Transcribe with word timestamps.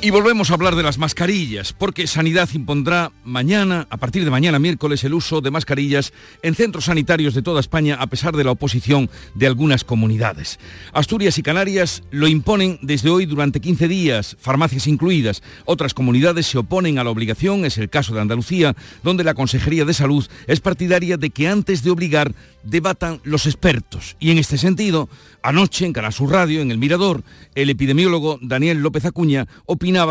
Y 0.00 0.10
volvemos 0.10 0.50
a 0.50 0.54
hablar 0.54 0.76
de 0.76 0.84
las 0.84 0.96
mascarillas, 0.96 1.72
porque 1.72 2.06
Sanidad 2.06 2.48
impondrá 2.54 3.10
mañana, 3.24 3.88
a 3.90 3.96
partir 3.96 4.24
de 4.24 4.30
mañana 4.30 4.60
miércoles, 4.60 5.02
el 5.02 5.12
uso 5.12 5.40
de 5.40 5.50
mascarillas 5.50 6.12
en 6.42 6.54
centros 6.54 6.84
sanitarios 6.84 7.34
de 7.34 7.42
toda 7.42 7.58
España, 7.58 7.96
a 7.96 8.06
pesar 8.06 8.36
de 8.36 8.44
la 8.44 8.52
oposición 8.52 9.10
de 9.34 9.48
algunas 9.48 9.82
comunidades. 9.82 10.60
Asturias 10.92 11.36
y 11.38 11.42
Canarias 11.42 12.04
lo 12.12 12.28
imponen 12.28 12.78
desde 12.80 13.10
hoy 13.10 13.26
durante 13.26 13.60
15 13.60 13.88
días, 13.88 14.36
farmacias 14.38 14.86
incluidas. 14.86 15.42
Otras 15.64 15.94
comunidades 15.94 16.46
se 16.46 16.58
oponen 16.58 17.00
a 17.00 17.04
la 17.04 17.10
obligación, 17.10 17.64
es 17.64 17.76
el 17.76 17.90
caso 17.90 18.14
de 18.14 18.20
Andalucía, 18.20 18.76
donde 19.02 19.24
la 19.24 19.34
Consejería 19.34 19.84
de 19.84 19.94
Salud 19.94 20.24
es 20.46 20.60
partidaria 20.60 21.16
de 21.16 21.30
que 21.30 21.48
antes 21.48 21.82
de 21.82 21.90
obligar 21.90 22.32
debatan 22.62 23.20
los 23.24 23.46
expertos. 23.46 24.16
Y 24.20 24.30
en 24.30 24.38
este 24.38 24.58
sentido, 24.58 25.08
anoche 25.42 25.86
en 25.86 25.92
Canal 25.92 26.12
Sur 26.12 26.30
Radio, 26.30 26.60
en 26.60 26.70
El 26.70 26.78
Mirador, 26.78 27.22
el 27.54 27.70
epidemiólogo 27.70 28.38
Daniel 28.42 28.78
López 28.78 29.04
Acuña 29.04 29.48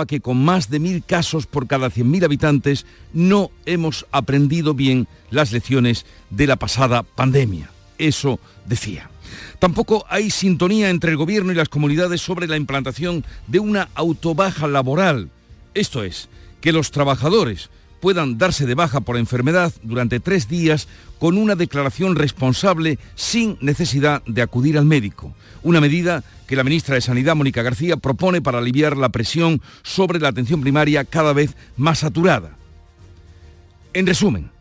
que 0.08 0.22
con 0.22 0.44
más 0.44 0.70
de 0.70 0.80
mil 0.80 1.04
casos 1.04 1.46
por 1.46 1.68
cada 1.68 1.90
100.000 1.90 2.26
habitantes 2.26 2.86
no 3.14 3.52
hemos 3.66 4.06
aprendido 4.12 4.74
bien 4.74 5.08
las 5.30 5.52
lecciones 5.52 6.06
de 6.30 6.48
la 6.48 6.56
pasada 6.56 7.04
pandemia. 7.04 7.70
Eso 7.98 8.40
decía. 8.66 9.10
Tampoco 9.60 10.06
hay 10.10 10.32
sintonía 10.32 10.90
entre 10.90 11.12
el 11.12 11.18
gobierno 11.18 11.52
y 11.52 11.56
las 11.56 11.70
comunidades 11.70 12.22
sobre 12.22 12.48
la 12.48 12.58
implantación 12.58 13.24
de 13.48 13.60
una 13.60 13.90
autobaja 13.94 14.68
laboral. 14.68 15.30
Esto 15.74 16.04
es, 16.04 16.28
que 16.60 16.72
los 16.72 16.92
trabajadores 16.92 17.70
puedan 18.00 18.38
darse 18.38 18.66
de 18.66 18.76
baja 18.76 19.02
por 19.02 19.18
enfermedad 19.18 19.74
durante 19.84 20.20
tres 20.20 20.48
días 20.48 20.88
con 21.20 21.38
una 21.38 21.56
declaración 21.56 22.16
responsable 22.16 23.00
sin 23.16 23.58
necesidad 23.62 24.24
de 24.26 24.42
acudir 24.42 24.78
al 24.78 24.86
médico. 24.86 25.34
Una 25.64 25.82
medida 25.82 26.24
que 26.48 26.56
la 26.56 26.64
ministra 26.64 26.96
de 26.96 27.02
Sanidad, 27.02 27.36
Mónica 27.36 27.64
García, 27.64 27.98
propone 27.98 28.42
para 28.42 28.60
aliviar 28.60 28.96
la 28.96 29.10
presión 29.10 29.62
sobre 29.84 30.20
la 30.20 30.30
atención 30.30 30.62
primaria 30.62 31.04
cada 31.04 31.34
vez 31.34 31.56
más 31.76 32.00
saturada. 32.00 32.56
En 33.94 34.06
resumen, 34.06 34.52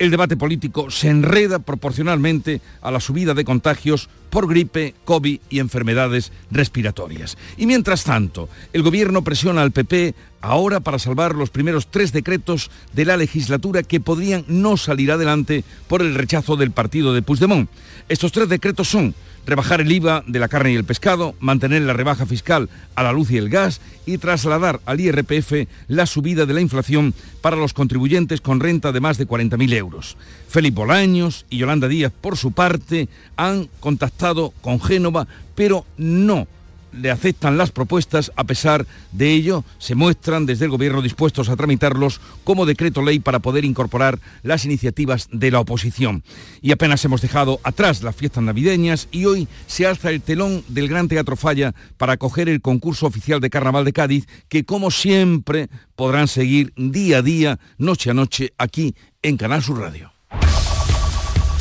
el 0.00 0.10
debate 0.10 0.38
político 0.38 0.90
se 0.90 1.10
enreda 1.10 1.58
proporcionalmente 1.58 2.62
a 2.80 2.90
la 2.90 3.00
subida 3.00 3.34
de 3.34 3.44
contagios 3.44 4.08
por 4.30 4.48
gripe, 4.48 4.94
COVID 5.04 5.40
y 5.50 5.58
enfermedades 5.58 6.32
respiratorias. 6.50 7.36
Y 7.58 7.66
mientras 7.66 8.04
tanto, 8.04 8.48
el 8.72 8.82
gobierno 8.82 9.22
presiona 9.22 9.60
al 9.60 9.72
PP 9.72 10.14
ahora 10.40 10.80
para 10.80 10.98
salvar 10.98 11.34
los 11.34 11.50
primeros 11.50 11.88
tres 11.88 12.12
decretos 12.12 12.70
de 12.94 13.04
la 13.04 13.18
legislatura 13.18 13.82
que 13.82 14.00
podrían 14.00 14.44
no 14.48 14.78
salir 14.78 15.12
adelante 15.12 15.64
por 15.86 16.00
el 16.00 16.14
rechazo 16.14 16.56
del 16.56 16.70
partido 16.70 17.12
de 17.12 17.20
Puigdemont. 17.20 17.68
Estos 18.08 18.32
tres 18.32 18.48
decretos 18.48 18.88
son 18.88 19.14
rebajar 19.50 19.80
el 19.80 19.90
IVA 19.90 20.22
de 20.26 20.38
la 20.38 20.48
carne 20.48 20.72
y 20.72 20.76
el 20.76 20.84
pescado, 20.84 21.34
mantener 21.40 21.82
la 21.82 21.92
rebaja 21.92 22.24
fiscal 22.24 22.68
a 22.94 23.02
la 23.02 23.12
luz 23.12 23.30
y 23.30 23.36
el 23.36 23.50
gas 23.50 23.80
y 24.06 24.16
trasladar 24.18 24.80
al 24.86 25.00
IRPF 25.00 25.68
la 25.88 26.06
subida 26.06 26.46
de 26.46 26.54
la 26.54 26.60
inflación 26.60 27.12
para 27.40 27.56
los 27.56 27.74
contribuyentes 27.74 28.40
con 28.40 28.60
renta 28.60 28.92
de 28.92 29.00
más 29.00 29.18
de 29.18 29.26
40.000 29.26 29.74
euros. 29.74 30.16
Felipe 30.48 30.76
Bolaños 30.76 31.46
y 31.50 31.58
Yolanda 31.58 31.88
Díaz, 31.88 32.12
por 32.20 32.36
su 32.36 32.52
parte, 32.52 33.08
han 33.36 33.68
contactado 33.80 34.54
con 34.62 34.80
Génova, 34.80 35.26
pero 35.54 35.84
no 35.98 36.46
le 36.92 37.10
aceptan 37.10 37.56
las 37.56 37.70
propuestas, 37.70 38.32
a 38.36 38.44
pesar 38.44 38.86
de 39.12 39.32
ello, 39.32 39.64
se 39.78 39.94
muestran 39.94 40.46
desde 40.46 40.64
el 40.64 40.70
Gobierno 40.70 41.02
dispuestos 41.02 41.48
a 41.48 41.56
tramitarlos 41.56 42.20
como 42.44 42.66
decreto 42.66 43.02
ley 43.02 43.18
para 43.18 43.40
poder 43.40 43.64
incorporar 43.64 44.18
las 44.42 44.64
iniciativas 44.64 45.28
de 45.32 45.50
la 45.50 45.60
oposición. 45.60 46.22
Y 46.60 46.72
apenas 46.72 47.04
hemos 47.04 47.20
dejado 47.20 47.60
atrás 47.62 48.02
las 48.02 48.16
fiestas 48.16 48.42
navideñas 48.44 49.08
y 49.10 49.24
hoy 49.24 49.48
se 49.66 49.86
alza 49.86 50.10
el 50.10 50.22
telón 50.22 50.64
del 50.68 50.88
Gran 50.88 51.08
Teatro 51.08 51.36
Falla 51.36 51.74
para 51.96 52.14
acoger 52.14 52.48
el 52.48 52.60
concurso 52.60 53.06
oficial 53.06 53.40
de 53.40 53.50
Carnaval 53.50 53.84
de 53.84 53.92
Cádiz, 53.92 54.26
que 54.48 54.64
como 54.64 54.90
siempre 54.90 55.68
podrán 55.96 56.28
seguir 56.28 56.72
día 56.76 57.18
a 57.18 57.22
día, 57.22 57.58
noche 57.78 58.10
a 58.10 58.14
noche, 58.14 58.52
aquí 58.58 58.94
en 59.22 59.36
Canal 59.36 59.62
Sur 59.62 59.80
Radio. 59.80 60.12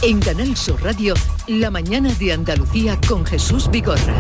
En 0.02 0.20
Canal 0.22 0.56
Sur 0.56 0.82
Radio, 0.82 1.14
la 1.48 1.70
mañana 1.70 2.14
de 2.14 2.32
Andalucía 2.32 2.98
con 3.08 3.26
Jesús 3.26 3.70
Vigorra. 3.70 4.16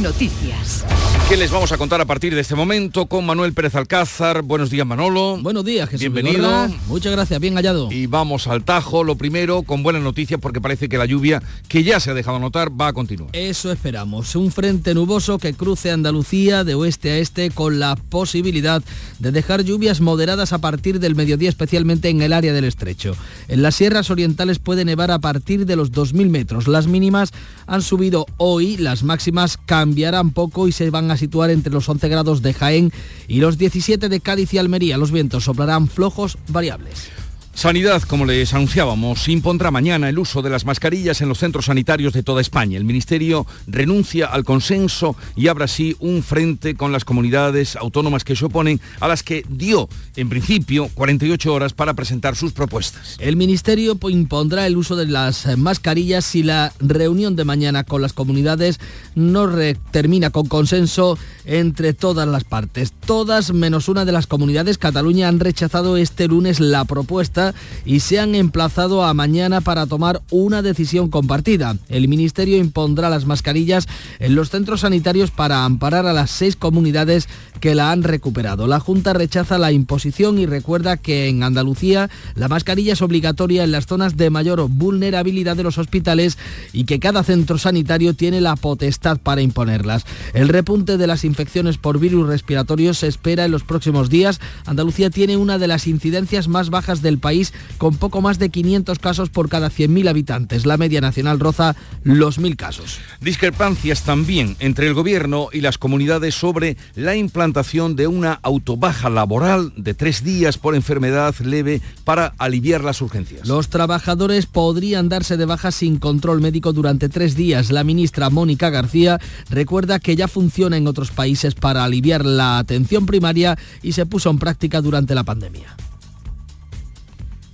Noticias. 0.00 0.86
¿Qué 1.28 1.36
les 1.36 1.50
vamos 1.50 1.72
a 1.72 1.78
contar 1.78 2.00
a 2.00 2.04
partir 2.04 2.34
de 2.34 2.40
este 2.40 2.54
momento 2.54 3.06
con 3.06 3.24
Manuel 3.24 3.52
Pérez 3.52 3.74
Alcázar? 3.74 4.42
Buenos 4.42 4.70
días, 4.70 4.86
Manolo. 4.86 5.38
Buenos 5.40 5.64
días, 5.64 5.88
Jesús. 5.88 6.00
Bienvenido. 6.00 6.68
Muchas 6.88 7.12
gracias, 7.12 7.40
bien 7.40 7.54
hallado. 7.54 7.90
Y 7.90 8.06
vamos 8.06 8.46
al 8.46 8.64
tajo, 8.64 9.02
lo 9.04 9.16
primero, 9.16 9.62
con 9.62 9.82
buenas 9.82 10.02
noticias, 10.02 10.38
porque 10.40 10.60
parece 10.60 10.88
que 10.88 10.98
la 10.98 11.06
lluvia, 11.06 11.42
que 11.68 11.84
ya 11.84 12.00
se 12.00 12.10
ha 12.10 12.14
dejado 12.14 12.38
notar, 12.38 12.68
va 12.78 12.88
a 12.88 12.92
continuar. 12.92 13.30
Eso 13.34 13.72
esperamos. 13.72 14.34
Un 14.36 14.50
frente 14.50 14.94
nuboso 14.94 15.38
que 15.38 15.54
cruce 15.54 15.90
Andalucía 15.90 16.64
de 16.64 16.74
oeste 16.74 17.10
a 17.10 17.18
este 17.18 17.50
con 17.50 17.78
la 17.78 17.96
posibilidad 17.96 18.82
de 19.18 19.32
dejar 19.32 19.64
lluvias 19.64 20.00
moderadas 20.00 20.52
a 20.52 20.58
partir 20.58 21.00
del 21.00 21.14
mediodía, 21.14 21.48
especialmente 21.48 22.08
en 22.08 22.20
el 22.20 22.32
área 22.32 22.52
del 22.52 22.64
estrecho. 22.64 23.16
En 23.48 23.62
las 23.62 23.76
sierras 23.76 24.10
orientales 24.10 24.58
puede 24.58 24.84
nevar 24.84 25.10
a 25.10 25.18
partir 25.18 25.64
de 25.64 25.76
los 25.76 25.92
2.000 25.92 26.28
metros. 26.28 26.68
Las 26.68 26.86
mínimas 26.86 27.32
han 27.66 27.80
subido 27.80 28.26
hoy, 28.36 28.76
las 28.76 29.02
máximas 29.02 29.56
cambiarán 29.82 30.30
poco 30.30 30.68
y 30.68 30.72
se 30.72 30.90
van 30.90 31.10
a 31.10 31.16
situar 31.16 31.50
entre 31.50 31.72
los 31.72 31.88
11 31.88 32.08
grados 32.08 32.40
de 32.40 32.54
Jaén 32.54 32.92
y 33.26 33.40
los 33.40 33.58
17 33.58 34.08
de 34.08 34.20
Cádiz 34.20 34.54
y 34.54 34.58
Almería. 34.58 34.96
Los 34.96 35.10
vientos 35.10 35.42
soplarán 35.42 35.88
flojos 35.88 36.38
variables. 36.46 37.10
Sanidad, 37.54 38.02
como 38.02 38.24
les 38.24 38.54
anunciábamos, 38.54 39.28
impondrá 39.28 39.70
mañana 39.70 40.08
el 40.08 40.18
uso 40.18 40.40
de 40.40 40.48
las 40.48 40.64
mascarillas 40.64 41.20
en 41.20 41.28
los 41.28 41.38
centros 41.38 41.66
sanitarios 41.66 42.14
de 42.14 42.22
toda 42.22 42.40
España. 42.40 42.78
El 42.78 42.84
Ministerio 42.84 43.46
renuncia 43.66 44.26
al 44.26 44.42
consenso 44.42 45.16
y 45.36 45.48
abre 45.48 45.64
así 45.64 45.94
un 46.00 46.22
frente 46.22 46.74
con 46.74 46.92
las 46.92 47.04
comunidades 47.04 47.76
autónomas 47.76 48.24
que 48.24 48.36
se 48.36 48.46
oponen, 48.46 48.80
a 49.00 49.06
las 49.06 49.22
que 49.22 49.44
dio, 49.50 49.88
en 50.16 50.30
principio, 50.30 50.88
48 50.94 51.52
horas 51.52 51.74
para 51.74 51.92
presentar 51.92 52.36
sus 52.36 52.52
propuestas. 52.52 53.16
El 53.20 53.36
Ministerio 53.36 53.98
impondrá 54.08 54.66
el 54.66 54.78
uso 54.78 54.96
de 54.96 55.06
las 55.06 55.56
mascarillas 55.58 56.24
si 56.24 56.42
la 56.42 56.72
reunión 56.80 57.36
de 57.36 57.44
mañana 57.44 57.84
con 57.84 58.00
las 58.00 58.14
comunidades 58.14 58.80
no 59.14 59.48
termina 59.90 60.30
con 60.30 60.46
consenso 60.46 61.18
entre 61.44 61.92
todas 61.92 62.26
las 62.26 62.44
partes. 62.44 62.92
Todas 63.04 63.52
menos 63.52 63.88
una 63.88 64.06
de 64.06 64.12
las 64.12 64.26
comunidades, 64.26 64.78
Cataluña, 64.78 65.28
han 65.28 65.38
rechazado 65.38 65.98
este 65.98 66.28
lunes 66.28 66.58
la 66.58 66.86
propuesta 66.86 67.41
y 67.84 68.00
se 68.00 68.20
han 68.20 68.34
emplazado 68.34 69.04
a 69.04 69.14
mañana 69.14 69.60
para 69.60 69.86
tomar 69.86 70.22
una 70.30 70.62
decisión 70.62 71.08
compartida. 71.08 71.76
El 71.88 72.08
Ministerio 72.08 72.58
impondrá 72.58 73.10
las 73.10 73.26
mascarillas 73.26 73.86
en 74.18 74.34
los 74.34 74.50
centros 74.50 74.80
sanitarios 74.80 75.30
para 75.30 75.64
amparar 75.64 76.06
a 76.06 76.12
las 76.12 76.30
seis 76.30 76.56
comunidades 76.56 77.28
que 77.60 77.74
la 77.74 77.92
han 77.92 78.02
recuperado. 78.02 78.66
La 78.66 78.80
Junta 78.80 79.12
rechaza 79.12 79.56
la 79.56 79.70
imposición 79.70 80.38
y 80.38 80.46
recuerda 80.46 80.96
que 80.96 81.28
en 81.28 81.42
Andalucía 81.44 82.10
la 82.34 82.48
mascarilla 82.48 82.94
es 82.94 83.02
obligatoria 83.02 83.62
en 83.62 83.70
las 83.70 83.86
zonas 83.86 84.16
de 84.16 84.30
mayor 84.30 84.68
vulnerabilidad 84.68 85.56
de 85.56 85.62
los 85.62 85.78
hospitales 85.78 86.38
y 86.72 86.84
que 86.84 86.98
cada 86.98 87.22
centro 87.22 87.58
sanitario 87.58 88.14
tiene 88.14 88.40
la 88.40 88.56
potestad 88.56 89.18
para 89.18 89.42
imponerlas. 89.42 90.04
El 90.34 90.48
repunte 90.48 90.96
de 90.96 91.06
las 91.06 91.24
infecciones 91.24 91.78
por 91.78 92.00
virus 92.00 92.26
respiratorios 92.26 92.98
se 92.98 93.06
espera 93.06 93.44
en 93.44 93.52
los 93.52 93.62
próximos 93.62 94.10
días. 94.10 94.40
Andalucía 94.66 95.10
tiene 95.10 95.36
una 95.36 95.58
de 95.58 95.68
las 95.68 95.86
incidencias 95.86 96.48
más 96.48 96.70
bajas 96.70 97.00
del 97.00 97.18
país 97.18 97.31
con 97.78 97.96
poco 97.96 98.20
más 98.20 98.38
de 98.38 98.50
500 98.50 98.98
casos 98.98 99.30
por 99.30 99.48
cada 99.48 99.70
100.000 99.70 100.08
habitantes. 100.08 100.66
La 100.66 100.76
media 100.76 101.00
nacional 101.00 101.40
roza 101.40 101.74
los 102.04 102.38
1.000 102.38 102.56
casos. 102.56 102.98
Discrepancias 103.20 104.02
también 104.02 104.56
entre 104.60 104.86
el 104.86 104.94
gobierno 104.94 105.48
y 105.52 105.60
las 105.60 105.78
comunidades 105.78 106.34
sobre 106.34 106.76
la 106.94 107.16
implantación 107.16 107.96
de 107.96 108.06
una 108.06 108.38
autobaja 108.42 109.10
laboral 109.10 109.72
de 109.76 109.94
tres 109.94 110.24
días 110.24 110.58
por 110.58 110.74
enfermedad 110.74 111.34
leve 111.40 111.80
para 112.04 112.34
aliviar 112.38 112.84
las 112.84 113.00
urgencias. 113.00 113.46
Los 113.46 113.68
trabajadores 113.68 114.46
podrían 114.46 115.08
darse 115.08 115.36
de 115.36 115.46
baja 115.46 115.70
sin 115.70 115.98
control 115.98 116.40
médico 116.40 116.72
durante 116.72 117.08
tres 117.08 117.34
días. 117.34 117.70
La 117.70 117.84
ministra 117.84 118.30
Mónica 118.30 118.70
García 118.70 119.20
recuerda 119.50 119.98
que 119.98 120.16
ya 120.16 120.28
funciona 120.28 120.76
en 120.76 120.86
otros 120.86 121.10
países 121.10 121.54
para 121.54 121.84
aliviar 121.84 122.24
la 122.24 122.58
atención 122.58 123.06
primaria 123.06 123.58
y 123.82 123.92
se 123.92 124.06
puso 124.06 124.30
en 124.30 124.38
práctica 124.38 124.80
durante 124.80 125.14
la 125.14 125.24
pandemia. 125.24 125.76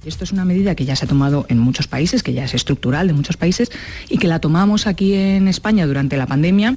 Esto 0.08 0.25
es 0.25 0.32
una 0.32 0.46
medida 0.46 0.75
que 0.75 0.87
ya 0.87 0.96
se 0.96 1.05
ha 1.05 1.08
tomado 1.08 1.44
en 1.50 1.58
muchos 1.58 1.87
países, 1.87 2.22
que 2.22 2.32
ya 2.32 2.44
es 2.44 2.55
estructural 2.55 3.06
de 3.06 3.12
muchos 3.12 3.37
países 3.37 3.70
y 4.08 4.16
que 4.16 4.26
la 4.26 4.38
tomamos 4.38 4.87
aquí 4.87 5.12
en 5.12 5.49
España 5.49 5.87
durante 5.87 6.16
la 6.16 6.26
pandemia 6.26 6.76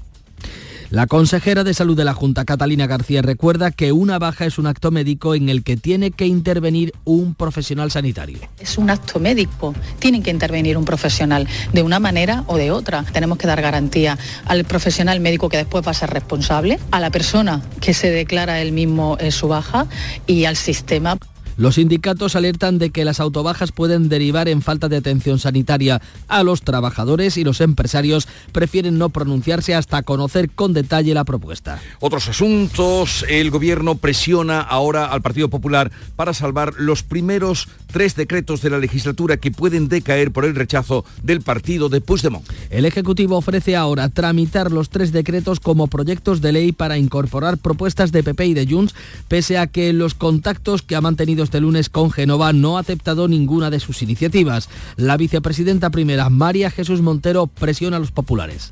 La 0.89 1.07
consejera 1.07 1.63
de 1.63 1.73
salud 1.73 1.95
de 1.95 2.03
la 2.03 2.13
Junta, 2.13 2.43
Catalina 2.43 2.87
García, 2.87 3.21
recuerda 3.21 3.71
que 3.71 3.93
una 3.93 4.19
baja 4.19 4.45
es 4.45 4.57
un 4.57 4.67
acto 4.67 4.91
médico 4.91 5.33
en 5.33 5.47
el 5.47 5.63
que 5.63 5.77
tiene 5.77 6.11
que 6.11 6.27
intervenir 6.27 6.91
un 7.05 7.33
profesional 7.33 7.89
sanitario. 7.89 8.39
Es 8.59 8.77
un 8.77 8.89
acto 8.89 9.17
médico, 9.17 9.73
tiene 9.99 10.21
que 10.21 10.31
intervenir 10.31 10.77
un 10.77 10.83
profesional 10.83 11.47
de 11.71 11.83
una 11.83 12.01
manera 12.01 12.43
o 12.47 12.57
de 12.57 12.71
otra. 12.71 13.05
Tenemos 13.13 13.37
que 13.37 13.47
dar 13.47 13.61
garantía 13.61 14.17
al 14.45 14.65
profesional 14.65 15.21
médico 15.21 15.47
que 15.47 15.55
después 15.55 15.87
va 15.87 15.91
a 15.91 15.93
ser 15.93 16.09
responsable, 16.09 16.77
a 16.91 16.99
la 16.99 17.09
persona 17.09 17.61
que 17.79 17.93
se 17.93 18.11
declara 18.11 18.59
él 18.59 18.73
mismo 18.73 19.15
en 19.21 19.31
su 19.31 19.47
baja 19.47 19.87
y 20.27 20.43
al 20.43 20.57
sistema. 20.57 21.17
Los 21.61 21.75
sindicatos 21.75 22.35
alertan 22.35 22.79
de 22.79 22.89
que 22.89 23.05
las 23.05 23.19
autobajas 23.19 23.71
pueden 23.71 24.09
derivar 24.09 24.47
en 24.47 24.63
falta 24.63 24.89
de 24.89 24.97
atención 24.97 25.37
sanitaria 25.37 26.01
a 26.27 26.41
los 26.41 26.63
trabajadores 26.63 27.37
y 27.37 27.43
los 27.43 27.61
empresarios 27.61 28.27
prefieren 28.51 28.97
no 28.97 29.09
pronunciarse 29.09 29.75
hasta 29.75 30.01
conocer 30.01 30.49
con 30.49 30.73
detalle 30.73 31.13
la 31.13 31.23
propuesta. 31.23 31.79
Otros 31.99 32.27
asuntos, 32.27 33.23
el 33.29 33.51
gobierno 33.51 33.93
presiona 33.93 34.59
ahora 34.59 35.05
al 35.05 35.21
Partido 35.21 35.49
Popular 35.49 35.91
para 36.15 36.33
salvar 36.33 36.73
los 36.79 37.03
primeros 37.03 37.67
tres 37.91 38.15
decretos 38.15 38.63
de 38.63 38.71
la 38.71 38.79
legislatura 38.79 39.37
que 39.37 39.51
pueden 39.51 39.87
decaer 39.87 40.31
por 40.31 40.45
el 40.45 40.55
rechazo 40.55 41.05
del 41.21 41.41
partido 41.41 41.89
de 41.89 42.01
Puigdemont. 42.01 42.43
El 42.71 42.85
Ejecutivo 42.85 43.37
ofrece 43.37 43.75
ahora 43.75 44.09
tramitar 44.09 44.71
los 44.71 44.89
tres 44.89 45.11
decretos 45.11 45.59
como 45.59 45.85
proyectos 45.85 46.41
de 46.41 46.53
ley 46.53 46.71
para 46.71 46.97
incorporar 46.97 47.59
propuestas 47.59 48.11
de 48.11 48.23
PP 48.23 48.45
y 48.47 48.53
de 48.55 48.65
Junts, 48.65 48.95
pese 49.27 49.59
a 49.59 49.67
que 49.67 49.93
los 49.93 50.15
contactos 50.15 50.81
que 50.81 50.95
ha 50.95 51.01
mantenido 51.01 51.43
este 51.51 51.59
lunes 51.59 51.89
con 51.89 52.11
Genova 52.11 52.53
no 52.53 52.77
ha 52.77 52.79
aceptado 52.79 53.27
ninguna 53.27 53.69
de 53.69 53.81
sus 53.81 54.01
iniciativas. 54.01 54.69
La 54.95 55.17
vicepresidenta 55.17 55.89
primera, 55.89 56.29
María 56.29 56.71
Jesús 56.71 57.01
Montero, 57.01 57.47
presiona 57.47 57.97
a 57.97 57.99
los 57.99 58.11
populares 58.11 58.71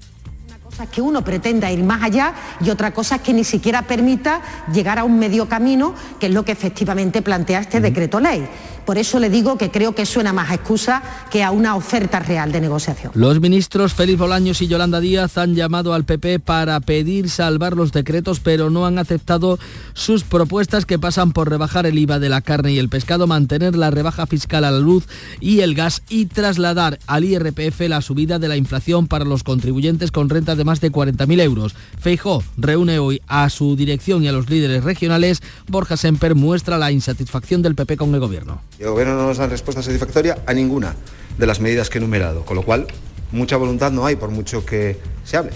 que 0.86 1.02
uno 1.02 1.26
pretenda 1.26 1.70
ir 1.72 1.84
más 1.84 2.04
allá 2.04 2.34
y 2.62 2.70
otra 2.70 2.94
cosa 2.94 3.18
es 3.18 3.22
que 3.22 3.34
ni 3.34 3.44
siquiera 3.44 3.82
permita 3.82 4.42
llegar 4.72 4.98
a 4.98 5.04
un 5.04 5.20
medio 5.20 5.50
camino, 5.50 5.94
que 6.22 6.28
es 6.28 6.34
lo 6.34 6.46
que 6.46 6.54
efectivamente 6.54 7.22
plantea 7.22 7.60
este 7.60 7.82
decreto 7.82 8.22
ley. 8.22 8.48
Por 8.90 8.98
eso 8.98 9.20
le 9.20 9.30
digo 9.30 9.56
que 9.56 9.70
creo 9.70 9.94
que 9.94 10.08
suena 10.08 10.34
más 10.34 10.50
a 10.50 10.56
excusa 10.56 11.04
que 11.30 11.44
a 11.44 11.52
una 11.52 11.76
oferta 11.76 12.22
real 12.22 12.52
de 12.52 12.60
negociación. 12.60 13.12
Los 13.14 13.40
ministros 13.40 13.94
Félix 13.94 14.18
Bolaños 14.18 14.64
y 14.64 14.68
Yolanda 14.68 15.00
Díaz 15.00 15.38
han 15.38 15.54
llamado 15.54 15.94
al 15.94 16.06
PP 16.06 16.40
para 16.40 16.80
pedir 16.80 17.30
salvar 17.30 17.76
los 17.76 17.92
decretos, 17.92 18.40
pero 18.40 18.72
no 18.72 18.88
han 18.88 18.98
aceptado 18.98 19.60
sus 19.94 20.24
propuestas 20.24 20.88
que 20.88 20.98
pasan 20.98 21.34
por 21.34 21.52
rebajar 21.52 21.86
el 21.86 22.00
IVA 22.00 22.18
de 22.18 22.30
la 22.30 22.42
carne 22.42 22.72
y 22.72 22.80
el 22.80 22.90
pescado, 22.90 23.28
mantener 23.28 23.76
la 23.76 23.92
rebaja 23.92 24.26
fiscal 24.26 24.64
a 24.64 24.72
la 24.72 24.80
luz 24.80 25.06
y 25.40 25.60
el 25.60 25.76
gas 25.76 26.02
y 26.10 26.26
trasladar 26.26 26.98
al 27.06 27.26
IRPF 27.26 27.82
la 27.82 28.02
subida 28.02 28.40
de 28.40 28.48
la 28.48 28.58
inflación 28.58 29.06
para 29.06 29.24
los 29.24 29.44
contribuyentes 29.44 30.10
con 30.10 30.30
renta 30.30 30.56
de 30.56 30.64
más 30.64 30.82
de 30.82 30.92
40.000 30.92 31.42
euros. 31.42 31.76
Feijó 32.00 32.44
reúne 32.58 32.98
hoy 32.98 33.22
a 33.28 33.52
su 33.52 33.76
dirección 33.76 34.24
y 34.24 34.30
a 34.30 34.32
los 34.32 34.50
líderes 34.50 34.84
regionales. 34.84 35.44
Borja 35.68 35.96
Semper 35.96 36.34
muestra 36.34 36.80
la 36.80 36.92
insatisfacción 36.92 37.62
del 37.62 37.76
PP 37.76 37.96
con 37.96 38.16
el 38.16 38.20
gobierno. 38.20 38.64
El 38.80 38.88
gobierno 38.88 39.16
no 39.16 39.28
nos 39.28 39.38
da 39.38 39.46
respuesta 39.46 39.84
satisfactoria 39.84 40.38
a 40.46 40.54
ninguna 40.54 40.96
de 41.38 41.46
las 41.46 41.60
medidas 41.60 41.90
que 41.90 41.98
he 41.98 42.02
enumerado, 42.02 42.46
con 42.46 42.56
lo 42.56 42.64
cual 42.64 42.88
mucha 43.34 43.58
voluntad 43.58 43.92
no 43.92 44.06
hay 44.06 44.16
por 44.16 44.30
mucho 44.30 44.66
que 44.66 44.98
se 45.26 45.36
hable. 45.36 45.52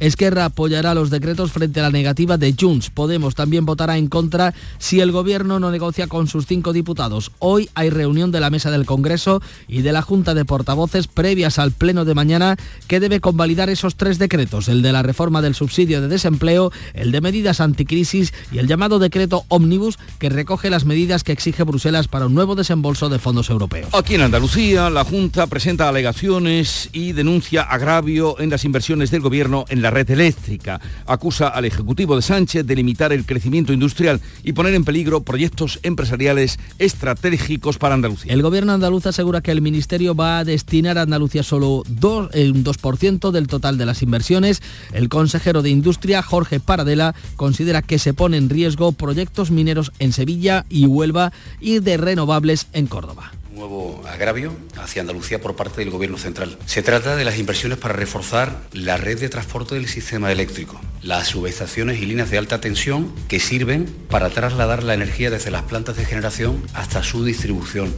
Esquerra 0.00 0.46
apoyará 0.46 0.94
los 0.94 1.10
decretos 1.10 1.52
frente 1.52 1.80
a 1.80 1.84
la 1.84 1.90
negativa 1.90 2.36
de 2.36 2.54
Junts. 2.58 2.90
Podemos 2.90 3.34
también 3.34 3.64
votará 3.64 3.96
en 3.96 4.08
contra 4.08 4.54
si 4.78 5.00
el 5.00 5.12
gobierno 5.12 5.60
no 5.60 5.70
negocia 5.70 6.06
con 6.06 6.26
sus 6.26 6.46
cinco 6.46 6.72
diputados. 6.72 7.30
Hoy 7.38 7.70
hay 7.74 7.90
reunión 7.90 8.32
de 8.32 8.40
la 8.40 8.50
mesa 8.50 8.70
del 8.70 8.86
Congreso 8.86 9.40
y 9.68 9.82
de 9.82 9.92
la 9.92 10.02
Junta 10.02 10.34
de 10.34 10.44
Portavoces 10.44 11.06
previas 11.06 11.58
al 11.58 11.72
pleno 11.72 12.04
de 12.04 12.14
mañana 12.14 12.56
que 12.88 13.00
debe 13.00 13.20
convalidar 13.20 13.70
esos 13.70 13.96
tres 13.96 14.18
decretos, 14.18 14.68
el 14.68 14.82
de 14.82 14.92
la 14.92 15.02
reforma 15.02 15.42
del 15.42 15.54
subsidio 15.54 16.00
de 16.00 16.08
desempleo, 16.08 16.72
el 16.94 17.12
de 17.12 17.20
medidas 17.20 17.60
anticrisis 17.60 18.32
y 18.52 18.58
el 18.58 18.66
llamado 18.66 18.98
decreto 18.98 19.44
Omnibus 19.48 19.98
que 20.18 20.28
recoge 20.28 20.70
las 20.70 20.84
medidas 20.84 21.24
que 21.24 21.32
exige 21.32 21.62
Bruselas 21.62 22.08
para 22.08 22.26
un 22.26 22.34
nuevo 22.34 22.54
desembolso 22.54 23.08
de 23.08 23.18
fondos 23.18 23.50
europeos. 23.50 23.88
Aquí 23.92 24.14
en 24.14 24.22
Andalucía, 24.22 24.90
la 24.90 25.04
Junta 25.04 25.46
presenta 25.46 25.88
alegaciones 25.88 26.90
y 26.92 27.12
denuncia 27.12 27.62
agravio 27.62 28.38
en 28.40 28.50
las 28.50 28.64
inversiones 28.64 29.10
del 29.10 29.20
gobierno 29.20 29.64
en 29.68 29.82
la 29.82 29.83
red 29.90 30.10
eléctrica. 30.10 30.80
Acusa 31.06 31.48
al 31.48 31.64
Ejecutivo 31.64 32.16
de 32.16 32.22
Sánchez 32.22 32.66
de 32.66 32.76
limitar 32.76 33.12
el 33.12 33.26
crecimiento 33.26 33.72
industrial 33.72 34.20
y 34.42 34.52
poner 34.52 34.74
en 34.74 34.84
peligro 34.84 35.22
proyectos 35.22 35.80
empresariales 35.82 36.58
estratégicos 36.78 37.78
para 37.78 37.94
Andalucía. 37.94 38.32
El 38.32 38.42
gobierno 38.42 38.72
andaluz 38.72 39.06
asegura 39.06 39.40
que 39.40 39.50
el 39.50 39.62
Ministerio 39.62 40.14
va 40.14 40.38
a 40.38 40.44
destinar 40.44 40.98
a 40.98 41.02
Andalucía 41.02 41.42
solo 41.42 41.82
dos, 41.88 42.30
eh, 42.34 42.50
un 42.50 42.64
2% 42.64 43.30
del 43.30 43.46
total 43.46 43.78
de 43.78 43.86
las 43.86 44.02
inversiones. 44.02 44.62
El 44.92 45.08
consejero 45.08 45.62
de 45.62 45.70
Industria, 45.70 46.22
Jorge 46.22 46.60
Paradela, 46.60 47.14
considera 47.36 47.82
que 47.82 47.98
se 47.98 48.14
pone 48.14 48.36
en 48.36 48.48
riesgo 48.48 48.92
proyectos 48.92 49.50
mineros 49.50 49.92
en 49.98 50.12
Sevilla 50.12 50.64
y 50.68 50.86
Huelva 50.86 51.32
y 51.60 51.78
de 51.78 51.96
renovables 51.96 52.66
en 52.72 52.86
Córdoba 52.86 53.32
nuevo 53.54 54.02
agravio 54.08 54.52
hacia 54.76 55.02
Andalucía 55.02 55.40
por 55.40 55.56
parte 55.56 55.80
del 55.80 55.90
Gobierno 55.90 56.18
central. 56.18 56.58
Se 56.66 56.82
trata 56.82 57.16
de 57.16 57.24
las 57.24 57.38
inversiones 57.38 57.78
para 57.78 57.94
reforzar 57.94 58.62
la 58.72 58.96
red 58.96 59.18
de 59.18 59.28
transporte 59.28 59.74
del 59.74 59.86
sistema 59.86 60.32
eléctrico, 60.32 60.80
las 61.02 61.28
subestaciones 61.28 62.00
y 62.00 62.06
líneas 62.06 62.30
de 62.30 62.38
alta 62.38 62.60
tensión 62.60 63.12
que 63.28 63.40
sirven 63.40 63.86
para 64.08 64.30
trasladar 64.30 64.82
la 64.82 64.94
energía 64.94 65.30
desde 65.30 65.50
las 65.50 65.62
plantas 65.62 65.96
de 65.96 66.04
generación 66.04 66.62
hasta 66.74 67.02
su 67.02 67.24
distribución. 67.24 67.94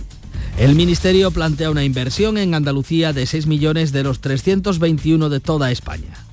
El 0.58 0.74
Ministerio 0.74 1.30
plantea 1.30 1.70
una 1.70 1.84
inversión 1.84 2.38
en 2.38 2.54
Andalucía 2.54 3.12
de 3.12 3.26
6 3.26 3.46
millones 3.46 3.92
de 3.92 4.02
los 4.02 4.20
321 4.20 5.28
de 5.28 5.40
toda 5.40 5.70
España. 5.70 6.26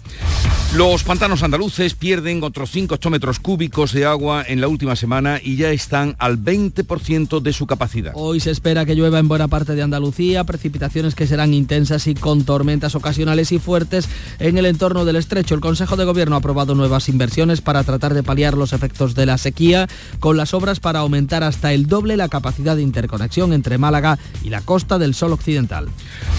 Los 0.76 1.04
pantanos 1.04 1.44
andaluces 1.44 1.94
pierden 1.94 2.44
otros 2.44 2.72
5 2.72 2.96
hectómetros 2.96 3.38
cúbicos 3.40 3.94
de 3.94 4.06
agua 4.06 4.44
en 4.48 4.60
la 4.60 4.68
última 4.68 4.96
semana 4.96 5.40
y 5.40 5.56
ya 5.56 5.70
están 5.70 6.16
al 6.18 6.40
20% 6.40 7.42
de 7.42 7.54
su 7.54 7.68
capacidad. 7.68 8.12
Hoy 8.16 8.40
se 8.40 8.50
espera 8.50 8.84
que 8.84 8.96
llueva 8.96 9.20
en 9.20 9.28
buena 9.28 9.48
parte 9.48 9.76
de 9.76 9.84
Andalucía, 9.84 10.46
precipitaciones 10.46 11.14
que 11.14 11.28
serán 11.28 11.54
intensas 11.54 12.08
y 12.08 12.16
con 12.16 12.44
tormentas 12.44 12.96
ocasionales 12.96 13.52
y 13.52 13.60
fuertes 13.60 14.10
en 14.40 14.58
el 14.58 14.66
entorno 14.66 15.06
del 15.06 15.18
estrecho. 15.18 15.54
El 15.54 15.62
Consejo 15.62 15.96
de 15.96 16.06
Gobierno 16.06 16.38
ha 16.38 16.40
aprobado 16.40 16.74
nuevas 16.74 17.08
inversiones 17.08 17.62
para 17.62 17.84
tratar 17.84 18.16
de 18.16 18.24
paliar 18.24 18.56
los 18.56 18.74
efectos 18.74 19.14
de 19.14 19.28
la 19.28 19.38
sequía, 19.38 19.88
con 20.20 20.38
las 20.38 20.56
obras 20.56 20.80
para 20.80 21.02
aumentar 21.02 21.44
hasta 21.44 21.72
el 21.72 21.86
doble 21.86 22.18
la 22.18 22.30
capacidad 22.30 22.76
de 22.76 22.82
interconexión 22.82 23.54
entre 23.54 23.78
Málaga 23.78 24.18
y 24.44 24.50
la 24.50 24.62
costa 24.62 24.98
del 24.98 25.14
Sol 25.14 25.34
Occidental. 25.34 25.88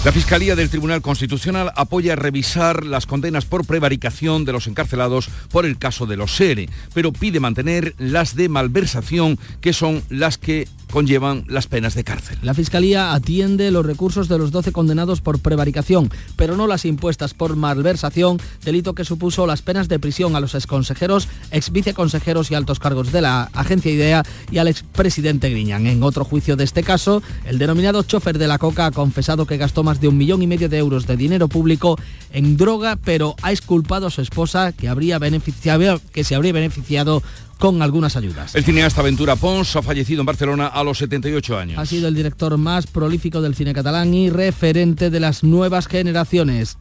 La 0.03 0.11
Fiscalía 0.11 0.57
del 0.57 0.69
Tribunal 0.69 1.01
Constitucional 1.01 1.71
apoya 1.77 2.17
revisar 2.17 2.83
las 2.85 3.05
condenas 3.05 3.45
por 3.45 3.65
prevaricación 3.65 4.24
de 4.25 4.51
los 4.51 4.65
encarcelados 4.65 5.29
por 5.51 5.65
el 5.65 5.77
caso 5.77 6.07
de 6.07 6.17
los 6.17 6.35
SERE, 6.35 6.67
pero 6.93 7.13
pide 7.13 7.39
mantener 7.39 7.93
las 7.99 8.35
de 8.35 8.49
malversación, 8.49 9.37
que 9.61 9.71
son 9.71 10.01
las 10.09 10.39
que 10.39 10.67
conllevan 10.91 11.43
las 11.47 11.67
penas 11.67 11.93
de 11.93 12.03
cárcel. 12.03 12.37
La 12.41 12.53
Fiscalía 12.53 13.13
atiende 13.13 13.69
los 13.69 13.85
recursos 13.85 14.27
de 14.27 14.37
los 14.37 14.51
12 14.51 14.71
condenados 14.71 15.21
por 15.21 15.39
prevaricación, 15.39 16.09
pero 16.35 16.55
no 16.55 16.67
las 16.67 16.85
impuestas 16.85 17.33
por 17.33 17.55
malversación, 17.55 18.39
delito 18.63 18.95
que 18.95 19.03
supuso 19.03 19.45
las 19.45 19.61
penas 19.61 19.87
de 19.87 19.99
prisión 19.99 20.35
a 20.35 20.39
los 20.39 20.55
exconsejeros, 20.55 21.27
ex 21.51 21.71
viceconsejeros 21.71 22.49
y 22.49 22.55
altos 22.55 22.79
cargos 22.79 23.11
de 23.11 23.21
la 23.21 23.49
agencia 23.53 23.91
IDEA 23.91 24.23
y 24.51 24.57
al 24.57 24.67
expresidente 24.67 25.49
Griñán. 25.49 25.85
En 25.85 26.01
otro 26.01 26.25
juicio 26.25 26.55
de 26.55 26.63
este 26.63 26.81
caso, 26.81 27.21
el 27.45 27.59
denominado 27.59 28.03
chofer 28.03 28.37
de 28.37 28.47
la 28.47 28.57
coca 28.57 28.87
ha 28.87 28.91
confesado 28.91 29.45
que 29.45 29.57
gastó 29.57 29.83
más 29.83 29.99
de 30.01 30.07
un 30.07 30.17
millón 30.17 30.41
y 30.41 30.47
medio 30.47 30.69
de 30.69 30.77
euros 30.77 31.05
de 31.07 31.17
dinero 31.17 31.47
público 31.47 31.99
en 32.31 32.57
droga, 32.57 32.95
pero 32.95 33.35
ha 33.41 33.51
exculpado 33.51 34.07
a 34.07 34.11
su 34.15 34.21
esposa 34.21 34.71
que, 34.71 34.87
habría 34.87 35.19
beneficiado, 35.19 36.01
que 36.11 36.23
se 36.23 36.35
habría 36.35 36.53
beneficiado 36.53 37.21
con 37.57 37.81
algunas 37.81 38.15
ayudas. 38.15 38.55
El 38.55 38.63
cineasta 38.63 39.01
Ventura 39.01 39.35
Pons 39.35 39.75
ha 39.75 39.81
fallecido 39.81 40.21
en 40.21 40.25
Barcelona 40.25 40.67
a 40.67 40.83
los 40.83 40.97
78 40.97 41.57
años. 41.57 41.79
Ha 41.79 41.85
sido 41.85 42.07
el 42.07 42.15
director 42.15 42.57
más 42.57 42.87
prolífico 42.87 43.41
del 43.41 43.55
cine 43.55 43.73
catalán 43.73 44.13
y 44.13 44.29
referente 44.29 45.09
de 45.09 45.19
las 45.19 45.43
nuevas 45.43 45.87
generaciones. 45.87 46.77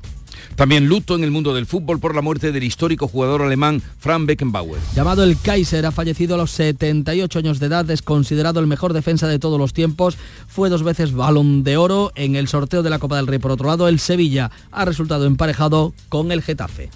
También 0.56 0.86
luto 0.86 1.14
en 1.14 1.24
el 1.24 1.30
mundo 1.30 1.54
del 1.54 1.66
fútbol 1.66 1.98
por 1.98 2.14
la 2.14 2.22
muerte 2.22 2.52
del 2.52 2.62
histórico 2.62 3.08
jugador 3.08 3.42
alemán 3.42 3.82
Frank 3.98 4.26
Beckenbauer. 4.26 4.80
Llamado 4.94 5.24
el 5.24 5.38
Kaiser, 5.38 5.86
ha 5.86 5.92
fallecido 5.92 6.34
a 6.34 6.38
los 6.38 6.50
78 6.52 7.38
años 7.38 7.58
de 7.58 7.66
edad, 7.66 7.88
es 7.90 8.02
considerado 8.02 8.60
el 8.60 8.66
mejor 8.66 8.92
defensa 8.92 9.26
de 9.26 9.38
todos 9.38 9.58
los 9.58 9.72
tiempos, 9.72 10.16
fue 10.46 10.70
dos 10.70 10.82
veces 10.82 11.12
balón 11.12 11.64
de 11.64 11.76
oro 11.76 12.12
en 12.14 12.36
el 12.36 12.48
sorteo 12.48 12.82
de 12.82 12.90
la 12.90 12.98
Copa 12.98 13.16
del 13.16 13.26
Rey. 13.26 13.38
Por 13.38 13.52
otro 13.52 13.68
lado, 13.68 13.88
el 13.88 13.98
Sevilla 13.98 14.50
ha 14.70 14.84
resultado 14.84 15.26
emparejado 15.26 15.92
con 16.08 16.30
el 16.30 16.42
Getafe. 16.42 16.90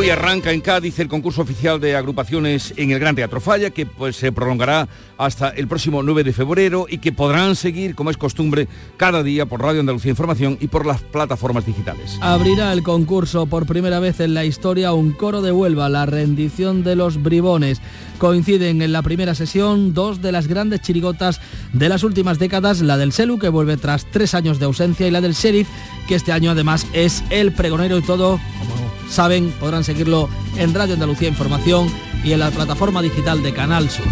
Hoy 0.00 0.08
arranca 0.08 0.50
en 0.50 0.62
Cádiz 0.62 0.98
el 0.98 1.08
concurso 1.08 1.42
oficial 1.42 1.78
de 1.78 1.94
agrupaciones 1.94 2.72
en 2.78 2.90
el 2.90 2.98
Gran 2.98 3.14
Teatro 3.14 3.38
Falla, 3.38 3.68
que 3.68 3.84
pues 3.84 4.16
se 4.16 4.32
prolongará 4.32 4.88
hasta 5.18 5.50
el 5.50 5.68
próximo 5.68 6.02
9 6.02 6.24
de 6.24 6.32
febrero 6.32 6.86
y 6.88 6.98
que 6.98 7.12
podrán 7.12 7.54
seguir, 7.54 7.94
como 7.94 8.08
es 8.08 8.16
costumbre, 8.16 8.66
cada 8.96 9.22
día 9.22 9.44
por 9.44 9.60
Radio 9.60 9.80
Andalucía 9.80 10.08
Información 10.08 10.56
y 10.58 10.68
por 10.68 10.86
las 10.86 11.02
plataformas 11.02 11.66
digitales. 11.66 12.16
Abrirá 12.22 12.72
el 12.72 12.82
concurso 12.82 13.44
por 13.44 13.66
primera 13.66 14.00
vez 14.00 14.20
en 14.20 14.32
la 14.32 14.46
historia 14.46 14.94
un 14.94 15.12
coro 15.12 15.42
de 15.42 15.52
Huelva, 15.52 15.90
la 15.90 16.06
rendición 16.06 16.82
de 16.82 16.96
los 16.96 17.22
bribones. 17.22 17.82
Coinciden 18.16 18.80
en 18.80 18.92
la 18.92 19.02
primera 19.02 19.34
sesión 19.34 19.92
dos 19.92 20.22
de 20.22 20.32
las 20.32 20.46
grandes 20.46 20.80
chirigotas 20.80 21.42
de 21.74 21.90
las 21.90 22.04
últimas 22.04 22.38
décadas, 22.38 22.80
la 22.80 22.96
del 22.96 23.12
Selu, 23.12 23.38
que 23.38 23.50
vuelve 23.50 23.76
tras 23.76 24.06
tres 24.10 24.32
años 24.32 24.58
de 24.58 24.64
ausencia, 24.64 25.06
y 25.06 25.10
la 25.10 25.20
del 25.20 25.34
Sheriff, 25.34 25.68
que 26.08 26.14
este 26.14 26.32
año 26.32 26.52
además 26.52 26.86
es 26.94 27.22
el 27.28 27.52
pregonero 27.52 27.98
y 27.98 28.02
todo, 28.02 28.40
como 28.58 28.89
saben, 29.10 29.50
podrán 29.60 29.84
seguirlo 29.84 30.28
en 30.56 30.72
Radio 30.72 30.94
Andalucía 30.94 31.28
Información 31.28 31.88
y 32.24 32.32
en 32.32 32.38
la 32.38 32.50
plataforma 32.50 33.02
digital 33.02 33.42
de 33.42 33.52
Canal 33.52 33.90
Sur. 33.90 34.06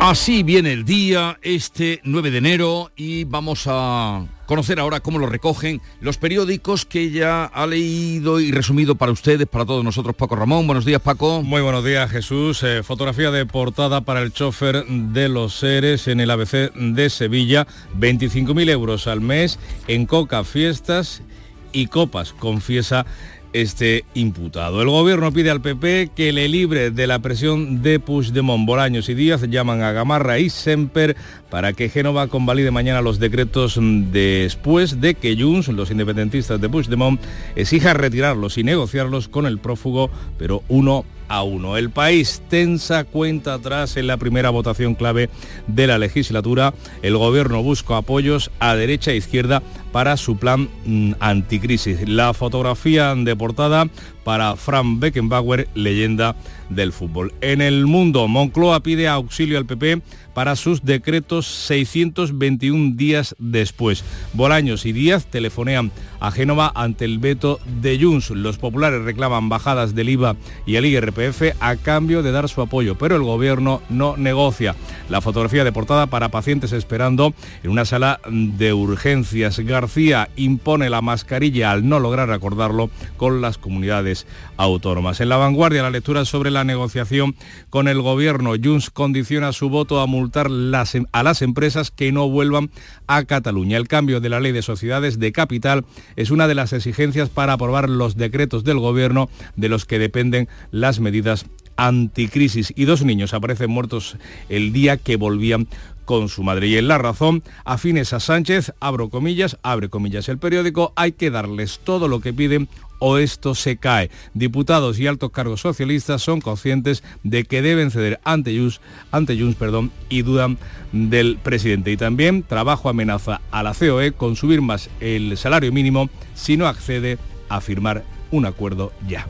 Así 0.00 0.42
viene 0.42 0.72
el 0.72 0.84
día, 0.84 1.38
este 1.42 2.00
9 2.04 2.30
de 2.30 2.38
enero, 2.38 2.90
y 2.96 3.24
vamos 3.24 3.64
a 3.66 4.24
conocer 4.50 4.80
ahora 4.80 4.98
cómo 4.98 5.20
lo 5.20 5.28
recogen 5.28 5.80
los 6.00 6.18
periódicos 6.18 6.84
que 6.84 7.12
ya 7.12 7.44
ha 7.44 7.68
leído 7.68 8.40
y 8.40 8.50
resumido 8.50 8.96
para 8.96 9.12
ustedes, 9.12 9.46
para 9.46 9.64
todos 9.64 9.84
nosotros, 9.84 10.16
Paco 10.16 10.34
Ramón. 10.34 10.66
Buenos 10.66 10.84
días, 10.84 11.00
Paco. 11.00 11.44
Muy 11.44 11.62
buenos 11.62 11.84
días, 11.84 12.10
Jesús. 12.10 12.64
Eh, 12.64 12.82
fotografía 12.82 13.30
de 13.30 13.46
portada 13.46 14.00
para 14.00 14.22
el 14.22 14.32
chofer 14.32 14.84
de 14.86 15.28
los 15.28 15.54
seres 15.54 16.08
en 16.08 16.18
el 16.18 16.32
ABC 16.32 16.72
de 16.74 17.10
Sevilla. 17.10 17.68
25.000 17.96 18.70
euros 18.70 19.06
al 19.06 19.20
mes 19.20 19.60
en 19.86 20.04
coca, 20.04 20.42
fiestas 20.42 21.22
y 21.70 21.86
copas, 21.86 22.32
confiesa 22.32 23.06
este 23.52 24.04
imputado. 24.14 24.82
El 24.82 24.88
gobierno 24.88 25.32
pide 25.32 25.50
al 25.50 25.60
PP 25.60 26.10
que 26.14 26.32
le 26.32 26.48
libre 26.48 26.90
de 26.90 27.06
la 27.06 27.18
presión 27.18 27.82
de 27.82 27.98
Puigdemont. 27.98 28.66
Bolaños 28.66 29.08
y 29.08 29.14
Díaz 29.14 29.42
llaman 29.48 29.82
a 29.82 29.92
Gamarra 29.92 30.38
y 30.38 30.50
Semper 30.50 31.16
para 31.50 31.72
que 31.72 31.88
Génova 31.88 32.28
convalide 32.28 32.70
mañana 32.70 33.02
los 33.02 33.18
decretos 33.18 33.78
después 33.80 35.00
de 35.00 35.14
que 35.14 35.36
Junts, 35.36 35.68
los 35.68 35.90
independentistas 35.90 36.60
de 36.60 36.68
Puigdemont, 36.68 37.20
exija 37.56 37.94
retirarlos 37.94 38.58
y 38.58 38.64
negociarlos 38.64 39.28
con 39.28 39.46
el 39.46 39.58
prófugo, 39.58 40.10
pero 40.38 40.62
uno 40.68 41.04
a 41.30 41.44
uno. 41.44 41.76
El 41.76 41.90
país 41.90 42.42
tensa 42.48 43.04
cuenta 43.04 43.54
atrás 43.54 43.96
en 43.96 44.08
la 44.08 44.16
primera 44.16 44.50
votación 44.50 44.96
clave 44.96 45.30
de 45.68 45.86
la 45.86 45.96
legislatura. 45.96 46.74
El 47.02 47.16
gobierno 47.16 47.62
busca 47.62 47.98
apoyos 47.98 48.50
a 48.58 48.74
derecha 48.74 49.12
e 49.12 49.16
izquierda 49.16 49.62
para 49.92 50.16
su 50.16 50.36
plan 50.36 50.68
mm, 50.84 51.12
anticrisis. 51.20 52.08
La 52.08 52.34
fotografía 52.34 53.14
de 53.14 53.36
portada 53.36 53.88
para 54.24 54.56
Frank 54.56 55.00
Beckenbauer, 55.00 55.68
leyenda 55.74 56.36
del 56.68 56.92
fútbol. 56.92 57.32
En 57.40 57.60
el 57.60 57.86
mundo, 57.86 58.28
Moncloa 58.28 58.80
pide 58.80 59.08
auxilio 59.08 59.58
al 59.58 59.66
PP 59.66 60.02
para 60.34 60.56
sus 60.56 60.84
decretos 60.84 61.46
621 61.46 62.94
días 62.94 63.34
después. 63.38 64.04
Bolaños 64.32 64.86
y 64.86 64.92
Díaz 64.92 65.26
telefonean 65.26 65.90
a 66.20 66.30
Génova 66.30 66.70
ante 66.74 67.04
el 67.04 67.18
veto 67.18 67.58
de 67.80 67.98
Junts. 68.00 68.30
Los 68.30 68.58
populares 68.58 69.02
reclaman 69.02 69.48
bajadas 69.48 69.94
del 69.94 70.10
IVA 70.10 70.36
y 70.66 70.76
el 70.76 70.86
IRPF 70.86 71.56
a 71.60 71.76
cambio 71.76 72.22
de 72.22 72.30
dar 72.30 72.48
su 72.48 72.62
apoyo, 72.62 72.96
pero 72.96 73.16
el 73.16 73.22
gobierno 73.22 73.82
no 73.88 74.16
negocia. 74.16 74.76
La 75.08 75.20
fotografía 75.20 75.64
de 75.64 75.72
portada 75.72 76.06
para 76.06 76.28
pacientes 76.28 76.72
esperando 76.72 77.34
en 77.62 77.70
una 77.70 77.84
sala 77.84 78.20
de 78.30 78.72
urgencias. 78.72 79.58
García 79.80 80.28
impone 80.36 80.90
la 80.90 81.00
mascarilla 81.00 81.70
al 81.70 81.88
no 81.88 82.00
lograr 82.00 82.30
acordarlo 82.30 82.90
con 83.16 83.40
las 83.40 83.56
comunidades 83.56 84.26
autónomas. 84.58 85.22
En 85.22 85.30
la 85.30 85.38
vanguardia, 85.38 85.82
la 85.82 85.88
lectura 85.88 86.26
sobre 86.26 86.50
la 86.50 86.64
negociación 86.64 87.34
con 87.70 87.88
el 87.88 88.02
gobierno. 88.02 88.52
Junts 88.62 88.90
condiciona 88.90 89.54
su 89.54 89.70
voto 89.70 90.00
a 90.00 90.06
multar 90.06 90.48
em, 90.92 91.06
a 91.12 91.22
las 91.22 91.40
empresas 91.40 91.90
que 91.90 92.12
no 92.12 92.28
vuelvan 92.28 92.70
a 93.06 93.24
Cataluña. 93.24 93.78
El 93.78 93.88
cambio 93.88 94.20
de 94.20 94.28
la 94.28 94.40
ley 94.40 94.52
de 94.52 94.60
sociedades 94.60 95.18
de 95.18 95.32
capital 95.32 95.86
es 96.14 96.30
una 96.30 96.46
de 96.46 96.56
las 96.56 96.74
exigencias 96.74 97.30
para 97.30 97.54
aprobar 97.54 97.88
los 97.88 98.18
decretos 98.18 98.64
del 98.64 98.80
gobierno 98.80 99.30
de 99.56 99.70
los 99.70 99.86
que 99.86 99.98
dependen 99.98 100.46
las 100.72 101.00
medidas 101.00 101.46
anticrisis 101.80 102.74
y 102.76 102.84
dos 102.84 103.02
niños 103.04 103.32
aparecen 103.32 103.70
muertos 103.70 104.18
el 104.50 104.70
día 104.72 104.98
que 104.98 105.16
volvían 105.16 105.66
con 106.04 106.28
su 106.28 106.42
madre. 106.42 106.66
Y 106.68 106.76
en 106.76 106.88
La 106.88 106.98
Razón, 106.98 107.42
afines 107.64 108.12
a 108.12 108.20
Sánchez, 108.20 108.72
abro 108.80 109.10
comillas, 109.10 109.58
abre 109.62 109.88
comillas 109.88 110.28
el 110.28 110.38
periódico, 110.38 110.92
hay 110.96 111.12
que 111.12 111.30
darles 111.30 111.80
todo 111.84 112.08
lo 112.08 112.20
que 112.20 112.32
piden 112.32 112.68
o 113.00 113.18
esto 113.18 113.54
se 113.54 113.76
cae. 113.76 114.10
Diputados 114.34 114.98
y 115.00 115.06
altos 115.06 115.32
cargos 115.32 115.62
socialistas 115.62 116.22
son 116.22 116.40
conscientes 116.40 117.02
de 117.24 117.44
que 117.44 117.62
deben 117.62 117.90
ceder 117.90 118.20
ante 118.24 118.56
Junts, 118.56 118.80
ante 119.10 119.36
perdón, 119.58 119.90
y 120.08 120.22
dudan 120.22 120.58
del 120.92 121.38
presidente. 121.42 121.90
Y 121.90 121.96
también 121.96 122.42
trabajo 122.44 122.88
amenaza 122.88 123.40
a 123.50 123.62
la 123.62 123.74
COE 123.74 124.12
con 124.12 124.36
subir 124.36 124.60
más 124.60 124.88
el 125.00 125.36
salario 125.36 125.72
mínimo 125.72 126.08
si 126.34 126.56
no 126.56 126.66
accede 126.66 127.18
a 127.48 127.60
firmar 127.60 128.04
un 128.30 128.46
acuerdo 128.46 128.92
ya. 129.08 129.26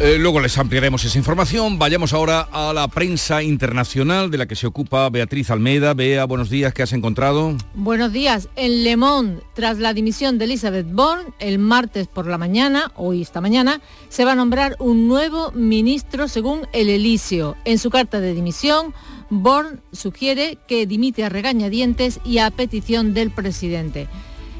Eh, 0.00 0.18
luego 0.18 0.40
les 0.40 0.58
ampliaremos 0.58 1.04
esa 1.04 1.16
información. 1.16 1.78
Vayamos 1.78 2.12
ahora 2.12 2.48
a 2.50 2.72
la 2.72 2.88
prensa 2.88 3.42
internacional 3.42 4.30
de 4.30 4.38
la 4.38 4.46
que 4.46 4.56
se 4.56 4.66
ocupa 4.66 5.08
Beatriz 5.10 5.50
Almeida. 5.50 5.94
Bea, 5.94 6.24
buenos 6.24 6.50
días, 6.50 6.74
¿qué 6.74 6.82
has 6.82 6.92
encontrado? 6.92 7.56
Buenos 7.74 8.12
días. 8.12 8.48
En 8.56 8.82
Le 8.82 8.96
Monde, 8.96 9.42
tras 9.54 9.78
la 9.78 9.94
dimisión 9.94 10.38
de 10.38 10.46
Elizabeth 10.46 10.90
Bourne, 10.90 11.30
el 11.38 11.60
martes 11.60 12.08
por 12.08 12.26
la 12.26 12.36
mañana, 12.36 12.90
hoy 12.96 13.22
esta 13.22 13.40
mañana, 13.40 13.80
se 14.08 14.24
va 14.24 14.32
a 14.32 14.36
nombrar 14.36 14.76
un 14.80 15.06
nuevo 15.06 15.52
ministro 15.52 16.26
según 16.26 16.66
el 16.72 16.88
Elisio. 16.88 17.56
En 17.64 17.78
su 17.78 17.90
carta 17.90 18.18
de 18.18 18.34
dimisión, 18.34 18.94
Bourne 19.30 19.78
sugiere 19.92 20.58
que 20.66 20.86
dimite 20.86 21.24
a 21.24 21.28
regañadientes 21.28 22.18
y 22.24 22.38
a 22.38 22.50
petición 22.50 23.14
del 23.14 23.30
presidente. 23.30 24.08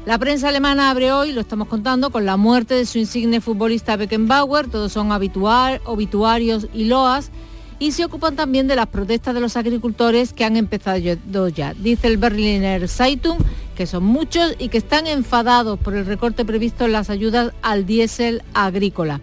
La 0.05 0.17
prensa 0.17 0.49
alemana 0.49 0.89
abre 0.89 1.13
hoy, 1.13 1.31
lo 1.31 1.39
estamos 1.39 1.69
contando, 1.69 2.09
con 2.09 2.25
la 2.25 2.35
muerte 2.35 2.73
de 2.73 2.85
su 2.85 2.97
insigne 2.97 3.39
futbolista 3.39 3.95
Beckenbauer, 3.95 4.67
todos 4.67 4.91
son 4.91 5.13
habitual, 5.13 5.79
obituarios 5.85 6.67
y 6.73 6.85
loas, 6.85 7.31
y 7.79 7.93
se 7.93 8.03
ocupan 8.03 8.35
también 8.35 8.67
de 8.67 8.75
las 8.75 8.87
protestas 8.87 9.33
de 9.33 9.39
los 9.39 9.55
agricultores 9.55 10.33
que 10.33 10.43
han 10.43 10.57
empezado 10.57 11.47
ya. 11.47 11.73
Dice 11.73 12.07
el 12.07 12.17
Berliner 12.17 12.89
Zeitung 12.89 13.37
que 13.75 13.87
son 13.87 14.03
muchos 14.03 14.55
y 14.59 14.69
que 14.69 14.77
están 14.77 15.07
enfadados 15.07 15.79
por 15.79 15.95
el 15.95 16.05
recorte 16.05 16.45
previsto 16.45 16.85
en 16.85 16.91
las 16.91 17.09
ayudas 17.09 17.53
al 17.61 17.85
diésel 17.85 18.43
agrícola. 18.53 19.21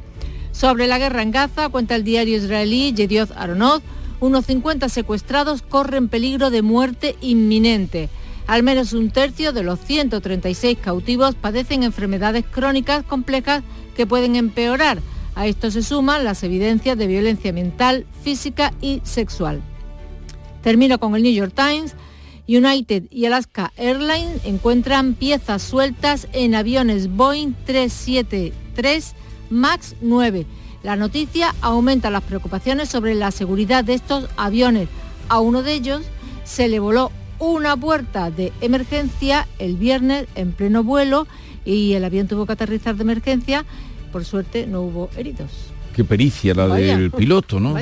Sobre 0.51 0.87
la 0.87 0.99
guerra 0.99 1.23
en 1.23 1.31
Gaza, 1.31 1.69
cuenta 1.69 1.95
el 1.95 2.05
diario 2.05 2.39
israelí 2.39 2.93
Yedioth 2.93 3.33
Aronoth, 3.37 3.83
unos 4.19 4.47
50 4.47 4.89
secuestrados 4.89 5.63
corren 5.63 6.09
peligro 6.09 6.51
de 6.51 6.63
muerte 6.63 7.17
inminente. 7.21 8.09
Al 8.51 8.65
menos 8.65 8.95
un 8.95 9.11
tercio 9.11 9.53
de 9.53 9.63
los 9.63 9.79
136 9.79 10.77
cautivos 10.79 11.37
padecen 11.37 11.85
enfermedades 11.85 12.45
crónicas 12.51 13.05
complejas 13.05 13.63
que 13.95 14.09
pueden 14.09 14.35
empeorar. 14.35 14.99
A 15.37 15.47
esto 15.47 15.71
se 15.71 15.85
suman 15.85 16.25
las 16.25 16.43
evidencias 16.43 16.99
de 16.99 17.07
violencia 17.07 17.53
mental, 17.53 18.07
física 18.25 18.73
y 18.81 19.03
sexual. 19.05 19.63
Termino 20.65 20.99
con 20.99 21.15
el 21.15 21.23
New 21.23 21.33
York 21.33 21.53
Times. 21.55 21.95
United 22.49 23.05
y 23.09 23.27
Alaska 23.27 23.73
Airlines 23.77 24.45
encuentran 24.45 25.15
piezas 25.15 25.63
sueltas 25.63 26.27
en 26.33 26.57
aviones 26.57 27.09
Boeing 27.09 27.55
373 27.67 29.15
MAX 29.49 29.95
9. 30.01 30.45
La 30.83 30.97
noticia 30.97 31.55
aumenta 31.61 32.11
las 32.11 32.25
preocupaciones 32.25 32.89
sobre 32.89 33.15
la 33.15 33.31
seguridad 33.31 33.85
de 33.85 33.95
estos 33.95 34.29
aviones. 34.37 34.89
A 35.29 35.39
uno 35.39 35.63
de 35.63 35.75
ellos 35.75 36.03
se 36.43 36.67
le 36.67 36.81
voló 36.81 37.13
una 37.41 37.77
puerta 37.77 38.31
de 38.31 38.53
emergencia 38.61 39.49
el 39.59 39.77
viernes 39.77 40.27
en 40.37 40.53
pleno 40.53 40.85
vuelo 40.85 41.27
y 41.65 41.95
el 41.95 42.05
avión 42.05 42.29
tuvo 42.29 42.47
que 42.47 42.53
aterrizar 42.53 42.95
de 42.97 43.03
emergencia. 43.03 43.65
Por 44.13 44.25
suerte 44.25 44.67
no 44.67 44.83
hubo 44.83 45.11
heridos. 45.17 45.51
Qué 45.95 46.05
pericia 46.05 46.55
la 46.55 46.69
del 46.69 47.11
piloto, 47.11 47.59
¿no? 47.59 47.75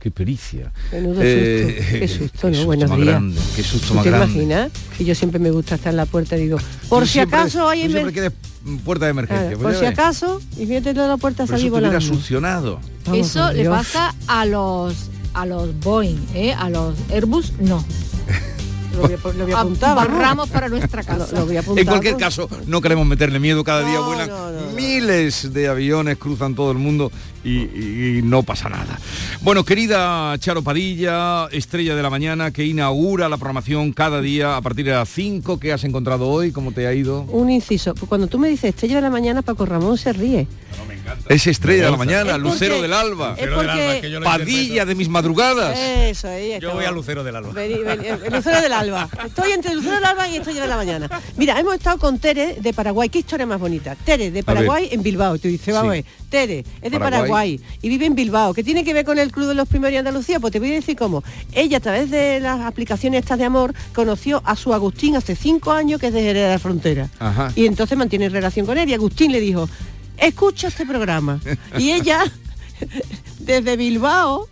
Qué 0.00 0.10
pericia. 0.10 0.70
Menudo 0.92 1.20
eh, 1.22 1.76
susto. 1.78 1.98
Qué 1.98 2.08
susto, 2.08 2.50
¿no? 2.50 2.64
Buenos 2.66 2.90
más 2.90 2.98
días. 2.98 3.08
Grande, 3.08 3.40
qué 3.56 3.62
susto 3.62 3.94
más 3.94 4.04
¿Te 4.04 4.10
grande. 4.10 4.26
imaginas? 4.34 4.70
Que 4.98 5.04
yo 5.06 5.14
siempre 5.14 5.38
me 5.40 5.50
gusta 5.50 5.76
estar 5.76 5.92
en 5.92 5.96
la 5.96 6.04
puerta 6.06 6.36
y 6.36 6.42
digo, 6.42 6.58
por 6.90 7.06
si 7.06 7.20
acaso 7.20 7.66
hay 7.68 7.84
tú 7.86 7.92
siempre 7.92 8.12
emer- 8.12 8.14
quedes 8.14 8.32
puerta 8.84 9.06
de 9.06 9.10
emergencia. 9.12 9.46
Claro, 9.46 9.58
pues 9.62 9.74
por 9.76 9.80
si 9.82 9.88
ves. 9.90 9.98
acaso, 9.98 10.40
y 10.58 10.66
fíjate 10.66 10.92
de 10.92 11.08
la 11.08 11.16
puerta 11.16 11.46
salir 11.46 11.66
eso 11.66 11.74
volando. 11.74 11.98
Vamos, 13.06 13.26
Eso 13.26 13.46
por 13.46 13.54
le 13.56 13.68
pasa 13.70 14.14
a 14.26 14.44
los 14.44 15.10
a 15.32 15.46
los 15.46 15.78
Boeing, 15.80 16.18
¿eh? 16.34 16.52
a 16.52 16.68
los 16.68 16.94
Airbus 17.10 17.52
no. 17.60 17.82
Lo 18.94 19.02
voy 19.02 19.14
a, 19.14 19.16
lo 19.16 19.44
voy 19.44 19.52
a 19.52 19.60
apuntar, 19.60 20.48
para 20.52 20.68
nuestra 20.68 21.02
casa. 21.02 21.32
Lo, 21.32 21.40
lo 21.40 21.46
voy 21.46 21.56
a 21.56 21.60
apuntar, 21.60 21.82
En 21.82 21.86
cualquier 21.86 22.16
caso, 22.16 22.48
no 22.66 22.80
queremos 22.80 23.06
meterle 23.06 23.38
miedo. 23.38 23.64
Cada 23.64 23.80
día 23.80 23.98
no, 23.98 24.14
no, 24.14 24.50
no. 24.50 24.72
miles 24.72 25.52
de 25.52 25.68
aviones, 25.68 26.18
cruzan 26.18 26.54
todo 26.54 26.70
el 26.70 26.78
mundo 26.78 27.10
y, 27.44 27.50
y- 27.58 28.18
y 28.18 28.22
no 28.22 28.42
pasa 28.42 28.68
nada. 28.68 28.98
Bueno, 29.42 29.64
querida 29.64 30.36
Charo 30.38 30.62
Padilla, 30.62 31.48
estrella 31.52 31.94
de 31.94 32.02
la 32.02 32.10
mañana, 32.10 32.50
que 32.50 32.64
inaugura 32.64 33.28
la 33.28 33.36
programación 33.36 33.92
cada 33.92 34.20
día 34.20 34.56
a 34.56 34.62
partir 34.62 34.84
de 34.86 34.92
las 34.92 35.08
5. 35.08 35.60
¿Qué 35.60 35.72
has 35.72 35.84
encontrado 35.84 36.28
hoy? 36.28 36.52
¿Cómo 36.52 36.72
te 36.72 36.86
ha 36.86 36.92
ido? 36.94 37.22
Un 37.28 37.50
inciso. 37.50 37.94
Cuando 38.08 38.26
tú 38.26 38.38
me 38.38 38.48
dices 38.48 38.70
estrella 38.70 38.96
de 38.96 39.02
la 39.02 39.10
mañana, 39.10 39.42
Paco 39.42 39.66
Ramón 39.66 39.98
se 39.98 40.12
ríe. 40.12 40.46
Es 41.28 41.46
estrella 41.46 41.84
de 41.86 41.90
la 41.90 41.96
mañana, 41.98 42.20
Es 42.20 42.26
porque- 42.38 42.48
Lucero 42.48 42.82
del 42.82 42.92
Alba, 42.94 43.34
es 43.38 43.46
porque- 43.48 44.20
Padilla 44.24 44.84
de 44.86 44.94
mis 44.94 45.08
madrugadas. 45.08 45.78
Eso, 45.78 46.28
ahí 46.28 46.52
está. 46.52 46.66
Yo 46.66 46.72
voy 46.74 46.84
a 46.86 46.90
Lucero 46.90 47.22
del 47.22 47.36
Alba. 47.36 47.52
Vení, 47.52 47.78
vení, 47.82 48.06
el 48.06 48.32
Lucero 48.32 48.60
del 48.60 48.72
Alba. 48.72 49.08
Estoy 49.26 49.52
entre 49.52 49.74
Lucero 49.74 49.96
del 49.96 50.04
Alba 50.04 50.28
y 50.28 50.36
Estrella 50.36 50.62
de 50.62 50.68
la 50.68 50.76
Mañana. 50.76 51.10
Mira, 51.36 51.58
hemos 51.60 51.74
estado 51.74 51.98
con 51.98 52.18
Tere 52.18 52.56
de 52.60 52.72
Paraguay. 52.72 53.08
¿Qué 53.10 53.18
historia 53.18 53.44
más 53.46 53.60
bonita? 53.60 53.94
Tere 53.96 54.30
de 54.30 54.42
Paraguay 54.42 54.88
en 54.90 55.02
Bilbao. 55.02 55.38
Tú 55.38 55.48
dices, 55.48 55.74
vamos 55.74 55.90
a 55.90 55.92
ver. 55.92 56.04
Tere 56.30 56.60
es 56.60 56.90
de 56.90 56.98
Paraguay. 56.98 57.00
Paraguay. 57.00 57.33
Y 57.42 57.60
vive 57.82 58.06
en 58.06 58.14
Bilbao. 58.14 58.54
¿Qué 58.54 58.62
tiene 58.62 58.84
que 58.84 58.94
ver 58.94 59.04
con 59.04 59.18
el 59.18 59.32
Club 59.32 59.48
de 59.48 59.54
los 59.54 59.68
Primeros 59.68 59.92
de 59.92 59.98
Andalucía? 59.98 60.40
Pues 60.40 60.52
te 60.52 60.60
voy 60.60 60.70
a 60.70 60.74
decir 60.74 60.96
cómo. 60.96 61.24
Ella, 61.52 61.78
a 61.78 61.80
través 61.80 62.10
de 62.10 62.40
las 62.40 62.60
aplicaciones 62.60 63.20
estas 63.20 63.38
de 63.38 63.44
amor, 63.44 63.74
conoció 63.94 64.42
a 64.44 64.56
su 64.56 64.72
Agustín 64.72 65.16
hace 65.16 65.34
cinco 65.34 65.72
años, 65.72 66.00
que 66.00 66.08
es 66.08 66.12
de 66.12 66.22
Jerez 66.22 66.44
de 66.44 66.48
la 66.50 66.58
Frontera. 66.58 67.10
Ajá. 67.18 67.52
Y 67.56 67.66
entonces 67.66 67.98
mantiene 67.98 68.28
relación 68.28 68.66
con 68.66 68.78
él. 68.78 68.88
Y 68.88 68.94
Agustín 68.94 69.32
le 69.32 69.40
dijo, 69.40 69.68
escucha 70.16 70.68
este 70.68 70.86
programa. 70.86 71.40
Y 71.78 71.90
ella, 71.92 72.24
desde 73.40 73.76
Bilbao, 73.76 74.48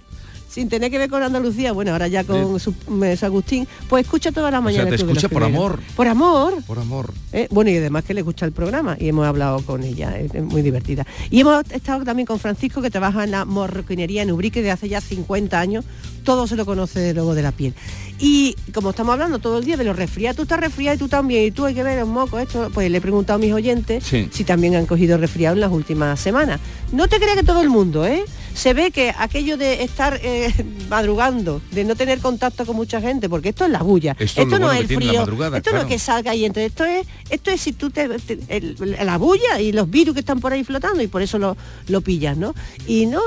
sin 0.53 0.69
tener 0.69 0.91
que 0.91 0.99
ver 0.99 1.09
con 1.09 1.23
Andalucía, 1.23 1.73
bueno, 1.73 1.93
ahora 1.93 2.09
ya 2.09 2.25
con 2.25 2.61
su, 2.61 2.75
eh, 3.03 3.17
su 3.17 3.25
Agustín, 3.27 3.67
pues 3.89 4.05
escucha 4.05 4.31
toda 4.33 4.51
la 4.51 4.61
mañana. 4.61 4.85
te 4.89 4.91
el 4.91 4.97
Club 4.97 5.09
de 5.09 5.15
los 5.15 5.25
escucha 5.25 5.33
por 5.35 5.43
amor. 5.45 5.81
Por 5.97 6.09
amor. 6.09 6.63
Por 6.67 6.79
amor. 6.79 7.13
Eh, 7.33 7.49
bueno, 7.51 7.71
y 7.71 7.77
además 7.79 8.05
que 8.05 8.13
le 8.15 8.23
gusta 8.23 8.45
el 8.45 8.53
programa 8.53 8.97
y 9.01 9.09
hemos 9.09 9.27
hablado 9.27 9.61
con 9.63 9.83
ella, 9.83 10.19
es, 10.19 10.35
es 10.35 10.43
muy 10.45 10.61
divertida. 10.63 11.07
Y 11.31 11.41
hemos 11.41 11.65
estado 11.71 12.05
también 12.05 12.27
con 12.27 12.39
Francisco, 12.39 12.83
que 12.83 12.91
trabaja 12.91 13.25
en 13.25 13.31
la 13.31 13.45
morroquinería 13.45 14.23
en 14.23 14.31
Ubrique 14.31 14.61
de 14.63 14.71
hace 14.71 14.89
ya 14.89 15.01
50 15.01 15.59
años, 15.59 15.85
todo 16.25 16.47
se 16.47 16.55
lo 16.57 16.67
conoce 16.67 17.01
de 17.01 17.15
luego 17.15 17.35
de 17.35 17.43
la 17.43 17.53
piel. 17.53 17.75
Y 18.19 18.55
como 18.73 18.91
estamos 18.91 19.15
hablando 19.15 19.39
todo 19.41 19.59
el 19.59 19.65
día 19.65 19.77
de 19.77 19.85
los 19.85 19.97
resfriados, 19.97 20.37
tú 20.37 20.43
estás 20.43 20.61
resfriado 20.61 20.95
y 20.97 20.99
tú 20.99 21.09
también, 21.09 21.45
y 21.47 21.51
tú 21.51 21.65
hay 21.65 21.75
que 21.75 21.83
ver 21.83 21.99
los 21.99 22.09
mocos, 22.09 22.41
esto, 22.43 22.71
pues 22.73 22.89
le 22.91 22.99
he 22.99 23.01
preguntado 23.01 23.37
a 23.37 23.41
mis 23.41 23.53
oyentes 23.53 24.05
Sí. 24.05 24.29
si 24.31 24.45
también 24.45 24.77
han 24.77 24.87
cogido 24.87 25.17
resfriado 25.19 25.55
en 25.55 25.61
las 25.61 25.73
últimas 25.73 26.21
semanas. 26.21 26.61
No 26.93 27.09
te 27.09 27.17
creas 27.17 27.37
que 27.37 27.43
todo 27.43 27.63
el 27.63 27.71
mundo, 27.71 28.07
¿eh? 28.07 28.23
Se 28.55 28.75
ve 28.75 28.91
que 28.91 29.13
aquello 29.19 29.57
de 29.57 29.83
estar 29.83 30.21
eh, 30.23 30.42
madrugando, 30.89 31.61
de 31.71 31.85
no 31.85 31.95
tener 31.97 32.19
contacto 32.21 32.65
con 32.67 32.77
mucha 32.77 33.01
gente, 33.01 33.29
porque 33.29 33.51
esto 33.51 33.65
es 33.65 33.71
la 33.71 33.83
bulla, 33.83 34.17
Esto 34.19 34.45
no 34.45 34.51
bueno 34.51 34.73
es 34.73 34.81
el 34.81 34.87
frío, 34.97 35.21
madrugada, 35.21 35.57
esto 35.59 35.71
no 35.71 35.75
claro. 35.79 35.89
es 35.89 35.93
que 35.95 35.99
salga 35.99 36.35
y 36.35 36.45
entre, 36.45 36.65
esto 36.67 36.85
es, 36.85 37.07
esto 37.31 37.51
es 37.51 37.61
si 37.61 37.73
tú 37.73 37.91
te, 37.91 38.09
te- 38.21 38.39
el- 38.49 38.77
la 39.05 39.19
bulla 39.19 39.61
y 39.61 39.73
los 39.73 39.89
virus 39.91 40.15
que 40.15 40.21
están 40.21 40.41
por 40.41 40.53
ahí 40.53 40.65
flotando 40.65 41.03
y 41.03 41.07
por 41.09 41.23
eso 41.23 41.39
lo, 41.39 41.57
lo 41.89 42.01
pillas, 42.01 42.37
¿no? 42.37 42.55
Y 42.87 43.07
no, 43.07 43.21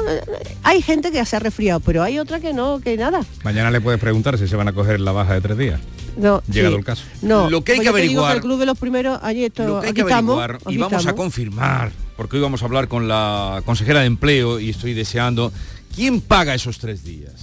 hay 0.64 0.82
gente 0.82 1.12
que 1.12 1.24
se 1.26 1.36
ha 1.36 1.40
resfriado, 1.40 1.80
pero 1.80 2.04
hay 2.04 2.20
otra 2.20 2.40
que 2.40 2.54
no, 2.54 2.80
que 2.80 2.98
nada. 2.98 3.22
Mañana 3.44 3.72
le 3.72 3.82
puedes 3.82 4.00
preguntar 4.00 4.38
si 4.38 4.48
se 4.48 4.56
van 4.56 4.68
a 4.68 4.74
coger 4.74 5.00
la 5.00 5.12
baja 5.12 5.34
de 5.34 5.42
tres 5.42 5.58
días. 5.58 5.80
No, 6.18 6.42
Llegado 6.50 6.76
sí. 6.76 6.80
el 6.80 6.86
caso. 6.86 7.04
No, 7.22 7.50
Lo 7.50 7.62
que 7.66 7.74
hay 7.74 7.80
pues 7.80 7.90
que 7.90 7.94
averiguar- 7.94 8.36
el 8.36 8.42
club 8.42 8.58
de 8.60 8.66
los 8.66 8.78
primeros, 8.80 9.20
allí 9.22 9.44
esto, 9.44 9.68
Lo 9.68 9.82
que 9.82 9.88
hay 9.88 9.94
que 9.94 10.02
estamos, 10.02 10.42
averiguar 10.42 10.74
y 10.74 10.78
vamos 10.78 11.06
a 11.08 11.14
confirmar, 11.14 11.92
porque 12.16 12.38
hoy 12.38 12.42
vamos 12.42 12.62
a 12.62 12.66
hablar 12.66 12.88
con 12.88 13.10
la 13.10 13.62
consejera 13.66 14.00
de 14.00 14.06
empleo 14.06 14.60
y 14.62 14.70
estoy 14.70 14.94
deseando, 14.94 15.52
¿quién 15.96 16.22
paga 16.22 16.54
esos 16.56 16.78
tres 16.78 17.04
días? 17.04 17.34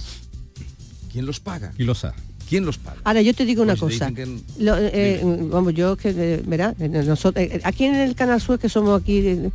¿Quién 1.11 1.25
los 1.25 1.39
paga? 1.39 1.73
Y 1.77 1.83
lo 1.83 1.93
sabe. 1.95 2.15
¿Quién 2.49 2.65
los 2.65 2.77
paga? 2.77 2.97
Ahora 3.03 3.21
yo 3.21 3.33
te 3.33 3.45
digo 3.45 3.63
una 3.63 3.75
cosa. 3.75 4.09
dicen 4.09 4.15
que- 4.15 4.63
Lo, 4.63 4.75
eh, 4.77 5.21
vamos, 5.23 5.73
yo 5.73 5.95
que 5.95 6.09
eh, 6.15 6.43
verá, 6.45 6.75
eh, 6.79 6.87
nosotros 6.89 7.43
eh, 7.43 7.61
aquí 7.63 7.85
en 7.85 7.95
el 7.95 8.15
Canal 8.15 8.41
Sur 8.41 8.59
que 8.59 8.69
somos 8.69 9.01
aquí 9.01 9.17
eh, 9.19 9.51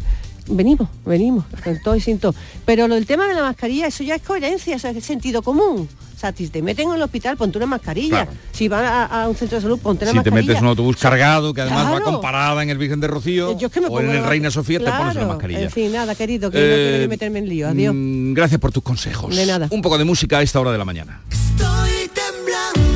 venimos, 0.49 0.88
venimos, 1.07 1.45
con 1.62 1.81
todo 1.83 1.97
y 1.97 2.00
sin 2.00 2.19
todo. 2.19 2.35
Pero 2.64 2.88
lo 2.88 2.95
del 2.95 3.07
tema 3.07 3.26
de 3.28 3.35
la 3.35 3.43
mascarilla, 3.43 3.87
eso 3.87 4.02
ya 4.05 4.14
es 4.17 4.23
coherencia, 4.23 4.76
eso 4.76 4.88
es 4.88 5.05
sentido 5.05 5.43
común. 5.43 5.88
O 6.17 6.21
sea, 6.21 6.33
si 6.37 6.49
te 6.49 6.62
meten 6.62 6.88
en 6.88 6.97
el 6.97 7.02
hospital, 7.02 7.37
ponte 7.37 7.59
una 7.59 7.67
mascarilla. 7.67 8.25
Claro. 8.26 8.31
Si 8.50 8.67
vas 8.67 8.83
a, 8.83 9.23
a 9.23 9.28
un 9.28 9.37
centro 9.37 9.57
de 9.59 9.62
salud, 9.62 9.78
ponte 9.78 10.05
una 10.05 10.11
Si 10.11 10.14
te 10.14 10.31
mascarilla. 10.31 10.47
metes 10.49 10.59
en 10.59 10.64
un 10.64 10.71
autobús 10.71 10.97
cargado, 10.97 11.55
que 11.55 11.61
además 11.61 11.87
va 11.87 11.90
Claro. 11.99 12.05
comparada 12.07 12.61
en 12.64 12.71
el 12.71 12.78
Virgen 12.78 12.99
de 12.99 13.07
Rocío 13.07 13.57
Yo 13.57 13.69
es 13.69 13.73
que 13.73 13.81
me 13.81 13.87
o 13.87 14.00
en 14.00 14.11
el 14.11 14.23
la- 14.23 14.28
Reina 14.28 14.50
Sofía, 14.50 14.81
te 14.81 14.87
pones 14.87 14.99
la 15.07 15.12
Claro, 15.12 15.28
mascarilla. 15.28 15.61
En 15.61 15.71
fin, 15.71 15.93
nada, 15.93 16.17
querido, 16.17 16.50
que 16.50 16.59
no 16.59 16.64
Eh, 16.64 16.87
quiero 16.88 17.02
ni 17.02 17.09
meterme 17.09 17.38
en 17.38 17.49
lío. 17.49 17.69
Adiós. 17.69 17.95
mm, 17.97 18.33
gracias 18.35 18.61
por 18.61 18.73
tus 18.73 18.83
consejos. 18.83 19.37
De 19.37 19.47
nada. 19.47 19.69
Un 19.71 19.81
poco 19.81 19.97
de 19.97 20.05
música 20.05 20.38
a 20.38 20.43
esta 20.43 20.59
hora 20.59 20.73
de 20.73 20.78
la 20.78 20.85
mañana. 20.85 21.21
Estoy 21.31 22.11
temblando 22.12 22.88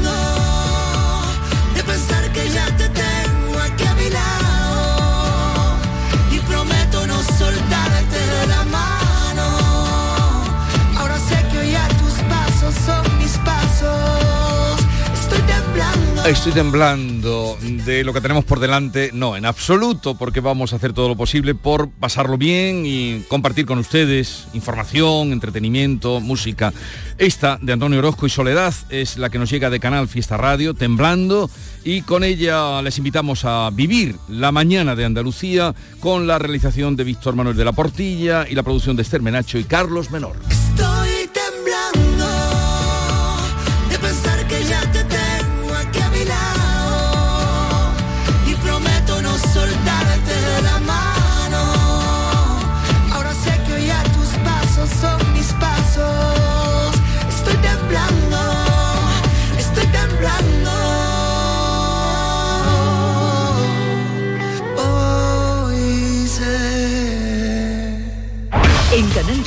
Estoy 16.26 16.52
temblando 16.52 17.58
de 17.84 18.04
lo 18.04 18.12
que 18.12 18.20
tenemos 18.20 18.44
por 18.44 18.60
delante, 18.60 19.10
no, 19.12 19.36
en 19.36 19.44
absoluto, 19.44 20.14
porque 20.14 20.40
vamos 20.40 20.72
a 20.72 20.76
hacer 20.76 20.92
todo 20.92 21.08
lo 21.08 21.16
posible 21.16 21.56
por 21.56 21.90
pasarlo 21.90 22.38
bien 22.38 22.84
y 22.86 23.24
compartir 23.28 23.66
con 23.66 23.78
ustedes 23.78 24.46
información, 24.54 25.32
entretenimiento, 25.32 26.20
música. 26.20 26.72
Esta 27.18 27.58
de 27.60 27.72
Antonio 27.72 27.98
Orozco 27.98 28.26
y 28.26 28.30
Soledad 28.30 28.72
es 28.88 29.18
la 29.18 29.30
que 29.30 29.40
nos 29.40 29.50
llega 29.50 29.68
de 29.68 29.80
Canal 29.80 30.06
Fiesta 30.06 30.36
Radio, 30.36 30.74
temblando, 30.74 31.50
y 31.82 32.02
con 32.02 32.22
ella 32.22 32.80
les 32.82 32.98
invitamos 32.98 33.44
a 33.44 33.68
vivir 33.70 34.14
la 34.28 34.52
mañana 34.52 34.94
de 34.94 35.04
Andalucía 35.04 35.74
con 35.98 36.28
la 36.28 36.38
realización 36.38 36.94
de 36.94 37.02
Víctor 37.02 37.34
Manuel 37.34 37.56
de 37.56 37.64
la 37.64 37.72
Portilla 37.72 38.46
y 38.48 38.54
la 38.54 38.62
producción 38.62 38.94
de 38.94 39.02
Esther 39.02 39.22
Menacho 39.22 39.58
y 39.58 39.64
Carlos 39.64 40.12
Menor. 40.12 40.36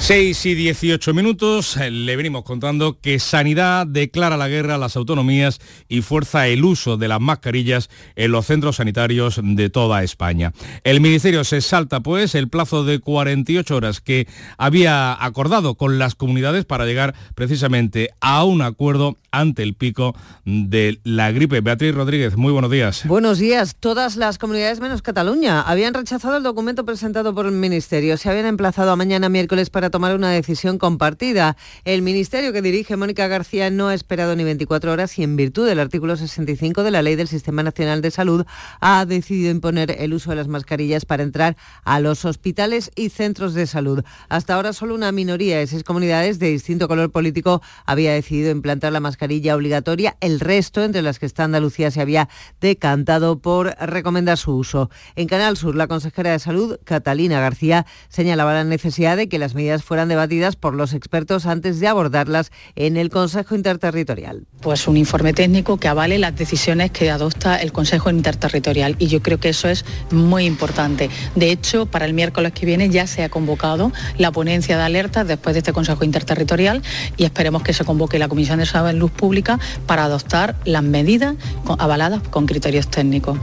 6 0.00 0.46
y 0.46 0.54
18 0.54 1.12
minutos, 1.12 1.76
eh, 1.76 1.90
le 1.90 2.16
venimos 2.16 2.42
contando 2.42 2.98
que 2.98 3.18
Sanidad 3.18 3.86
declara 3.86 4.38
la 4.38 4.48
guerra 4.48 4.76
a 4.76 4.78
las 4.78 4.96
autonomías 4.96 5.58
y 5.88 6.00
fuerza 6.00 6.46
el 6.46 6.64
uso 6.64 6.96
de 6.96 7.08
las 7.08 7.20
mascarillas 7.20 7.90
en 8.16 8.32
los 8.32 8.46
centros 8.46 8.76
sanitarios 8.76 9.38
de 9.42 9.68
toda 9.68 10.02
España. 10.02 10.52
El 10.84 11.00
Ministerio 11.00 11.44
se 11.44 11.60
salta 11.60 12.00
pues 12.00 12.34
el 12.34 12.48
plazo 12.48 12.84
de 12.84 13.00
48 13.00 13.76
horas 13.76 14.00
que 14.00 14.26
había 14.56 15.22
acordado 15.22 15.74
con 15.74 15.98
las 15.98 16.14
comunidades 16.14 16.64
para 16.64 16.86
llegar 16.86 17.14
precisamente 17.34 18.10
a 18.20 18.44
un 18.44 18.62
acuerdo 18.62 19.16
ante 19.30 19.62
el 19.62 19.74
pico 19.74 20.14
de 20.46 21.00
la 21.04 21.32
gripe. 21.32 21.60
Beatriz 21.60 21.94
Rodríguez, 21.94 22.36
muy 22.36 22.52
buenos 22.52 22.70
días. 22.70 23.06
Buenos 23.06 23.38
días. 23.38 23.76
Todas 23.78 24.16
las 24.16 24.38
comunidades 24.38 24.80
menos 24.80 25.02
Cataluña 25.02 25.60
habían 25.60 25.92
rechazado 25.92 26.36
el 26.38 26.42
documento 26.42 26.84
presentado 26.84 27.34
por 27.34 27.44
el 27.44 27.52
Ministerio. 27.52 28.16
Se 28.16 28.30
habían 28.30 28.46
emplazado 28.46 28.90
a 28.92 28.96
mañana 28.96 29.28
miércoles 29.28 29.68
para 29.68 29.87
tomar 29.90 30.14
una 30.14 30.30
decisión 30.30 30.78
compartida. 30.78 31.56
El 31.84 32.02
Ministerio 32.02 32.52
que 32.52 32.62
dirige 32.62 32.96
Mónica 32.96 33.28
García 33.28 33.70
no 33.70 33.88
ha 33.88 33.94
esperado 33.94 34.36
ni 34.36 34.44
24 34.44 34.92
horas 34.92 35.18
y 35.18 35.22
en 35.22 35.36
virtud 35.36 35.66
del 35.66 35.80
artículo 35.80 36.16
65 36.16 36.82
de 36.82 36.90
la 36.90 37.02
Ley 37.02 37.16
del 37.16 37.28
Sistema 37.28 37.62
Nacional 37.62 38.02
de 38.02 38.10
Salud 38.10 38.44
ha 38.80 39.04
decidido 39.04 39.50
imponer 39.50 39.96
el 39.98 40.14
uso 40.14 40.30
de 40.30 40.36
las 40.36 40.48
mascarillas 40.48 41.04
para 41.04 41.22
entrar 41.22 41.56
a 41.84 42.00
los 42.00 42.24
hospitales 42.24 42.90
y 42.96 43.10
centros 43.10 43.54
de 43.54 43.66
salud. 43.66 44.04
Hasta 44.28 44.54
ahora 44.54 44.72
solo 44.72 44.94
una 44.94 45.12
minoría 45.12 45.58
de 45.58 45.66
seis 45.66 45.84
comunidades 45.84 46.38
de 46.38 46.50
distinto 46.50 46.88
color 46.88 47.10
político 47.10 47.62
había 47.86 48.12
decidido 48.12 48.50
implantar 48.50 48.92
la 48.92 49.00
mascarilla 49.00 49.56
obligatoria. 49.56 50.16
El 50.20 50.40
resto, 50.40 50.82
entre 50.82 51.02
las 51.02 51.18
que 51.18 51.26
está 51.26 51.44
Andalucía, 51.44 51.90
se 51.90 52.00
había 52.00 52.28
decantado 52.60 53.38
por 53.38 53.76
recomendar 53.78 54.38
su 54.38 54.54
uso. 54.54 54.90
En 55.16 55.28
Canal 55.28 55.56
Sur, 55.56 55.74
la 55.74 55.88
consejera 55.88 56.32
de 56.32 56.38
Salud, 56.38 56.78
Catalina 56.84 57.40
García, 57.40 57.86
señalaba 58.08 58.54
la 58.54 58.64
necesidad 58.64 59.16
de 59.16 59.28
que 59.28 59.38
las 59.38 59.54
medidas 59.54 59.77
fueran 59.82 60.08
debatidas 60.08 60.56
por 60.56 60.74
los 60.74 60.92
expertos 60.92 61.46
antes 61.46 61.80
de 61.80 61.88
abordarlas 61.88 62.50
en 62.76 62.96
el 62.96 63.10
Consejo 63.10 63.54
Interterritorial. 63.54 64.46
Pues 64.60 64.88
un 64.88 64.96
informe 64.96 65.32
técnico 65.32 65.78
que 65.78 65.88
avale 65.88 66.18
las 66.18 66.36
decisiones 66.36 66.90
que 66.90 67.10
adopta 67.10 67.56
el 67.56 67.72
Consejo 67.72 68.10
Interterritorial 68.10 68.96
y 68.98 69.08
yo 69.08 69.22
creo 69.22 69.38
que 69.38 69.50
eso 69.50 69.68
es 69.68 69.84
muy 70.10 70.44
importante. 70.44 71.10
De 71.34 71.50
hecho, 71.50 71.86
para 71.86 72.06
el 72.06 72.14
miércoles 72.14 72.52
que 72.52 72.66
viene 72.66 72.90
ya 72.90 73.06
se 73.06 73.22
ha 73.22 73.28
convocado 73.28 73.92
la 74.16 74.32
ponencia 74.32 74.76
de 74.76 74.82
alertas 74.82 75.26
después 75.26 75.54
de 75.54 75.60
este 75.60 75.72
Consejo 75.72 76.04
Interterritorial 76.04 76.82
y 77.16 77.24
esperemos 77.24 77.62
que 77.62 77.72
se 77.72 77.84
convoque 77.84 78.18
la 78.18 78.28
Comisión 78.28 78.58
de 78.58 78.66
Salud 78.66 79.10
Pública 79.10 79.58
para 79.86 80.04
adoptar 80.04 80.56
las 80.64 80.82
medidas 80.82 81.36
avaladas 81.78 82.22
con 82.28 82.46
criterios 82.46 82.88
técnicos. 82.88 83.38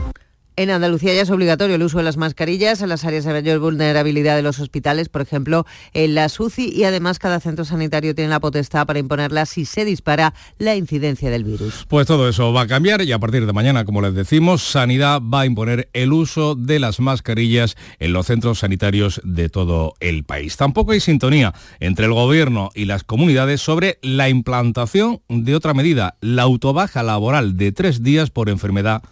En 0.58 0.70
Andalucía 0.70 1.12
ya 1.12 1.20
es 1.20 1.28
obligatorio 1.28 1.76
el 1.76 1.82
uso 1.82 1.98
de 1.98 2.04
las 2.04 2.16
mascarillas 2.16 2.80
en 2.80 2.88
las 2.88 3.04
áreas 3.04 3.26
de 3.26 3.32
mayor 3.34 3.58
vulnerabilidad 3.58 4.36
de 4.36 4.42
los 4.42 4.58
hospitales, 4.58 5.10
por 5.10 5.20
ejemplo, 5.20 5.66
en 5.92 6.14
la 6.14 6.30
SUCI, 6.30 6.70
y 6.70 6.84
además 6.84 7.18
cada 7.18 7.40
centro 7.40 7.66
sanitario 7.66 8.14
tiene 8.14 8.30
la 8.30 8.40
potestad 8.40 8.86
para 8.86 8.98
imponerlas 8.98 9.50
si 9.50 9.66
se 9.66 9.84
dispara 9.84 10.32
la 10.56 10.74
incidencia 10.74 11.28
del 11.28 11.44
virus. 11.44 11.84
Pues 11.88 12.06
todo 12.06 12.26
eso 12.26 12.54
va 12.54 12.62
a 12.62 12.66
cambiar 12.66 13.02
y 13.02 13.12
a 13.12 13.18
partir 13.18 13.44
de 13.44 13.52
mañana, 13.52 13.84
como 13.84 14.00
les 14.00 14.14
decimos, 14.14 14.62
Sanidad 14.62 15.20
va 15.20 15.42
a 15.42 15.46
imponer 15.46 15.90
el 15.92 16.14
uso 16.14 16.54
de 16.54 16.78
las 16.78 17.00
mascarillas 17.00 17.76
en 17.98 18.14
los 18.14 18.24
centros 18.24 18.60
sanitarios 18.60 19.20
de 19.24 19.50
todo 19.50 19.92
el 20.00 20.24
país. 20.24 20.56
Tampoco 20.56 20.92
hay 20.92 21.00
sintonía 21.00 21.52
entre 21.80 22.06
el 22.06 22.14
gobierno 22.14 22.70
y 22.74 22.86
las 22.86 23.04
comunidades 23.04 23.60
sobre 23.60 23.98
la 24.00 24.30
implantación 24.30 25.20
de 25.28 25.54
otra 25.54 25.74
medida, 25.74 26.16
la 26.22 26.44
autobaja 26.44 27.02
laboral 27.02 27.58
de 27.58 27.72
tres 27.72 28.02
días 28.02 28.30
por 28.30 28.48
enfermedad 28.48 29.02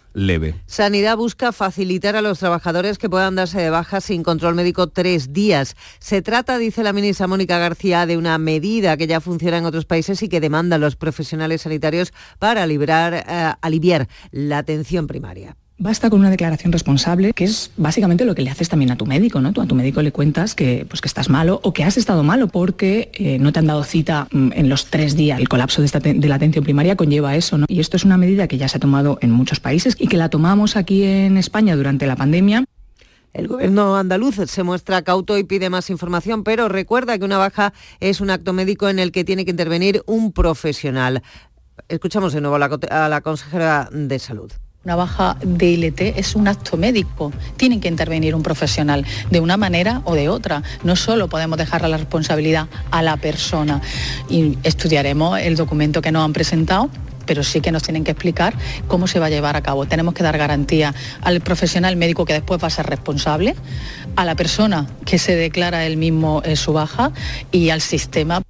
Sanidad 0.65 1.17
busca 1.17 1.51
facilitar 1.51 2.15
a 2.15 2.21
los 2.21 2.39
trabajadores 2.39 2.97
que 2.97 3.09
puedan 3.09 3.35
darse 3.35 3.59
de 3.59 3.69
baja 3.69 3.99
sin 3.99 4.23
control 4.23 4.55
médico 4.55 4.87
tres 4.87 5.33
días. 5.33 5.75
Se 5.99 6.21
trata, 6.21 6.57
dice 6.57 6.83
la 6.83 6.93
ministra 6.93 7.27
Mónica 7.27 7.59
García, 7.59 8.05
de 8.05 8.15
una 8.15 8.37
medida 8.37 8.95
que 8.95 9.07
ya 9.07 9.19
funciona 9.19 9.57
en 9.57 9.65
otros 9.65 9.85
países 9.85 10.23
y 10.23 10.29
que 10.29 10.39
demanda 10.39 10.77
a 10.77 10.79
los 10.79 10.95
profesionales 10.95 11.63
sanitarios 11.63 12.13
para 12.39 12.65
eh, 12.65 13.53
aliviar 13.61 14.07
la 14.31 14.57
atención 14.57 15.07
primaria. 15.07 15.57
Basta 15.77 16.09
con 16.09 16.21
una 16.21 16.29
declaración 16.29 16.71
responsable, 16.71 17.33
que 17.33 17.43
es 17.43 17.71
básicamente 17.75 18.23
lo 18.23 18.33
que 18.33 18.41
le 18.41 18.49
haces 18.49 18.69
también 18.69 18.91
a 18.91 18.95
tu 18.95 19.05
médico, 19.05 19.41
¿no? 19.41 19.51
Tú 19.51 19.59
a 19.59 19.65
tu 19.65 19.75
médico 19.75 20.01
le 20.01 20.13
cuentas 20.13 20.55
que, 20.55 20.85
pues, 20.87 21.01
que 21.01 21.09
estás 21.09 21.29
malo 21.29 21.59
o 21.63 21.73
que 21.73 21.83
has 21.83 21.97
estado 21.97 22.23
malo 22.23 22.47
porque 22.47 23.11
eh, 23.13 23.39
no 23.39 23.51
te 23.51 23.59
han 23.59 23.67
dado 23.67 23.83
cita 23.83 24.29
mm, 24.31 24.53
en 24.53 24.69
los 24.69 24.85
tres 24.85 25.17
días. 25.17 25.37
El 25.37 25.49
colapso 25.49 25.81
de, 25.81 26.27
la 26.27 26.35
atención 26.35 26.63
primaria 26.63 26.95
conlleva 26.95 27.35
eso, 27.35 27.57
¿no? 27.57 27.65
Y 27.67 27.81
esto 27.81 27.97
es 27.97 28.05
una 28.05 28.15
medida 28.17 28.47
que 28.47 28.57
ya 28.57 28.69
se 28.69 28.77
ha 28.77 28.79
tomado 28.79 29.17
en 29.21 29.31
muchos 29.31 29.59
países 29.59 29.97
y 29.99 30.07
que 30.07 30.15
la 30.15 30.29
tomamos 30.29 30.77
aquí 30.77 31.03
en 31.03 31.35
España 31.35 31.75
durante 31.75 32.07
la 32.07 32.15
pandemia. 32.15 32.63
El 33.33 33.49
gobierno 33.49 33.97
andaluz 33.97 34.37
se 34.45 34.63
muestra 34.63 35.01
cauto 35.01 35.37
y 35.37 35.43
pide 35.43 35.69
más 35.69 35.89
información, 35.89 36.45
pero 36.45 36.69
recuerda 36.69 37.19
que 37.19 37.25
una 37.25 37.37
baja 37.37 37.73
es 37.99 38.21
un 38.21 38.29
acto 38.29 38.53
médico 38.53 38.87
en 38.87 38.97
el 38.97 39.11
que 39.11 39.25
tiene 39.25 39.43
que 39.43 39.51
intervenir 39.51 40.03
un 40.05 40.31
profesional. 40.31 41.21
Escuchamos 41.89 42.31
de 42.31 42.39
nuevo 42.39 42.55
a 42.55 43.09
la 43.09 43.21
consejera 43.21 43.89
de 43.91 44.19
Salud. 44.19 44.53
Una 44.85 44.95
baja 44.95 45.35
de 45.41 45.65
ILT 45.65 45.99
es 46.15 46.35
un 46.35 46.47
acto 46.47 46.77
médico. 46.77 47.33
Tienen 47.57 47.81
que 47.81 47.87
intervenir 47.87 48.35
un 48.35 48.43
profesional 48.43 49.03
de 49.31 49.39
una 49.39 49.57
manera 49.57 50.03
o 50.05 50.13
de 50.13 50.29
otra. 50.29 50.61
No 50.83 50.95
solo 50.95 51.27
podemos 51.27 51.57
dejar 51.57 51.89
la 51.89 51.97
responsabilidad 51.97 52.67
a 52.91 53.01
la 53.01 53.17
persona. 53.17 53.81
Y 54.29 54.59
estudiaremos 54.61 55.39
el 55.39 55.55
documento 55.55 56.03
que 56.03 56.11
nos 56.11 56.23
han 56.23 56.33
presentado 56.33 56.91
pero 57.25 57.41
sí 57.41 57.59
que 57.59 57.71
nos 57.71 57.81
tienen 57.81 58.03
que 58.03 58.11
explicar 58.11 58.53
cómo 58.87 59.07
se 59.07 59.17
va 59.17 59.25
a 59.25 59.29
llevar 59.31 59.55
a 59.55 59.63
cabo. 59.63 59.87
Tenemos 59.87 60.13
que 60.13 60.21
dar 60.21 60.37
garantía 60.37 60.93
al 61.21 61.41
profesional 61.41 61.95
médico 61.95 62.23
que 62.23 62.33
después 62.33 62.61
va 62.61 62.67
a 62.67 62.69
ser 62.69 62.85
responsable, 62.85 63.55
a 64.15 64.25
la 64.25 64.35
persona 64.35 64.85
que 65.05 65.17
se 65.17 65.35
declara 65.35 65.87
él 65.87 65.97
mismo 65.97 66.43
eh, 66.45 66.55
su 66.55 66.73
baja 66.73 67.11
y 67.51 67.71
al 67.71 67.81
sistema. 67.81 68.43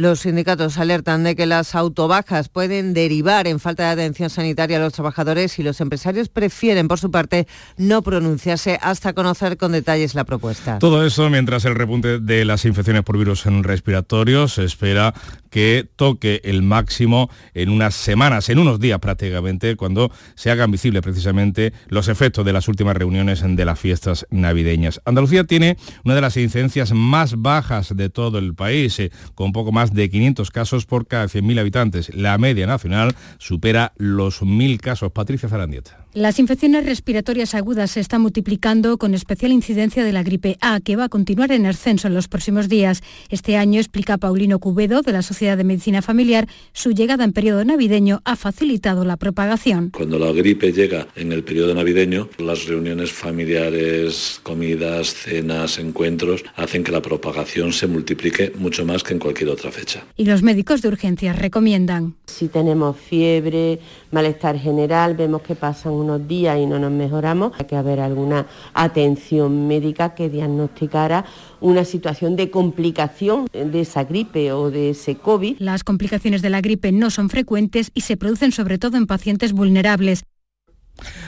Los 0.00 0.20
sindicatos 0.20 0.78
alertan 0.78 1.24
de 1.24 1.34
que 1.34 1.44
las 1.44 1.74
autobajas 1.74 2.48
pueden 2.48 2.94
derivar 2.94 3.48
en 3.48 3.58
falta 3.58 3.82
de 3.82 3.88
atención 4.00 4.30
sanitaria 4.30 4.76
a 4.76 4.80
los 4.80 4.92
trabajadores 4.92 5.58
y 5.58 5.64
los 5.64 5.80
empresarios 5.80 6.28
prefieren, 6.28 6.86
por 6.86 7.00
su 7.00 7.10
parte, 7.10 7.48
no 7.78 8.02
pronunciarse 8.02 8.78
hasta 8.80 9.12
conocer 9.12 9.56
con 9.56 9.72
detalles 9.72 10.14
la 10.14 10.22
propuesta. 10.22 10.78
Todo 10.78 11.04
eso 11.04 11.28
mientras 11.30 11.64
el 11.64 11.74
repunte 11.74 12.20
de 12.20 12.44
las 12.44 12.64
infecciones 12.64 13.02
por 13.02 13.18
virus 13.18 13.44
respiratorios 13.44 14.54
se 14.54 14.62
espera 14.62 15.14
que 15.50 15.88
toque 15.96 16.42
el 16.44 16.62
máximo 16.62 17.28
en 17.54 17.70
unas 17.70 17.96
semanas, 17.96 18.50
en 18.50 18.60
unos 18.60 18.78
días 18.78 19.00
prácticamente, 19.00 19.74
cuando 19.74 20.12
se 20.36 20.52
hagan 20.52 20.70
visibles 20.70 21.02
precisamente 21.02 21.72
los 21.88 22.06
efectos 22.06 22.44
de 22.44 22.52
las 22.52 22.68
últimas 22.68 22.96
reuniones 22.96 23.42
de 23.44 23.64
las 23.64 23.80
fiestas 23.80 24.26
navideñas. 24.30 25.00
Andalucía 25.04 25.42
tiene 25.42 25.76
una 26.04 26.14
de 26.14 26.20
las 26.20 26.36
incidencias 26.36 26.92
más 26.92 27.34
bajas 27.42 27.96
de 27.96 28.10
todo 28.10 28.38
el 28.38 28.54
país, 28.54 29.00
eh, 29.00 29.10
con 29.34 29.50
poco 29.50 29.72
más 29.72 29.87
de 29.92 30.10
500 30.10 30.50
casos 30.50 30.86
por 30.86 31.06
cada 31.06 31.26
100.000 31.26 31.60
habitantes. 31.60 32.14
La 32.14 32.38
media 32.38 32.66
nacional 32.66 33.14
supera 33.38 33.92
los 33.96 34.42
1.000 34.42 34.78
casos. 34.80 35.12
Patricia 35.12 35.48
Zarandieta. 35.48 36.06
Las 36.14 36.38
infecciones 36.38 36.86
respiratorias 36.86 37.54
agudas 37.54 37.90
se 37.90 38.00
están 38.00 38.22
multiplicando 38.22 38.96
con 38.96 39.12
especial 39.12 39.52
incidencia 39.52 40.02
de 40.02 40.12
la 40.12 40.22
gripe 40.22 40.56
A, 40.62 40.80
que 40.80 40.96
va 40.96 41.04
a 41.04 41.08
continuar 41.10 41.52
en 41.52 41.66
ascenso 41.66 42.08
en 42.08 42.14
los 42.14 42.28
próximos 42.28 42.70
días. 42.70 43.02
Este 43.28 43.58
año, 43.58 43.78
explica 43.78 44.16
Paulino 44.16 44.58
Cubedo, 44.58 45.02
de 45.02 45.12
la 45.12 45.20
Sociedad 45.20 45.58
de 45.58 45.64
Medicina 45.64 46.00
Familiar, 46.00 46.48
su 46.72 46.92
llegada 46.92 47.24
en 47.24 47.34
periodo 47.34 47.62
navideño 47.62 48.22
ha 48.24 48.36
facilitado 48.36 49.04
la 49.04 49.18
propagación. 49.18 49.90
Cuando 49.90 50.18
la 50.18 50.32
gripe 50.32 50.72
llega 50.72 51.08
en 51.14 51.30
el 51.30 51.44
periodo 51.44 51.74
navideño, 51.74 52.30
las 52.38 52.64
reuniones 52.64 53.12
familiares, 53.12 54.40
comidas, 54.42 55.12
cenas, 55.12 55.78
encuentros, 55.78 56.42
hacen 56.56 56.84
que 56.84 56.90
la 56.90 57.02
propagación 57.02 57.74
se 57.74 57.86
multiplique 57.86 58.54
mucho 58.56 58.86
más 58.86 59.02
que 59.02 59.12
en 59.12 59.18
cualquier 59.20 59.50
otra 59.50 59.70
fecha. 59.70 60.06
Y 60.16 60.24
los 60.24 60.42
médicos 60.42 60.80
de 60.80 60.88
urgencias 60.88 61.38
recomiendan. 61.38 62.14
Si 62.24 62.48
tenemos 62.48 62.96
fiebre, 62.96 63.78
malestar 64.10 64.58
general, 64.58 65.14
vemos 65.14 65.42
que 65.42 65.54
pasan 65.54 65.97
unos 65.98 66.26
días 66.26 66.58
y 66.58 66.66
no 66.66 66.78
nos 66.78 66.90
mejoramos, 66.90 67.52
hay 67.58 67.66
que 67.66 67.76
haber 67.76 68.00
alguna 68.00 68.46
atención 68.74 69.66
médica 69.68 70.14
que 70.14 70.28
diagnosticara 70.28 71.24
una 71.60 71.84
situación 71.84 72.36
de 72.36 72.50
complicación 72.50 73.46
de 73.52 73.80
esa 73.80 74.04
gripe 74.04 74.52
o 74.52 74.70
de 74.70 74.90
ese 74.90 75.16
COVID. 75.16 75.56
Las 75.58 75.84
complicaciones 75.84 76.42
de 76.42 76.50
la 76.50 76.60
gripe 76.60 76.92
no 76.92 77.10
son 77.10 77.30
frecuentes 77.30 77.90
y 77.94 78.02
se 78.02 78.16
producen 78.16 78.52
sobre 78.52 78.78
todo 78.78 78.96
en 78.96 79.06
pacientes 79.06 79.52
vulnerables. 79.52 80.24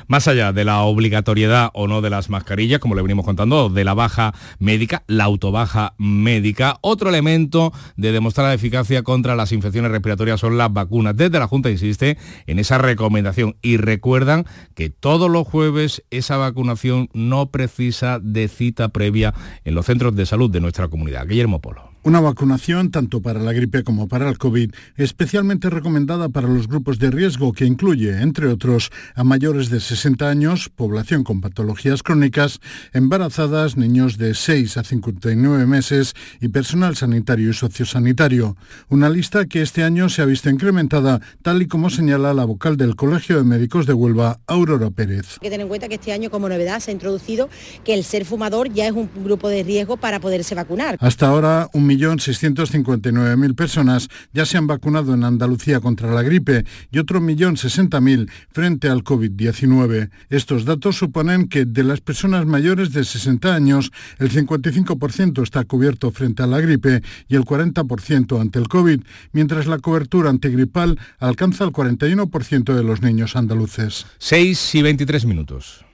Más 0.08 0.28
allá 0.28 0.52
de 0.52 0.64
la 0.64 0.80
obligatoriedad 0.82 1.70
o 1.74 1.86
no 1.86 2.00
de 2.00 2.10
las 2.10 2.30
mascarillas, 2.30 2.80
como 2.80 2.94
le 2.94 3.02
venimos 3.02 3.24
contando, 3.24 3.68
de 3.68 3.84
la 3.84 3.94
baja 3.94 4.34
médica, 4.58 5.02
la 5.06 5.24
autobaja 5.24 5.94
médica, 5.98 6.78
otro 6.80 7.08
elemento 7.08 7.72
de 7.96 8.12
demostrar 8.12 8.48
la 8.48 8.54
eficacia 8.54 9.02
contra 9.02 9.36
las 9.36 9.52
infecciones 9.52 9.90
respiratorias 9.90 10.40
son 10.40 10.58
las 10.58 10.72
vacunas. 10.72 11.16
Desde 11.16 11.38
la 11.38 11.46
Junta 11.46 11.70
insiste 11.70 12.18
en 12.46 12.58
esa 12.58 12.78
recomendación 12.78 13.56
y 13.62 13.76
recuerdan 13.76 14.46
que 14.74 14.90
todos 14.90 15.30
los 15.30 15.46
jueves 15.46 16.02
esa 16.10 16.36
vacunación 16.36 17.08
no 17.12 17.50
precisa 17.50 18.18
de 18.20 18.48
cita 18.48 18.88
previa 18.88 19.34
en 19.64 19.74
los 19.74 19.86
centros 19.86 20.14
de 20.16 20.26
salud 20.26 20.50
de 20.50 20.60
nuestra 20.60 20.88
comunidad. 20.88 21.26
Guillermo 21.26 21.60
Polo. 21.60 21.89
Una 22.02 22.20
vacunación 22.20 22.90
tanto 22.90 23.20
para 23.20 23.40
la 23.40 23.52
gripe 23.52 23.84
como 23.84 24.08
para 24.08 24.26
el 24.30 24.38
COVID, 24.38 24.72
especialmente 24.96 25.68
recomendada 25.68 26.30
para 26.30 26.48
los 26.48 26.66
grupos 26.66 26.98
de 26.98 27.10
riesgo 27.10 27.52
que 27.52 27.66
incluye, 27.66 28.22
entre 28.22 28.46
otros, 28.46 28.90
a 29.14 29.22
mayores 29.22 29.68
de 29.68 29.80
60 29.80 30.26
años, 30.26 30.70
población 30.70 31.24
con 31.24 31.42
patologías 31.42 32.02
crónicas, 32.02 32.60
embarazadas, 32.94 33.76
niños 33.76 34.16
de 34.16 34.32
6 34.32 34.78
a 34.78 34.84
59 34.84 35.66
meses 35.66 36.14
y 36.40 36.48
personal 36.48 36.96
sanitario 36.96 37.50
y 37.50 37.52
sociosanitario. 37.52 38.56
Una 38.88 39.10
lista 39.10 39.44
que 39.44 39.60
este 39.60 39.84
año 39.84 40.08
se 40.08 40.22
ha 40.22 40.24
visto 40.24 40.48
incrementada, 40.48 41.20
tal 41.42 41.60
y 41.60 41.68
como 41.68 41.90
señala 41.90 42.32
la 42.32 42.46
vocal 42.46 42.78
del 42.78 42.96
Colegio 42.96 43.36
de 43.36 43.44
Médicos 43.44 43.84
de 43.84 43.92
Huelva, 43.92 44.40
Aurora 44.46 44.88
Pérez. 44.88 45.34
Hay 45.34 45.40
que 45.40 45.50
tener 45.50 45.64
en 45.64 45.68
cuenta 45.68 45.86
que 45.86 45.96
este 45.96 46.12
año 46.14 46.30
como 46.30 46.48
novedad 46.48 46.80
se 46.80 46.92
ha 46.92 46.94
introducido 46.94 47.50
que 47.84 47.92
el 47.92 48.04
ser 48.04 48.24
fumador 48.24 48.72
ya 48.72 48.86
es 48.86 48.92
un 48.92 49.10
grupo 49.22 49.50
de 49.50 49.62
riesgo 49.64 49.98
para 49.98 50.18
poderse 50.18 50.54
vacunar. 50.54 50.96
Hasta 50.98 51.28
ahora, 51.28 51.68
un 51.74 51.89
1.659.000 51.98 53.54
personas 53.54 54.08
ya 54.32 54.46
se 54.46 54.58
han 54.58 54.66
vacunado 54.66 55.14
en 55.14 55.24
Andalucía 55.24 55.80
contra 55.80 56.12
la 56.12 56.22
gripe 56.22 56.64
y 56.90 56.98
otro 56.98 57.20
1.060.000 57.20 58.30
frente 58.52 58.88
al 58.88 59.02
COVID-19. 59.02 60.10
Estos 60.28 60.64
datos 60.64 60.96
suponen 60.96 61.48
que 61.48 61.64
de 61.64 61.84
las 61.84 62.00
personas 62.00 62.46
mayores 62.46 62.92
de 62.92 63.04
60 63.04 63.54
años, 63.54 63.92
el 64.18 64.30
55% 64.30 65.42
está 65.42 65.64
cubierto 65.64 66.10
frente 66.10 66.42
a 66.42 66.46
la 66.46 66.60
gripe 66.60 67.02
y 67.28 67.36
el 67.36 67.42
40% 67.42 68.40
ante 68.40 68.58
el 68.58 68.68
COVID, 68.68 69.00
mientras 69.32 69.66
la 69.66 69.78
cobertura 69.78 70.30
antigripal 70.30 70.98
alcanza 71.18 71.64
el 71.64 71.70
41% 71.70 72.74
de 72.74 72.82
los 72.82 73.02
niños 73.02 73.36
andaluces. 73.36 74.06
6 74.18 74.74
y 74.74 74.82
23 74.82 75.26
minutos. 75.26 75.84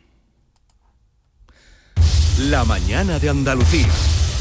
La 2.51 2.65
mañana 2.65 3.19
de 3.19 3.31
Andalucía. 3.31 3.89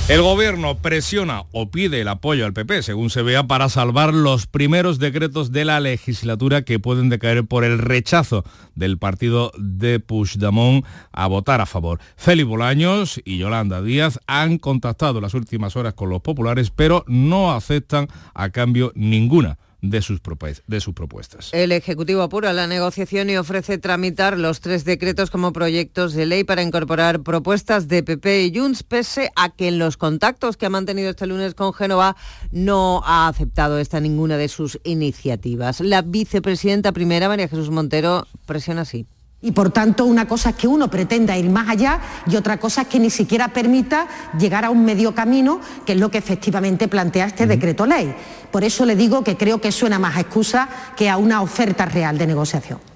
El 0.07 0.21
gobierno 0.21 0.77
presiona 0.77 1.45
o 1.51 1.71
pide 1.71 2.01
el 2.01 2.07
apoyo 2.09 2.45
al 2.45 2.53
PP, 2.53 2.83
según 2.83 3.09
se 3.09 3.23
vea, 3.23 3.47
para 3.47 3.69
salvar 3.69 4.13
los 4.13 4.45
primeros 4.45 4.99
decretos 4.99 5.51
de 5.51 5.65
la 5.65 5.79
legislatura 5.79 6.61
que 6.61 6.77
pueden 6.77 7.09
decaer 7.09 7.43
por 7.47 7.63
el 7.63 7.79
rechazo 7.79 8.45
del 8.75 8.99
partido 8.99 9.51
de 9.57 9.99
Puigdemont 9.99 10.85
a 11.11 11.25
votar 11.25 11.59
a 11.59 11.65
favor. 11.65 12.01
Félix 12.17 12.47
Bolaños 12.47 13.19
y 13.25 13.39
Yolanda 13.39 13.81
Díaz 13.81 14.19
han 14.27 14.59
contactado 14.59 15.21
las 15.21 15.33
últimas 15.33 15.75
horas 15.75 15.95
con 15.95 16.11
los 16.11 16.21
populares, 16.21 16.69
pero 16.69 17.03
no 17.07 17.51
aceptan 17.51 18.07
a 18.35 18.51
cambio 18.51 18.91
ninguna 18.93 19.57
de 19.81 20.01
sus, 20.01 20.21
de 20.67 20.79
sus 20.81 20.93
propuestas. 20.93 21.49
El 21.53 21.71
Ejecutivo 21.71 22.21
apura 22.21 22.53
la 22.53 22.67
negociación 22.67 23.29
y 23.29 23.37
ofrece 23.37 23.77
tramitar 23.77 24.37
los 24.37 24.61
tres 24.61 24.85
decretos 24.85 25.29
como 25.29 25.53
proyectos 25.53 26.13
de 26.13 26.25
ley 26.25 26.43
para 26.43 26.61
incorporar 26.61 27.21
propuestas 27.21 27.87
de 27.87 28.03
PP 28.03 28.45
y 28.45 28.57
Junts, 28.57 28.83
pese 28.83 29.31
a 29.35 29.49
que 29.49 29.67
en 29.67 29.79
los 29.79 29.97
contactos 29.97 30.57
que 30.57 30.65
ha 30.65 30.69
mantenido 30.69 31.09
este 31.09 31.27
lunes 31.27 31.53
con 31.53 31.73
Génova 31.73 32.15
no 32.51 33.01
ha 33.05 33.27
aceptado 33.27 33.79
esta 33.79 33.99
ninguna 33.99 34.37
de 34.37 34.47
sus 34.47 34.79
iniciativas. 34.83 35.81
La 35.81 36.01
vicepresidenta 36.01 36.91
primera, 36.91 37.27
María 37.27 37.47
Jesús 37.47 37.69
Montero, 37.69 38.27
presiona 38.45 38.81
así. 38.81 39.05
Y 39.45 39.51
por 39.51 39.69
tanto, 39.69 40.05
una 40.05 40.27
cosa 40.27 40.49
es 40.49 40.55
que 40.55 40.67
uno 40.67 40.89
pretenda 40.89 41.37
ir 41.37 41.51
más 41.51 41.69
allá 41.69 41.99
y 42.25 42.35
otra 42.35 42.57
cosa 42.57 42.81
es 42.81 42.87
que 42.87 42.99
ni 42.99 43.11
siquiera 43.11 43.49
permita 43.49 44.07
llegar 44.39 44.65
a 44.65 44.71
un 44.71 44.83
medio 44.83 45.13
camino, 45.13 45.61
que 45.85 45.91
es 45.91 45.99
lo 45.99 46.09
que 46.09 46.17
efectivamente 46.17 46.87
plantea 46.87 47.27
este 47.27 47.45
decreto 47.45 47.85
ley. 47.85 48.15
Por 48.49 48.63
eso 48.63 48.85
le 48.85 48.95
digo 48.95 49.23
que 49.23 49.37
creo 49.37 49.61
que 49.61 49.71
suena 49.71 49.99
más 49.99 50.17
a 50.17 50.21
excusa 50.21 50.67
que 50.97 51.11
a 51.11 51.17
una 51.17 51.43
oferta 51.43 51.85
real 51.85 52.17
de 52.17 52.25
negociación. 52.25 52.94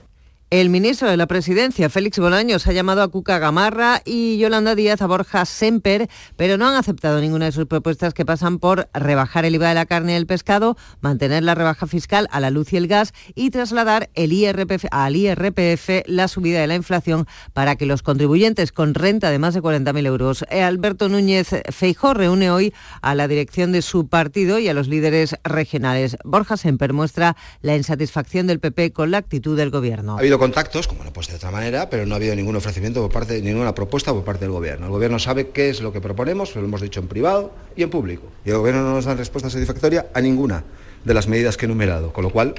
El 0.51 0.71
ministro 0.71 1.07
de 1.07 1.15
la 1.15 1.27
Presidencia, 1.27 1.91
Félix 1.91 2.17
Bolaños, 2.17 2.65
ha 2.65 2.71
llamado 2.71 3.03
a 3.03 3.07
Cuca 3.07 3.37
Gamarra 3.37 4.01
y 4.03 4.39
Yolanda 4.39 4.73
Díaz 4.73 4.99
a 5.03 5.05
Borja 5.05 5.45
Semper, 5.45 6.09
pero 6.37 6.57
no 6.57 6.67
han 6.67 6.73
aceptado 6.73 7.21
ninguna 7.21 7.45
de 7.45 7.51
sus 7.51 7.67
propuestas 7.67 8.15
que 8.15 8.25
pasan 8.25 8.57
por 8.57 8.89
rebajar 8.91 9.45
el 9.45 9.53
IVA 9.53 9.69
de 9.69 9.75
la 9.75 9.85
carne 9.85 10.13
y 10.13 10.15
el 10.15 10.25
pescado, 10.25 10.75
mantener 11.01 11.43
la 11.43 11.53
rebaja 11.53 11.85
fiscal 11.85 12.27
a 12.31 12.39
la 12.39 12.49
luz 12.49 12.73
y 12.73 12.77
el 12.77 12.87
gas 12.87 13.13
y 13.35 13.51
trasladar 13.51 14.09
el 14.15 14.33
IRPF, 14.33 14.85
al 14.89 15.15
IRPF 15.15 16.07
la 16.07 16.27
subida 16.27 16.61
de 16.61 16.65
la 16.65 16.73
inflación 16.73 17.27
para 17.53 17.75
que 17.75 17.85
los 17.85 18.01
contribuyentes 18.01 18.71
con 18.71 18.95
renta 18.95 19.29
de 19.29 19.37
más 19.37 19.53
de 19.53 19.61
40.000 19.61 20.07
euros. 20.07 20.45
Eh, 20.49 20.63
Alberto 20.63 21.09
Núñez 21.09 21.61
Feijó 21.69 22.15
reúne 22.15 22.49
hoy 22.49 22.73
a 23.03 23.13
la 23.13 23.27
dirección 23.27 23.71
de 23.71 23.83
su 23.83 24.07
partido 24.07 24.57
y 24.57 24.67
a 24.67 24.73
los 24.73 24.87
líderes 24.87 25.35
regionales. 25.43 26.17
Borja 26.23 26.57
Semper 26.57 26.93
muestra 26.93 27.37
la 27.61 27.75
insatisfacción 27.75 28.47
del 28.47 28.59
PP 28.59 28.93
con 28.93 29.11
la 29.11 29.19
actitud 29.19 29.55
del 29.55 29.69
gobierno 29.69 30.17
contactos, 30.39 30.87
como 30.87 31.03
no 31.03 31.13
puede 31.13 31.25
ser 31.25 31.33
de 31.33 31.37
otra 31.37 31.51
manera, 31.51 31.89
pero 31.89 32.05
no 32.05 32.15
ha 32.15 32.17
habido 32.17 32.35
ningún 32.35 32.55
ofrecimiento 32.55 33.01
por 33.01 33.11
parte, 33.11 33.41
ninguna 33.41 33.75
propuesta 33.75 34.13
por 34.13 34.23
parte 34.23 34.45
del 34.45 34.51
gobierno. 34.51 34.87
El 34.87 34.91
gobierno 34.91 35.19
sabe 35.19 35.49
qué 35.49 35.69
es 35.69 35.81
lo 35.81 35.93
que 35.93 36.01
proponemos, 36.01 36.55
lo 36.55 36.63
hemos 36.63 36.81
dicho 36.81 36.99
en 36.99 37.07
privado 37.07 37.53
y 37.75 37.83
en 37.83 37.89
público. 37.89 38.23
Y 38.45 38.49
el 38.49 38.57
gobierno 38.57 38.81
no 38.81 38.93
nos 38.93 39.05
da 39.05 39.13
respuesta 39.13 39.49
satisfactoria 39.49 40.07
a 40.13 40.21
ninguna 40.21 40.63
de 41.03 41.13
las 41.13 41.27
medidas 41.27 41.57
que 41.57 41.65
he 41.65 41.67
enumerado, 41.67 42.11
con 42.11 42.23
lo 42.23 42.31
cual 42.31 42.55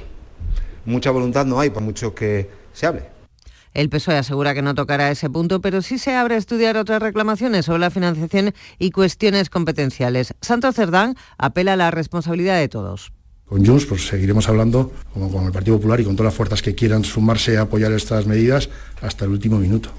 mucha 0.85 1.11
voluntad 1.11 1.47
no 1.47 1.59
hay, 1.59 1.71
por 1.71 1.83
mucho 1.83 2.15
que 2.15 2.49
se 2.73 2.87
hable. 2.87 3.03
El 3.73 3.89
PSOE 3.89 4.19
asegura 4.19 4.53
que 4.53 4.63
no 4.63 4.75
tocará 4.75 5.11
ese 5.11 5.31
punto, 5.31 5.61
pero 5.61 5.81
sí 5.81 5.99
se 5.99 6.15
abre 6.15 6.35
a 6.35 6.39
estudiar 6.39 6.77
otras 6.77 7.01
reclamaciones 7.01 7.67
sobre 7.67 7.79
la 7.79 7.91
financiación 7.91 8.53
y 8.79 8.91
cuestiones 8.91 9.49
competenciales. 9.49 10.35
Santo 10.41 10.73
Cerdán 10.73 11.15
apela 11.39 11.75
a 11.75 11.77
la 11.77 11.91
responsabilidad 11.91 12.59
de 12.59 12.69
todos. 12.69 13.13
Con 13.51 13.67
Junts 13.67 13.85
pues 13.85 14.07
seguiremos 14.07 14.49
hablando 14.49 14.93
como 15.13 15.29
con 15.29 15.45
el 15.45 15.51
Partido 15.51 15.77
Popular 15.77 16.01
y 16.01 16.05
con 16.05 16.15
todas 16.15 16.33
las 16.33 16.37
fuerzas 16.37 16.63
que 16.63 16.77
quieran 16.77 17.03
sumarse 17.03 17.59
a 17.59 17.63
apoyar 17.63 17.91
estas 17.91 18.25
medidas 18.25 18.71
hasta 19.03 19.25
el 19.25 19.33
último 19.33 19.59
minuto. 19.59 19.91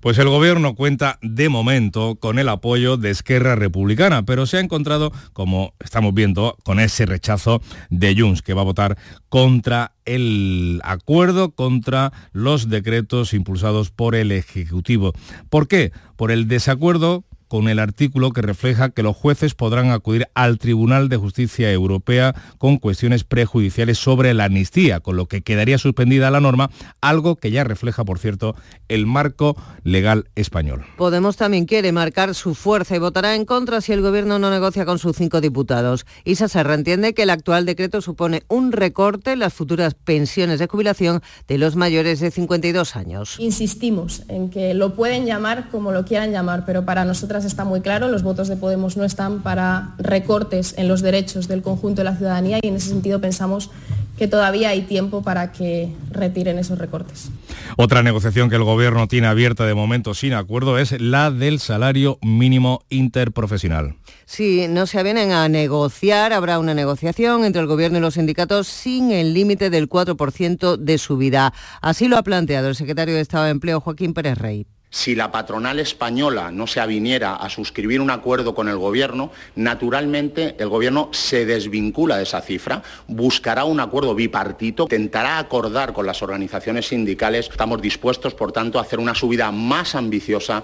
Pues 0.00 0.18
el 0.18 0.28
gobierno 0.28 0.74
cuenta 0.74 1.20
de 1.22 1.48
momento 1.48 2.16
con 2.16 2.40
el 2.40 2.48
apoyo 2.48 2.96
de 2.96 3.10
Esquerra 3.10 3.54
Republicana, 3.54 4.24
pero 4.24 4.46
se 4.46 4.56
ha 4.56 4.60
encontrado, 4.60 5.12
como 5.32 5.74
estamos 5.78 6.12
viendo, 6.12 6.56
con 6.64 6.80
ese 6.80 7.06
rechazo 7.06 7.62
de 7.88 8.16
Junts, 8.18 8.42
que 8.42 8.52
va 8.52 8.62
a 8.62 8.64
votar 8.64 8.98
contra 9.28 9.92
el 10.04 10.80
acuerdo, 10.82 11.52
contra 11.52 12.12
los 12.32 12.68
decretos 12.68 13.32
impulsados 13.32 13.92
por 13.92 14.16
el 14.16 14.32
Ejecutivo. 14.32 15.12
¿Por 15.48 15.68
qué? 15.68 15.92
Por 16.16 16.32
el 16.32 16.48
desacuerdo 16.48 17.22
con 17.52 17.68
el 17.68 17.80
artículo 17.80 18.30
que 18.30 18.40
refleja 18.40 18.88
que 18.88 19.02
los 19.02 19.14
jueces 19.14 19.54
podrán 19.54 19.90
acudir 19.90 20.26
al 20.32 20.56
Tribunal 20.56 21.10
de 21.10 21.18
Justicia 21.18 21.70
Europea 21.70 22.34
con 22.56 22.78
cuestiones 22.78 23.24
prejudiciales 23.24 23.98
sobre 23.98 24.32
la 24.32 24.44
amnistía, 24.46 25.00
con 25.00 25.16
lo 25.16 25.26
que 25.26 25.42
quedaría 25.42 25.76
suspendida 25.76 26.30
la 26.30 26.40
norma, 26.40 26.70
algo 27.02 27.36
que 27.36 27.50
ya 27.50 27.62
refleja, 27.62 28.06
por 28.06 28.18
cierto, 28.18 28.56
el 28.88 29.04
marco 29.04 29.54
legal 29.84 30.30
español. 30.34 30.86
Podemos 30.96 31.36
también 31.36 31.66
quiere 31.66 31.92
marcar 31.92 32.34
su 32.34 32.54
fuerza 32.54 32.96
y 32.96 33.00
votará 33.00 33.34
en 33.34 33.44
contra 33.44 33.82
si 33.82 33.92
el 33.92 34.00
Gobierno 34.00 34.38
no 34.38 34.48
negocia 34.48 34.86
con 34.86 34.98
sus 34.98 35.14
cinco 35.14 35.42
diputados. 35.42 36.06
Isa 36.24 36.48
Serra 36.48 36.72
entiende 36.72 37.12
que 37.12 37.24
el 37.24 37.30
actual 37.30 37.66
decreto 37.66 38.00
supone 38.00 38.44
un 38.48 38.72
recorte 38.72 39.32
en 39.32 39.40
las 39.40 39.52
futuras 39.52 39.92
pensiones 39.92 40.58
de 40.58 40.68
jubilación 40.68 41.20
de 41.48 41.58
los 41.58 41.76
mayores 41.76 42.18
de 42.20 42.30
52 42.30 42.96
años. 42.96 43.36
Insistimos 43.38 44.22
en 44.28 44.48
que 44.48 44.72
lo 44.72 44.94
pueden 44.94 45.26
llamar 45.26 45.68
como 45.68 45.92
lo 45.92 46.06
quieran 46.06 46.32
llamar, 46.32 46.64
pero 46.64 46.86
para 46.86 47.04
nosotras 47.04 47.41
está 47.44 47.64
muy 47.64 47.80
claro, 47.80 48.08
los 48.08 48.22
votos 48.22 48.48
de 48.48 48.56
Podemos 48.56 48.96
no 48.96 49.04
están 49.04 49.42
para 49.42 49.94
recortes 49.98 50.74
en 50.76 50.88
los 50.88 51.02
derechos 51.02 51.48
del 51.48 51.62
conjunto 51.62 52.00
de 52.00 52.04
la 52.04 52.16
ciudadanía 52.16 52.58
y 52.62 52.68
en 52.68 52.76
ese 52.76 52.88
sentido 52.88 53.20
pensamos 53.20 53.70
que 54.18 54.28
todavía 54.28 54.68
hay 54.68 54.82
tiempo 54.82 55.22
para 55.22 55.52
que 55.52 55.92
retiren 56.10 56.58
esos 56.58 56.78
recortes. 56.78 57.30
Otra 57.76 58.02
negociación 58.02 58.50
que 58.50 58.56
el 58.56 58.64
Gobierno 58.64 59.08
tiene 59.08 59.26
abierta 59.26 59.66
de 59.66 59.74
momento 59.74 60.14
sin 60.14 60.34
acuerdo 60.34 60.78
es 60.78 61.00
la 61.00 61.30
del 61.30 61.58
salario 61.58 62.18
mínimo 62.22 62.82
interprofesional. 62.90 63.96
Si 64.26 64.68
no 64.68 64.86
se 64.86 65.02
vienen 65.02 65.32
a 65.32 65.48
negociar, 65.48 66.32
habrá 66.32 66.58
una 66.58 66.74
negociación 66.74 67.44
entre 67.44 67.62
el 67.62 67.66
Gobierno 67.66 67.98
y 67.98 68.00
los 68.00 68.14
sindicatos 68.14 68.66
sin 68.68 69.10
el 69.10 69.34
límite 69.34 69.70
del 69.70 69.88
4% 69.88 70.76
de 70.76 70.98
subida. 70.98 71.52
Así 71.80 72.08
lo 72.08 72.16
ha 72.16 72.22
planteado 72.22 72.68
el 72.68 72.76
secretario 72.76 73.14
de 73.14 73.20
Estado 73.20 73.44
de 73.44 73.50
Empleo, 73.50 73.80
Joaquín 73.80 74.14
Pérez 74.14 74.38
Rey 74.38 74.66
si 74.92 75.14
la 75.14 75.32
patronal 75.32 75.80
española 75.80 76.52
no 76.52 76.66
se 76.66 76.78
aviniera 76.78 77.34
a 77.34 77.48
suscribir 77.48 78.00
un 78.02 78.10
acuerdo 78.10 78.54
con 78.54 78.68
el 78.68 78.76
Gobierno, 78.76 79.32
naturalmente 79.56 80.54
el 80.58 80.68
Gobierno 80.68 81.08
se 81.12 81.46
desvincula 81.46 82.18
de 82.18 82.24
esa 82.24 82.42
cifra, 82.42 82.82
buscará 83.08 83.64
un 83.64 83.80
acuerdo 83.80 84.14
bipartito, 84.14 84.84
intentará 84.84 85.38
acordar 85.38 85.94
con 85.94 86.04
las 86.04 86.22
organizaciones 86.22 86.88
sindicales. 86.88 87.48
Estamos 87.48 87.80
dispuestos, 87.80 88.34
por 88.34 88.52
tanto, 88.52 88.78
a 88.78 88.82
hacer 88.82 89.00
una 89.00 89.14
subida 89.14 89.50
más 89.50 89.94
ambiciosa. 89.94 90.62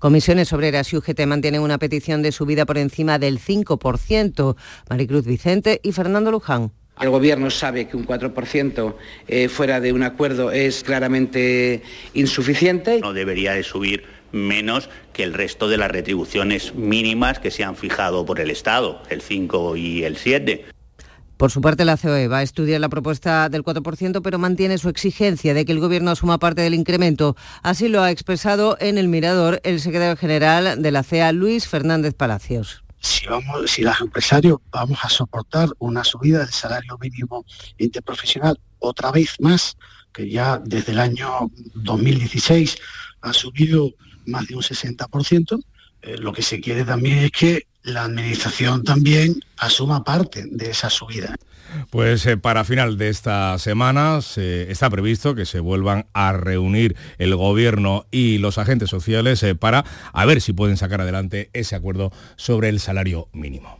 Comisiones 0.00 0.52
Obreras 0.52 0.92
y 0.92 0.96
UGT 0.96 1.26
mantienen 1.26 1.60
una 1.60 1.78
petición 1.78 2.22
de 2.22 2.32
subida 2.32 2.66
por 2.66 2.76
encima 2.76 3.20
del 3.20 3.38
5%. 3.38 4.56
Maricruz 4.88 5.24
Vicente 5.24 5.80
y 5.84 5.92
Fernando 5.92 6.32
Luján. 6.32 6.72
El 7.00 7.08
Gobierno 7.08 7.50
sabe 7.50 7.88
que 7.88 7.96
un 7.96 8.06
4% 8.06 8.94
eh, 9.26 9.48
fuera 9.48 9.80
de 9.80 9.92
un 9.92 10.02
acuerdo 10.02 10.50
es 10.50 10.84
claramente 10.84 11.82
insuficiente. 12.12 13.00
No 13.00 13.14
debería 13.14 13.54
de 13.54 13.62
subir 13.62 14.04
menos 14.32 14.90
que 15.12 15.22
el 15.22 15.32
resto 15.32 15.68
de 15.68 15.78
las 15.78 15.90
retribuciones 15.90 16.74
mínimas 16.74 17.38
que 17.38 17.50
se 17.50 17.64
han 17.64 17.74
fijado 17.74 18.26
por 18.26 18.38
el 18.38 18.50
Estado, 18.50 19.02
el 19.08 19.22
5 19.22 19.76
y 19.76 20.04
el 20.04 20.16
7. 20.16 20.66
Por 21.38 21.50
su 21.50 21.62
parte, 21.62 21.86
la 21.86 21.96
COE 21.96 22.28
va 22.28 22.38
a 22.38 22.42
estudiar 22.42 22.82
la 22.82 22.90
propuesta 22.90 23.48
del 23.48 23.64
4%, 23.64 24.20
pero 24.22 24.38
mantiene 24.38 24.76
su 24.76 24.90
exigencia 24.90 25.54
de 25.54 25.64
que 25.64 25.72
el 25.72 25.80
Gobierno 25.80 26.10
asuma 26.10 26.38
parte 26.38 26.60
del 26.60 26.74
incremento. 26.74 27.34
Así 27.62 27.88
lo 27.88 28.02
ha 28.02 28.10
expresado 28.10 28.76
en 28.78 28.98
el 28.98 29.08
Mirador 29.08 29.58
el 29.64 29.80
secretario 29.80 30.16
general 30.16 30.82
de 30.82 30.90
la 30.90 31.02
CEA, 31.02 31.32
Luis 31.32 31.66
Fernández 31.66 32.12
Palacios 32.12 32.84
si, 33.00 33.26
vamos, 33.26 33.70
si 33.70 33.82
los 33.82 34.00
empresarios 34.00 34.58
vamos 34.70 34.98
a 35.02 35.08
soportar 35.08 35.70
una 35.78 36.04
subida 36.04 36.40
del 36.40 36.50
salario 36.50 36.98
mínimo 36.98 37.44
interprofesional 37.78 38.60
otra 38.78 39.10
vez 39.10 39.36
más, 39.40 39.76
que 40.12 40.28
ya 40.28 40.60
desde 40.64 40.92
el 40.92 41.00
año 41.00 41.50
2016 41.74 42.76
ha 43.22 43.32
subido 43.32 43.90
más 44.26 44.46
de 44.46 44.56
un 44.56 44.62
60%, 44.62 45.64
eh, 46.02 46.16
lo 46.18 46.32
que 46.32 46.42
se 46.42 46.60
quiere 46.60 46.84
también 46.84 47.18
es 47.18 47.30
que 47.30 47.66
la 47.82 48.04
administración 48.04 48.84
también 48.84 49.40
asuma 49.56 50.04
parte 50.04 50.44
de 50.50 50.70
esa 50.70 50.90
subida. 50.90 51.36
Pues 51.90 52.24
eh, 52.26 52.36
para 52.36 52.64
final 52.64 52.98
de 52.98 53.08
esta 53.08 53.58
semana 53.58 54.20
se, 54.22 54.70
está 54.70 54.90
previsto 54.90 55.34
que 55.34 55.46
se 55.46 55.60
vuelvan 55.60 56.06
a 56.12 56.32
reunir 56.32 56.96
el 57.18 57.34
gobierno 57.36 58.06
y 58.10 58.38
los 58.38 58.58
agentes 58.58 58.90
sociales 58.90 59.42
eh, 59.42 59.54
para 59.54 59.84
a 60.12 60.26
ver 60.26 60.40
si 60.40 60.52
pueden 60.52 60.76
sacar 60.76 61.00
adelante 61.00 61.50
ese 61.52 61.76
acuerdo 61.76 62.12
sobre 62.36 62.68
el 62.68 62.80
salario 62.80 63.28
mínimo. 63.32 63.78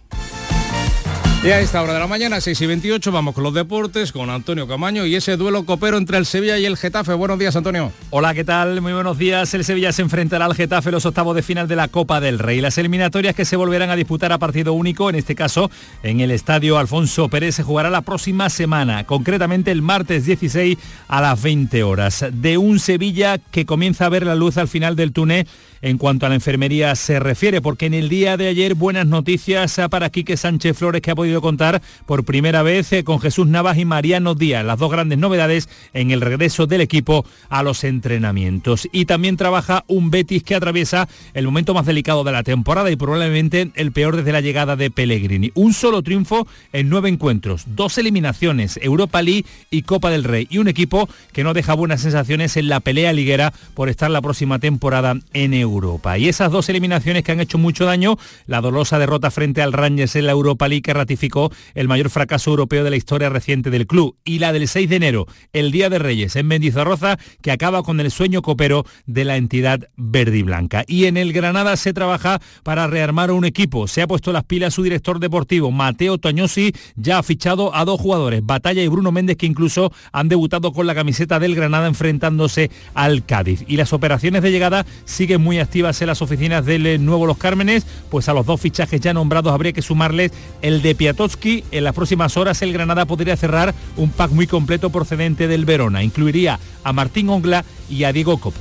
Y 1.43 1.49
a 1.49 1.59
esta 1.59 1.81
hora 1.81 1.95
de 1.95 2.01
la 2.01 2.07
mañana, 2.07 2.39
6 2.39 2.61
y 2.61 2.67
28, 2.67 3.13
vamos 3.13 3.35
con 3.35 3.43
los 3.43 3.55
deportes, 3.55 4.13
con 4.13 4.29
Antonio 4.29 4.69
Camaño 4.69 5.07
y 5.07 5.15
ese 5.15 5.39
duelo 5.39 5.65
copero 5.65 5.97
entre 5.97 6.19
el 6.19 6.27
Sevilla 6.27 6.59
y 6.59 6.67
el 6.67 6.77
Getafe. 6.77 7.15
Buenos 7.15 7.39
días, 7.39 7.57
Antonio. 7.57 7.93
Hola, 8.11 8.35
¿qué 8.35 8.45
tal? 8.45 8.83
Muy 8.83 8.93
buenos 8.93 9.17
días. 9.17 9.55
El 9.55 9.65
Sevilla 9.65 9.91
se 9.93 10.03
enfrentará 10.03 10.45
al 10.45 10.55
Getafe 10.55 10.91
los 10.91 11.07
octavos 11.07 11.35
de 11.35 11.43
final 11.43 11.67
de 11.67 11.77
la 11.77 11.89
Copa 11.89 12.21
del 12.21 12.39
Rey. 12.39 12.61
Las 12.61 12.77
eliminatorias 12.77 13.35
que 13.35 13.47
se 13.47 13.57
volverán 13.57 13.89
a 13.89 13.97
disputar 13.97 14.33
a 14.33 14.39
partido 14.39 14.75
único, 14.75 15.09
en 15.09 15.17
este 15.17 15.35
caso 15.35 15.71
en 16.03 16.21
el 16.21 16.31
estadio 16.31 16.77
Alfonso 16.77 17.31
Pérez, 17.31 17.55
se 17.55 17.63
jugará 17.63 17.89
la 17.89 18.03
próxima 18.03 18.51
semana, 18.51 19.05
concretamente 19.05 19.71
el 19.71 19.81
martes 19.81 20.27
16 20.27 20.77
a 21.09 21.23
las 21.23 21.41
20 21.41 21.83
horas. 21.85 22.27
De 22.35 22.59
un 22.59 22.79
Sevilla 22.79 23.39
que 23.39 23.65
comienza 23.65 24.05
a 24.05 24.11
ver 24.11 24.27
la 24.27 24.35
luz 24.35 24.59
al 24.59 24.69
final 24.69 24.95
del 24.95 25.15
túnel 25.15 25.47
en 25.83 25.99
cuanto 25.99 26.27
a 26.27 26.29
la 26.29 26.35
enfermería 26.35 26.95
se 26.95 27.19
refiere, 27.21 27.61
porque 27.61 27.87
en 27.87 27.95
el 27.95 28.09
día 28.09 28.37
de 28.37 28.49
ayer 28.49 28.75
buenas 28.75 29.07
noticias 29.07 29.81
para 29.91 30.11
Quique 30.11 30.37
Sánchez 30.37 30.77
Flores 30.77 31.01
que 31.01 31.11
ha 31.11 31.15
podido 31.15 31.41
contar 31.41 31.81
por 32.07 32.25
primera 32.25 32.63
vez 32.63 32.93
eh, 32.93 33.05
con 33.05 33.21
Jesús 33.21 33.47
Navas 33.47 33.79
y 33.79 33.85
Mariano 33.85 34.35
Díaz, 34.35 34.65
las 34.65 34.79
dos 34.79 34.91
grandes 34.91 35.19
novedades 35.19 35.69
en 35.95 36.11
el 36.11 36.21
regreso 36.21 36.67
del 36.67 36.83
equipo 36.83 37.25
a 37.49 37.63
los 37.63 37.85
entrenamientos. 37.85 38.89
Y 38.93 39.07
también 39.07 39.37
trabaja 39.37 39.85
un 39.87 40.11
Betis 40.11 40.43
que 40.43 40.55
atraviesa 40.55 41.09
el 41.35 41.47
momento 41.47 41.75
más 41.75 41.87
delicado 41.87 42.25
de 42.25 42.33
la 42.33 42.43
temporada 42.43 42.91
y 42.91 42.97
probablemente 42.97 43.71
el 43.75 43.93
peor 43.93 44.17
desde 44.17 44.33
la 44.33 44.41
llegada 44.41 44.77
de 44.77 44.91
Pellegrini. 44.91 45.53
Un 45.55 45.73
solo 45.73 46.03
triunfo 46.03 46.47
en 46.73 46.89
nueve 46.89 47.09
encuentros, 47.09 47.65
dos 47.67 47.97
eliminaciones, 47.99 48.79
Europa 48.83 49.23
League 49.23 49.47
y 49.71 49.83
Copa 49.83 50.11
del 50.11 50.25
Rey, 50.25 50.47
y 50.51 50.59
un 50.59 50.69
equipo 50.69 51.09
que 51.33 51.45
no 51.45 51.55
deja 51.55 51.75
buenas 51.75 52.03
sensaciones 52.03 52.57
en 52.57 52.69
la 52.69 52.81
pelea 52.81 53.13
liguera 53.13 53.53
por 53.75 53.89
estar 53.89 54.11
la 54.11 54.21
próxima 54.21 54.59
temporada 54.59 55.17
en 55.33 55.55
Europa. 55.55 55.70
Europa. 55.71 56.19
Y 56.19 56.29
esas 56.29 56.51
dos 56.51 56.69
eliminaciones 56.69 57.23
que 57.23 57.33
han 57.33 57.41
hecho 57.41 57.59
mucho 57.59 57.85
daño, 57.85 58.17
la 58.47 58.61
dolorosa 58.61 58.99
derrota 58.99 59.31
frente 59.31 59.63
al 59.63 59.73
Rangers 59.73 60.17
en 60.17 60.27
la 60.27 60.33
Europa 60.33 60.69
League 60.69 60.83
que 60.83 60.95
ratificó 60.95 61.53
el 61.75 61.89
mayor 61.89 62.11
fracaso 62.11 62.51
europeo 62.51 62.85
de 62.85 62.91
la 62.91 62.97
historia 62.97 63.29
reciente 63.29 63.71
del 63.71 63.87
club, 63.87 64.17
y 64.25 64.39
la 64.39 64.53
del 64.53 64.69
6 64.69 64.89
de 64.89 64.97
enero, 64.97 65.27
el 65.53 65.71
Día 65.73 65.91
de 65.91 65.99
Reyes 65.99 66.37
en 66.37 66.47
Mendizorroza, 66.47 67.19
que 67.43 67.53
acaba 67.53 67.83
con 67.83 68.01
el 68.01 68.11
sueño 68.11 68.43
copero 68.43 68.85
de 69.07 69.25
la 69.25 69.37
entidad 69.37 69.89
verde 69.97 70.39
y 70.39 70.43
blanca. 70.43 70.85
Y 70.87 71.07
en 71.07 71.17
el 71.17 71.33
Granada 71.33 71.77
se 71.77 71.93
trabaja 71.93 72.41
para 72.63 72.87
rearmar 72.87 73.31
un 73.31 73.45
equipo. 73.45 73.87
Se 73.87 74.03
ha 74.03 74.07
puesto 74.07 74.33
las 74.33 74.45
pilas 74.45 74.75
su 74.75 74.83
director 74.83 75.19
deportivo, 75.21 75.71
Mateo 75.71 76.19
Toñosi, 76.19 76.73
ya 76.97 77.19
ha 77.19 77.23
fichado 77.23 77.75
a 77.75 77.85
dos 77.85 78.01
jugadores, 78.01 78.45
Batalla 78.45 78.83
y 78.83 78.89
Bruno 78.89 79.13
Méndez, 79.13 79.37
que 79.37 79.47
incluso 79.47 79.93
han 80.13 80.29
debutado 80.29 80.73
con 80.73 80.87
la 80.87 80.95
camiseta 80.95 81.39
del 81.39 81.55
Granada 81.55 81.87
enfrentándose 81.87 82.71
al 82.95 83.25
Cádiz. 83.25 83.65
Y 83.67 83.77
las 83.77 83.93
operaciones 83.93 84.43
de 84.43 84.51
llegada 84.51 84.87
siguen 85.05 85.41
muy 85.41 85.59
activas 85.61 86.01
en 86.01 86.09
las 86.09 86.23
oficinas 86.23 86.65
del 86.65 86.87
eh, 86.87 86.99
Nuevo 86.99 87.27
Los 87.27 87.39
Cármenes, 87.39 87.87
pues 88.11 88.29
a 88.29 88.35
los 88.35 88.47
dos 88.47 88.61
fichajes 88.61 89.01
ya 89.01 89.15
nombrados 89.15 89.53
habría 89.53 89.73
que 89.73 89.83
sumarles 89.83 90.33
el 90.63 90.83
de 90.83 90.95
Piatowski. 90.95 91.65
En 91.71 91.85
las 91.85 91.95
próximas 91.95 92.37
horas 92.37 92.63
el 92.63 92.73
Granada 92.73 93.07
podría 93.07 93.37
cerrar 93.37 93.75
un 93.97 94.11
pack 94.11 94.31
muy 94.31 94.47
completo 94.47 94.91
procedente 94.91 95.49
del 95.49 95.65
Verona. 95.65 96.03
Incluiría 96.03 96.59
a 96.85 96.93
Martín 96.93 97.29
Ongla 97.29 97.65
y 97.89 98.05
a 98.05 98.13
Diego 98.13 98.39
Copo. 98.39 98.59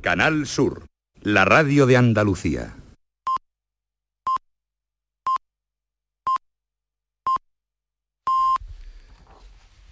Canal 0.00 0.46
Sur, 0.46 0.86
la 1.22 1.46
radio 1.46 1.86
de 1.86 1.96
Andalucía. 1.96 2.74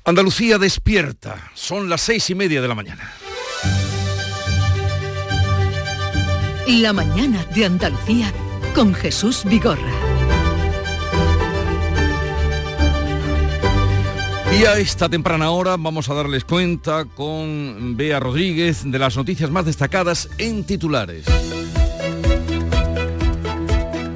Andalucía 0.05 0.59
despierta. 0.59 1.51
Son 1.55 1.89
las 1.89 2.01
seis 2.01 2.29
y 2.31 2.35
media 2.35 2.61
de 2.61 2.67
la 2.67 2.75
mañana. 2.75 3.13
La 6.67 6.93
mañana 6.93 7.45
de 7.55 7.67
Andalucía 7.67 8.33
con 8.75 8.95
Jesús 8.95 9.45
Vigorra. 9.45 9.93
Y 14.61 14.65
a 14.65 14.77
esta 14.79 15.09
temprana 15.09 15.51
hora 15.51 15.77
vamos 15.79 16.11
a 16.11 16.15
darles 16.15 16.45
cuenta 16.45 17.05
con 17.05 17.97
Bea 17.97 18.19
Rodríguez 18.19 18.83
de 18.85 18.99
las 18.99 19.17
noticias 19.17 19.51
más 19.51 19.67
destacadas 19.67 20.29
en 20.39 20.65
titulares. 20.65 21.27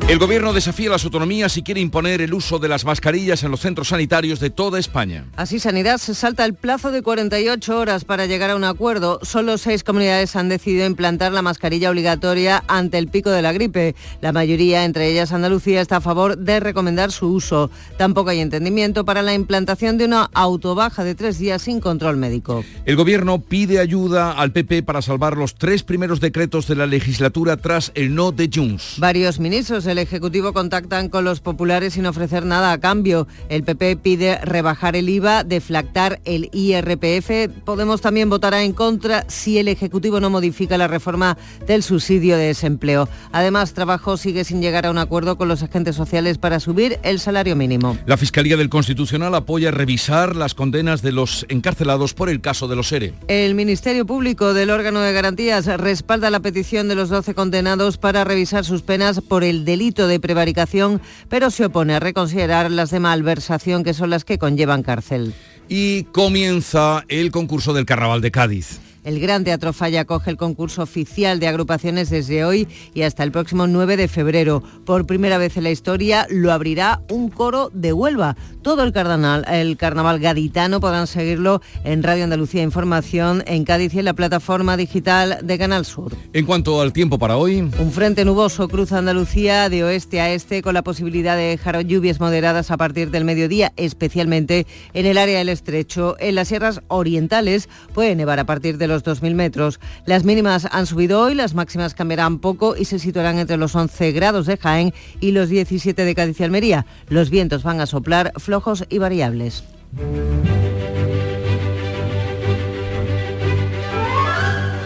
El 0.08 0.20
gobierno 0.20 0.52
desafía 0.52 0.88
las 0.88 1.04
autonomías 1.04 1.56
y 1.56 1.64
quiere 1.64 1.80
imponer 1.80 2.20
el 2.20 2.32
uso 2.32 2.60
de 2.60 2.68
las 2.68 2.84
mascarillas 2.84 3.42
en 3.42 3.50
los 3.50 3.58
centros 3.58 3.88
sanitarios 3.88 4.38
de 4.38 4.50
toda 4.50 4.78
España. 4.78 5.24
Así 5.34 5.58
Sanidad 5.58 5.98
se 5.98 6.14
salta 6.14 6.44
el 6.44 6.54
plazo 6.54 6.92
de 6.92 7.02
48 7.02 7.76
horas 7.76 8.04
para 8.04 8.26
llegar 8.26 8.50
a 8.50 8.54
un 8.54 8.62
acuerdo. 8.62 9.18
Solo 9.22 9.58
seis 9.58 9.82
comunidades 9.82 10.36
han 10.36 10.48
decidido 10.48 10.86
implantar 10.86 11.32
la 11.32 11.42
mascarilla 11.42 11.90
obligatoria 11.90 12.62
ante 12.68 12.98
el 12.98 13.08
pico 13.08 13.30
de 13.30 13.42
la 13.42 13.52
gripe. 13.52 13.96
La 14.20 14.30
mayoría, 14.30 14.84
entre 14.84 15.10
ellas 15.10 15.32
Andalucía, 15.32 15.80
está 15.80 15.96
a 15.96 16.00
favor 16.00 16.38
de 16.38 16.60
recomendar 16.60 17.10
su 17.10 17.26
uso. 17.26 17.68
Tampoco 17.98 18.30
hay 18.30 18.38
entendimiento 18.38 19.04
para 19.04 19.22
la 19.22 19.34
implantación 19.34 19.98
de 19.98 20.04
una 20.04 20.30
autobaja 20.34 21.02
de 21.02 21.16
tres 21.16 21.40
días 21.40 21.62
sin 21.62 21.80
control 21.80 22.16
médico. 22.16 22.64
El 22.84 22.94
gobierno 22.94 23.40
pide 23.40 23.80
ayuda 23.80 24.30
al 24.30 24.52
PP 24.52 24.84
para 24.84 25.02
salvar 25.02 25.36
los 25.36 25.56
tres 25.56 25.82
primeros 25.82 26.20
decretos 26.20 26.68
de 26.68 26.76
la 26.76 26.86
legislatura 26.86 27.56
tras 27.56 27.90
el 27.96 28.14
no 28.14 28.30
de 28.30 28.48
Junts. 28.54 28.94
Varios 28.98 29.40
ministros 29.40 29.82
del 29.82 29.95
Ejecutivo 29.98 30.52
contactan 30.52 31.08
con 31.08 31.24
los 31.24 31.40
populares 31.40 31.94
sin 31.94 32.06
ofrecer 32.06 32.44
nada 32.44 32.72
a 32.72 32.78
cambio. 32.78 33.26
El 33.48 33.64
PP 33.64 33.96
pide 33.96 34.38
rebajar 34.38 34.96
el 34.96 35.08
IVA, 35.08 35.44
deflactar 35.44 36.20
el 36.24 36.50
IRPF. 36.52 37.50
Podemos 37.64 38.00
también 38.00 38.28
votará 38.28 38.62
en 38.62 38.72
contra 38.72 39.24
si 39.28 39.58
el 39.58 39.68
Ejecutivo 39.68 40.20
no 40.20 40.30
modifica 40.30 40.78
la 40.78 40.88
reforma 40.88 41.38
del 41.66 41.82
subsidio 41.82 42.36
de 42.36 42.46
desempleo. 42.46 43.08
Además, 43.32 43.72
Trabajo 43.72 44.16
sigue 44.16 44.44
sin 44.44 44.60
llegar 44.60 44.86
a 44.86 44.90
un 44.90 44.98
acuerdo 44.98 45.36
con 45.36 45.48
los 45.48 45.62
agentes 45.62 45.96
sociales 45.96 46.38
para 46.38 46.60
subir 46.60 46.98
el 47.02 47.20
salario 47.20 47.56
mínimo. 47.56 47.98
La 48.06 48.16
Fiscalía 48.16 48.56
del 48.56 48.68
Constitucional 48.68 49.34
apoya 49.34 49.70
revisar 49.70 50.36
las 50.36 50.54
condenas 50.54 51.02
de 51.02 51.12
los 51.12 51.46
encarcelados 51.48 52.14
por 52.14 52.28
el 52.28 52.40
caso 52.40 52.68
de 52.68 52.76
los 52.76 52.92
ERE. 52.92 53.14
El 53.28 53.54
Ministerio 53.54 54.06
Público 54.06 54.54
del 54.54 54.70
órgano 54.70 55.00
de 55.00 55.12
garantías 55.12 55.66
respalda 55.66 56.30
la 56.30 56.40
petición 56.40 56.88
de 56.88 56.94
los 56.94 57.08
12 57.08 57.34
condenados 57.34 57.98
para 57.98 58.24
revisar 58.24 58.64
sus 58.64 58.82
penas 58.82 59.20
por 59.20 59.44
el 59.44 59.64
delito 59.64 59.85
de 59.94 60.20
prevaricación, 60.20 61.00
pero 61.28 61.50
se 61.50 61.66
opone 61.66 61.94
a 61.94 62.00
reconsiderar 62.00 62.70
las 62.70 62.90
de 62.90 63.00
malversación, 63.00 63.84
que 63.84 63.94
son 63.94 64.10
las 64.10 64.24
que 64.24 64.38
conllevan 64.38 64.82
cárcel. 64.82 65.34
Y 65.68 66.04
comienza 66.04 67.04
el 67.08 67.30
concurso 67.30 67.72
del 67.72 67.86
Carnaval 67.86 68.20
de 68.20 68.30
Cádiz. 68.30 68.80
El 69.06 69.20
Gran 69.20 69.44
Teatro 69.44 69.72
Falla 69.72 70.00
acoge 70.00 70.30
el 70.30 70.36
concurso 70.36 70.82
oficial 70.82 71.38
de 71.38 71.46
agrupaciones 71.46 72.10
desde 72.10 72.44
hoy 72.44 72.66
y 72.92 73.02
hasta 73.02 73.22
el 73.22 73.30
próximo 73.30 73.68
9 73.68 73.96
de 73.96 74.08
febrero. 74.08 74.64
Por 74.84 75.06
primera 75.06 75.38
vez 75.38 75.56
en 75.56 75.62
la 75.62 75.70
historia 75.70 76.26
lo 76.28 76.52
abrirá 76.52 77.02
un 77.08 77.28
coro 77.28 77.70
de 77.72 77.92
Huelva. 77.92 78.36
Todo 78.62 78.82
el 78.82 78.90
carnaval, 78.90 79.44
el 79.48 79.76
carnaval 79.76 80.18
gaditano 80.18 80.80
podrán 80.80 81.06
seguirlo 81.06 81.62
en 81.84 82.02
Radio 82.02 82.24
Andalucía 82.24 82.64
Información, 82.64 83.44
en 83.46 83.62
Cádiz 83.62 83.94
y 83.94 84.00
en 84.00 84.06
la 84.06 84.14
plataforma 84.14 84.76
digital 84.76 85.38
de 85.40 85.56
Canal 85.56 85.84
Sur. 85.84 86.12
En 86.32 86.44
cuanto 86.44 86.80
al 86.80 86.92
tiempo 86.92 87.16
para 87.16 87.36
hoy, 87.36 87.60
Un 87.60 87.92
frente 87.92 88.24
nuboso 88.24 88.66
cruza 88.66 88.98
Andalucía 88.98 89.68
de 89.68 89.84
oeste 89.84 90.20
a 90.20 90.32
este 90.32 90.62
con 90.62 90.74
la 90.74 90.82
posibilidad 90.82 91.36
de 91.36 91.44
dejar 91.44 91.80
lluvias 91.84 92.18
moderadas 92.18 92.72
a 92.72 92.76
partir 92.76 93.12
del 93.12 93.24
mediodía, 93.24 93.72
especialmente 93.76 94.66
en 94.94 95.06
el 95.06 95.16
área 95.16 95.38
del 95.38 95.48
estrecho. 95.48 96.16
En 96.18 96.34
las 96.34 96.48
sierras 96.48 96.80
orientales 96.88 97.68
puede 97.94 98.16
nevar 98.16 98.40
a 98.40 98.46
partir 98.46 98.78
de 98.78 98.88
los 98.88 98.95
2.000 99.04 99.34
metros. 99.34 99.80
Las 100.04 100.24
mínimas 100.24 100.66
han 100.70 100.86
subido 100.86 101.20
hoy, 101.20 101.34
las 101.34 101.54
máximas 101.54 101.94
cambiarán 101.94 102.38
poco 102.38 102.76
y 102.76 102.84
se 102.84 102.98
situarán 102.98 103.38
entre 103.38 103.56
los 103.56 103.74
11 103.74 104.12
grados 104.12 104.46
de 104.46 104.56
Jaén 104.56 104.94
y 105.20 105.32
los 105.32 105.48
17 105.48 106.04
de 106.04 106.14
Cádiz 106.14 106.40
y 106.40 106.44
Almería. 106.44 106.86
Los 107.08 107.30
vientos 107.30 107.62
van 107.62 107.80
a 107.80 107.86
soplar 107.86 108.32
flojos 108.36 108.84
y 108.88 108.98
variables. 108.98 109.64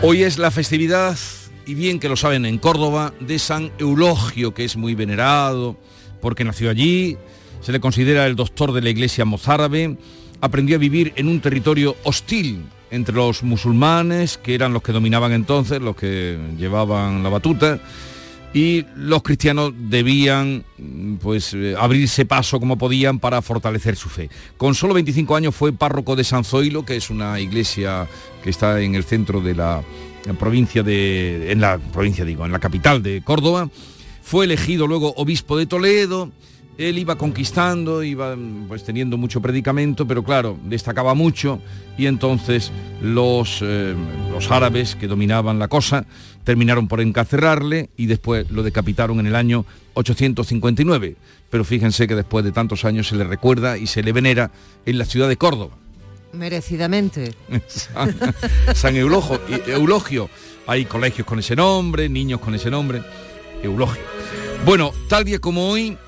hoy 0.02 0.22
es 0.22 0.38
la 0.38 0.50
festividad, 0.50 1.18
y 1.66 1.74
bien 1.74 2.00
que 2.00 2.08
lo 2.08 2.16
saben 2.16 2.46
en 2.46 2.58
Córdoba, 2.58 3.12
de 3.20 3.38
San 3.38 3.70
Eulogio, 3.78 4.54
que 4.54 4.64
es 4.64 4.76
muy 4.76 4.94
venerado, 4.94 5.76
porque 6.20 6.44
nació 6.44 6.70
allí, 6.70 7.18
se 7.60 7.72
le 7.72 7.80
considera 7.80 8.26
el 8.26 8.36
doctor 8.36 8.72
de 8.72 8.80
la 8.80 8.90
iglesia 8.90 9.24
mozárabe, 9.24 9.98
aprendió 10.40 10.76
a 10.76 10.78
vivir 10.78 11.12
en 11.16 11.28
un 11.28 11.40
territorio 11.40 11.96
hostil 12.04 12.64
entre 12.90 13.14
los 13.14 13.42
musulmanes, 13.42 14.38
que 14.38 14.54
eran 14.54 14.72
los 14.72 14.82
que 14.82 14.92
dominaban 14.92 15.32
entonces, 15.32 15.80
los 15.80 15.96
que 15.96 16.38
llevaban 16.58 17.22
la 17.22 17.28
batuta, 17.28 17.80
y 18.52 18.84
los 18.96 19.22
cristianos 19.22 19.72
debían 19.76 20.64
pues 21.22 21.54
eh, 21.54 21.74
abrirse 21.78 22.24
paso 22.24 22.58
como 22.58 22.76
podían 22.78 23.20
para 23.20 23.42
fortalecer 23.42 23.94
su 23.94 24.08
fe. 24.08 24.28
Con 24.56 24.74
solo 24.74 24.94
25 24.94 25.36
años 25.36 25.54
fue 25.54 25.72
párroco 25.72 26.16
de 26.16 26.24
San 26.24 26.44
Zoilo, 26.44 26.84
que 26.84 26.96
es 26.96 27.10
una 27.10 27.38
iglesia 27.38 28.08
que 28.42 28.50
está 28.50 28.80
en 28.80 28.96
el 28.96 29.04
centro 29.04 29.40
de 29.40 29.54
la 29.54 29.82
provincia 30.38 30.82
de 30.82 31.52
en 31.52 31.60
la 31.60 31.78
provincia 31.78 32.24
digo, 32.24 32.44
en 32.44 32.52
la 32.52 32.58
capital 32.58 33.02
de 33.02 33.22
Córdoba. 33.22 33.70
Fue 34.22 34.44
elegido 34.44 34.86
luego 34.86 35.14
obispo 35.16 35.56
de 35.56 35.66
Toledo 35.66 36.30
él 36.80 36.98
iba 36.98 37.16
conquistando, 37.16 38.02
iba 38.02 38.36
pues 38.66 38.84
teniendo 38.84 39.18
mucho 39.18 39.42
predicamento, 39.42 40.06
pero 40.06 40.24
claro, 40.24 40.58
destacaba 40.64 41.14
mucho 41.14 41.60
y 41.98 42.06
entonces 42.06 42.72
los, 43.02 43.60
eh, 43.62 43.94
los 44.32 44.50
árabes 44.50 44.96
que 44.96 45.06
dominaban 45.06 45.58
la 45.58 45.68
cosa 45.68 46.06
terminaron 46.44 46.88
por 46.88 47.02
encarcelarle 47.02 47.90
y 47.98 48.06
después 48.06 48.50
lo 48.50 48.62
decapitaron 48.62 49.20
en 49.20 49.26
el 49.26 49.36
año 49.36 49.66
859. 49.94 51.16
Pero 51.50 51.64
fíjense 51.64 52.08
que 52.08 52.14
después 52.14 52.44
de 52.44 52.52
tantos 52.52 52.84
años 52.84 53.08
se 53.08 53.16
le 53.16 53.24
recuerda 53.24 53.76
y 53.76 53.86
se 53.86 54.02
le 54.02 54.12
venera 54.12 54.50
en 54.86 54.96
la 54.96 55.04
ciudad 55.04 55.28
de 55.28 55.36
Córdoba. 55.36 55.76
Merecidamente. 56.32 57.34
San, 58.74 58.96
Eulogio. 58.96 60.30
Hay 60.66 60.84
colegios 60.84 61.26
con 61.26 61.40
ese 61.40 61.56
nombre, 61.56 62.08
niños 62.08 62.40
con 62.40 62.54
ese 62.54 62.70
nombre. 62.70 63.02
Eulogio. 63.62 64.02
Bueno, 64.64 64.92
tal 65.08 65.24
día 65.24 65.40
como 65.40 65.68
hoy, 65.68 65.98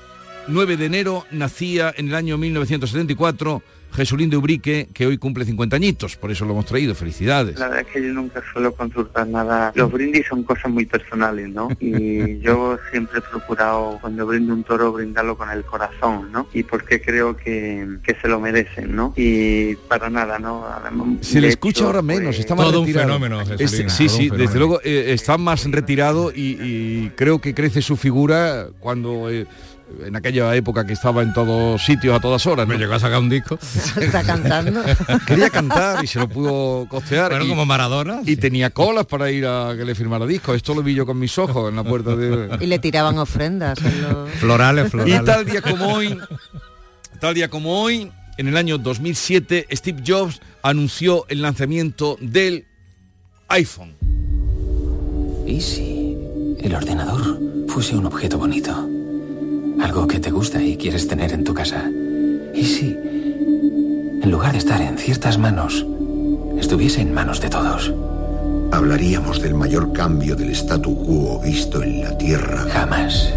9 0.47 0.77
de 0.77 0.85
enero, 0.85 1.25
nacía 1.31 1.93
en 1.95 2.09
el 2.09 2.15
año 2.15 2.37
1974 2.37 3.63
Jesulín 3.95 4.29
de 4.29 4.37
Ubrique, 4.37 4.89
que 4.93 5.05
hoy 5.05 5.17
cumple 5.17 5.45
50 5.45 5.75
añitos, 5.75 6.15
por 6.15 6.31
eso 6.31 6.45
lo 6.45 6.51
hemos 6.51 6.65
traído, 6.65 6.95
felicidades. 6.95 7.59
La 7.59 7.67
verdad 7.67 7.85
es 7.87 7.93
que 7.93 8.01
yo 8.01 8.11
nunca 8.13 8.41
suelo 8.51 8.73
consultar 8.73 9.27
nada. 9.27 9.71
Los 9.75 9.91
brindis 9.91 10.25
son 10.27 10.43
cosas 10.43 10.71
muy 10.71 10.85
personales, 10.85 11.49
¿no? 11.49 11.69
Y 11.79 12.39
yo 12.41 12.77
siempre 12.91 13.19
he 13.19 13.21
procurado, 13.21 13.99
cuando 14.01 14.25
brindo 14.25 14.53
un 14.53 14.63
toro, 14.63 14.91
brindarlo 14.93 15.37
con 15.37 15.49
el 15.51 15.63
corazón, 15.63 16.31
¿no? 16.31 16.47
Y 16.53 16.63
porque 16.63 17.01
creo 17.01 17.37
que, 17.37 17.99
que 18.03 18.15
se 18.19 18.27
lo 18.27 18.39
merecen, 18.39 18.95
¿no? 18.95 19.13
Y 19.15 19.75
para 19.87 20.09
nada, 20.09 20.39
¿no? 20.39 20.65
Además, 20.65 21.07
se 21.21 21.39
le 21.39 21.49
escucha 21.49 21.85
ahora 21.85 22.01
menos, 22.01 22.35
pues, 22.35 22.39
está 22.39 22.55
más 22.55 22.71
todo 22.71 22.81
retirado. 22.81 23.15
un 23.15 23.21
fenómeno, 23.21 23.57
Sí, 23.67 24.09
sí, 24.09 24.29
desde 24.29 24.57
luego 24.57 24.81
eh, 24.83 25.13
está 25.13 25.37
más 25.37 25.69
retirado 25.69 26.31
y, 26.31 26.57
y, 26.59 27.11
creo 27.15 27.39
que 27.39 27.53
crece 27.53 27.81
su 27.81 27.95
figura 27.95 28.69
cuando... 28.79 29.29
Eh, 29.29 29.45
en 30.05 30.15
aquella 30.15 30.55
época 30.55 30.85
que 30.85 30.93
estaba 30.93 31.21
en 31.21 31.33
todos 31.33 31.83
sitios 31.83 32.15
a 32.15 32.19
todas 32.19 32.45
horas. 32.45 32.67
Me 32.67 32.77
llegó 32.77 32.93
a 32.93 32.99
sacar 32.99 33.19
un 33.19 33.29
disco. 33.29 33.57
Está 33.99 34.23
cantando. 34.23 34.81
Quería 35.27 35.49
cantar 35.49 36.03
y 36.03 36.07
se 36.07 36.19
lo 36.19 36.27
pudo 36.27 36.87
costear. 36.87 37.31
Bueno, 37.31 37.47
como 37.47 37.65
Maradona. 37.65 38.21
Y 38.25 38.35
tenía 38.35 38.69
colas 38.69 39.05
para 39.05 39.31
ir 39.31 39.45
a 39.45 39.73
que 39.75 39.85
le 39.85 39.95
firmara 39.95 40.25
disco. 40.25 40.53
Esto 40.53 40.73
lo 40.73 40.83
vi 40.83 40.93
yo 40.93 41.05
con 41.05 41.19
mis 41.19 41.37
ojos 41.37 41.69
en 41.69 41.75
la 41.75 41.83
puerta 41.83 42.15
de... 42.15 42.57
Y 42.59 42.67
le 42.67 42.79
tiraban 42.79 43.17
ofrendas. 43.17 43.79
Florales, 44.39 44.89
florales. 44.89 45.21
Y 45.21 45.25
tal 45.25 45.45
día 45.45 45.61
como 45.61 45.93
hoy, 45.93 46.17
tal 47.19 47.33
día 47.33 47.49
como 47.49 47.81
hoy, 47.81 48.11
en 48.37 48.47
el 48.47 48.57
año 48.57 48.77
2007, 48.77 49.67
Steve 49.71 50.03
Jobs 50.05 50.41
anunció 50.61 51.25
el 51.29 51.41
lanzamiento 51.41 52.17
del 52.19 52.65
iPhone. 53.49 53.95
¿Y 55.45 55.61
si 55.61 56.17
el 56.59 56.73
ordenador 56.73 57.39
fuese 57.67 57.95
un 57.95 58.05
objeto 58.05 58.37
bonito? 58.37 58.92
Algo 59.83 60.07
que 60.07 60.17
te 60.21 60.31
gusta 60.31 60.61
y 60.63 60.77
quieres 60.77 61.09
tener 61.09 61.33
en 61.33 61.43
tu 61.43 61.53
casa. 61.53 61.91
¿Y 62.53 62.63
si, 62.63 62.97
en 62.97 64.31
lugar 64.31 64.53
de 64.53 64.59
estar 64.59 64.81
en 64.81 64.97
ciertas 64.97 65.37
manos, 65.37 65.85
estuviese 66.57 67.01
en 67.01 67.13
manos 67.13 67.41
de 67.41 67.49
todos? 67.49 67.91
Hablaríamos 68.71 69.41
del 69.41 69.55
mayor 69.55 69.91
cambio 69.91 70.37
del 70.37 70.51
statu 70.51 70.95
quo 70.95 71.41
visto 71.41 71.83
en 71.83 72.01
la 72.01 72.17
Tierra. 72.17 72.65
Jamás. 72.71 73.33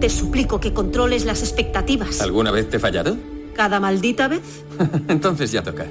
Te 0.00 0.08
suplico 0.08 0.58
que 0.58 0.72
controles 0.72 1.26
las 1.26 1.42
expectativas. 1.42 2.22
¿Alguna 2.22 2.50
vez 2.50 2.70
te 2.70 2.78
he 2.78 2.80
fallado? 2.80 3.18
¿Cada 3.54 3.78
maldita 3.78 4.26
vez? 4.26 4.64
Entonces 5.08 5.52
ya 5.52 5.62
toca. 5.62 5.84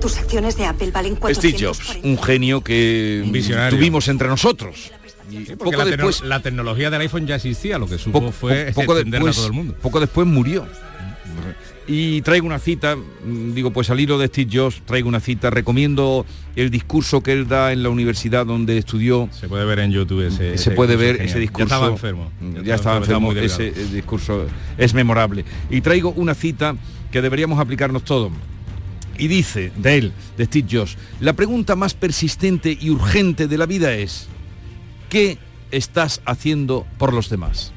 Tus 0.00 0.18
acciones 0.18 0.56
de 0.56 0.66
Apple 0.66 0.92
valen 0.92 1.16
440. 1.16 1.34
Steve 1.34 1.66
Jobs, 1.66 2.04
un 2.04 2.16
genio 2.22 2.60
que 2.60 3.24
Visionario. 3.26 3.76
tuvimos 3.76 4.06
entre 4.06 4.28
nosotros. 4.28 4.92
Y 5.40 5.46
Sí, 5.46 5.56
poco 5.56 5.72
la, 5.72 5.84
después, 5.84 6.22
la 6.22 6.40
tecnología 6.40 6.90
del 6.90 7.00
iPhone 7.00 7.26
ya 7.26 7.36
existía, 7.36 7.78
lo 7.78 7.86
que 7.86 7.98
supo 7.98 8.32
fue 8.32 8.72
poco 8.74 8.94
después, 8.94 9.36
a 9.36 9.40
todo 9.40 9.46
el 9.46 9.52
mundo. 9.52 9.74
poco 9.80 10.00
después 10.00 10.26
murió. 10.26 10.66
Y 11.86 12.22
traigo 12.22 12.46
una 12.46 12.58
cita, 12.58 12.96
mm, 12.96 13.52
digo, 13.52 13.70
pues 13.70 13.90
al 13.90 14.00
hilo 14.00 14.16
de 14.16 14.28
Steve 14.28 14.50
Jobs, 14.50 14.80
traigo 14.86 15.06
una 15.06 15.20
cita, 15.20 15.50
recomiendo 15.50 16.24
el 16.56 16.70
discurso 16.70 17.22
que 17.22 17.32
él 17.32 17.46
da 17.46 17.72
en 17.72 17.82
la 17.82 17.90
universidad 17.90 18.46
donde 18.46 18.78
estudió. 18.78 19.28
Se 19.32 19.48
puede 19.48 19.66
ver 19.66 19.80
en 19.80 19.90
YouTube 19.90 20.26
ese 20.26 20.36
Se 20.36 20.54
ese 20.54 20.70
puede 20.70 20.96
ver 20.96 21.16
genial. 21.16 21.28
ese 21.28 21.38
discurso. 21.40 21.68
Ya 21.68 21.74
estaba 21.74 21.92
enfermo. 21.92 22.32
Ya, 22.64 22.74
estaba 22.76 22.96
enfermo, 22.96 23.32
ese 23.32 23.68
eh, 23.68 23.86
discurso 23.92 24.46
es 24.78 24.94
memorable. 24.94 25.44
Y 25.68 25.82
traigo 25.82 26.10
una 26.16 26.34
cita 26.34 26.74
que 27.10 27.20
deberíamos 27.20 27.58
aplicarnos 27.60 28.02
todos. 28.02 28.32
Y 29.18 29.28
dice 29.28 29.70
de 29.76 29.98
él, 29.98 30.12
de 30.38 30.46
Steve 30.46 30.66
Jobs, 30.70 30.96
la 31.20 31.34
pregunta 31.34 31.76
más 31.76 31.92
persistente 31.92 32.76
y 32.80 32.90
urgente 32.90 33.46
de 33.46 33.58
la 33.58 33.66
vida 33.66 33.92
es, 33.94 34.28
¿qué 35.08 35.38
estás 35.70 36.20
haciendo 36.24 36.86
por 36.98 37.12
los 37.12 37.28
demás? 37.28 37.72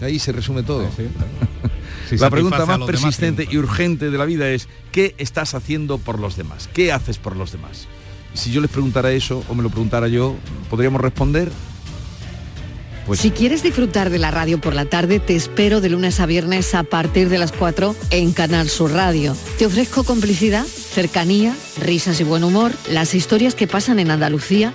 Ahí 0.00 0.18
se 0.18 0.32
resume 0.32 0.62
todo. 0.62 0.88
Si 2.08 2.16
la 2.18 2.30
pregunta 2.30 2.58
más 2.66 2.78
demás, 2.78 2.86
persistente 2.86 3.48
y 3.50 3.56
urgente 3.56 4.10
de 4.10 4.18
la 4.18 4.24
vida 4.24 4.48
es, 4.50 4.68
¿qué 4.92 5.14
estás 5.18 5.54
haciendo 5.54 5.98
por 5.98 6.18
los 6.18 6.36
demás? 6.36 6.68
¿Qué 6.72 6.92
haces 6.92 7.18
por 7.18 7.36
los 7.36 7.52
demás? 7.52 7.88
Si 8.34 8.52
yo 8.52 8.60
les 8.60 8.70
preguntara 8.70 9.10
eso, 9.12 9.42
o 9.48 9.54
me 9.54 9.62
lo 9.62 9.70
preguntara 9.70 10.06
yo, 10.08 10.36
¿podríamos 10.70 11.00
responder? 11.00 11.50
Pues 13.06 13.20
Si 13.20 13.30
quieres 13.30 13.62
disfrutar 13.62 14.10
de 14.10 14.18
la 14.18 14.30
radio 14.30 14.60
por 14.60 14.74
la 14.74 14.84
tarde, 14.84 15.18
te 15.18 15.34
espero 15.34 15.80
de 15.80 15.88
lunes 15.88 16.20
a 16.20 16.26
viernes 16.26 16.74
a 16.74 16.82
partir 16.82 17.30
de 17.30 17.38
las 17.38 17.52
4 17.52 17.96
en 18.10 18.32
Canal 18.32 18.68
Sur 18.68 18.92
Radio. 18.92 19.34
Te 19.58 19.64
ofrezco 19.64 20.04
complicidad, 20.04 20.66
cercanía, 20.66 21.56
risas 21.80 22.20
y 22.20 22.24
buen 22.24 22.44
humor, 22.44 22.72
las 22.90 23.14
historias 23.14 23.54
que 23.54 23.66
pasan 23.66 23.98
en 23.98 24.10
Andalucía, 24.10 24.74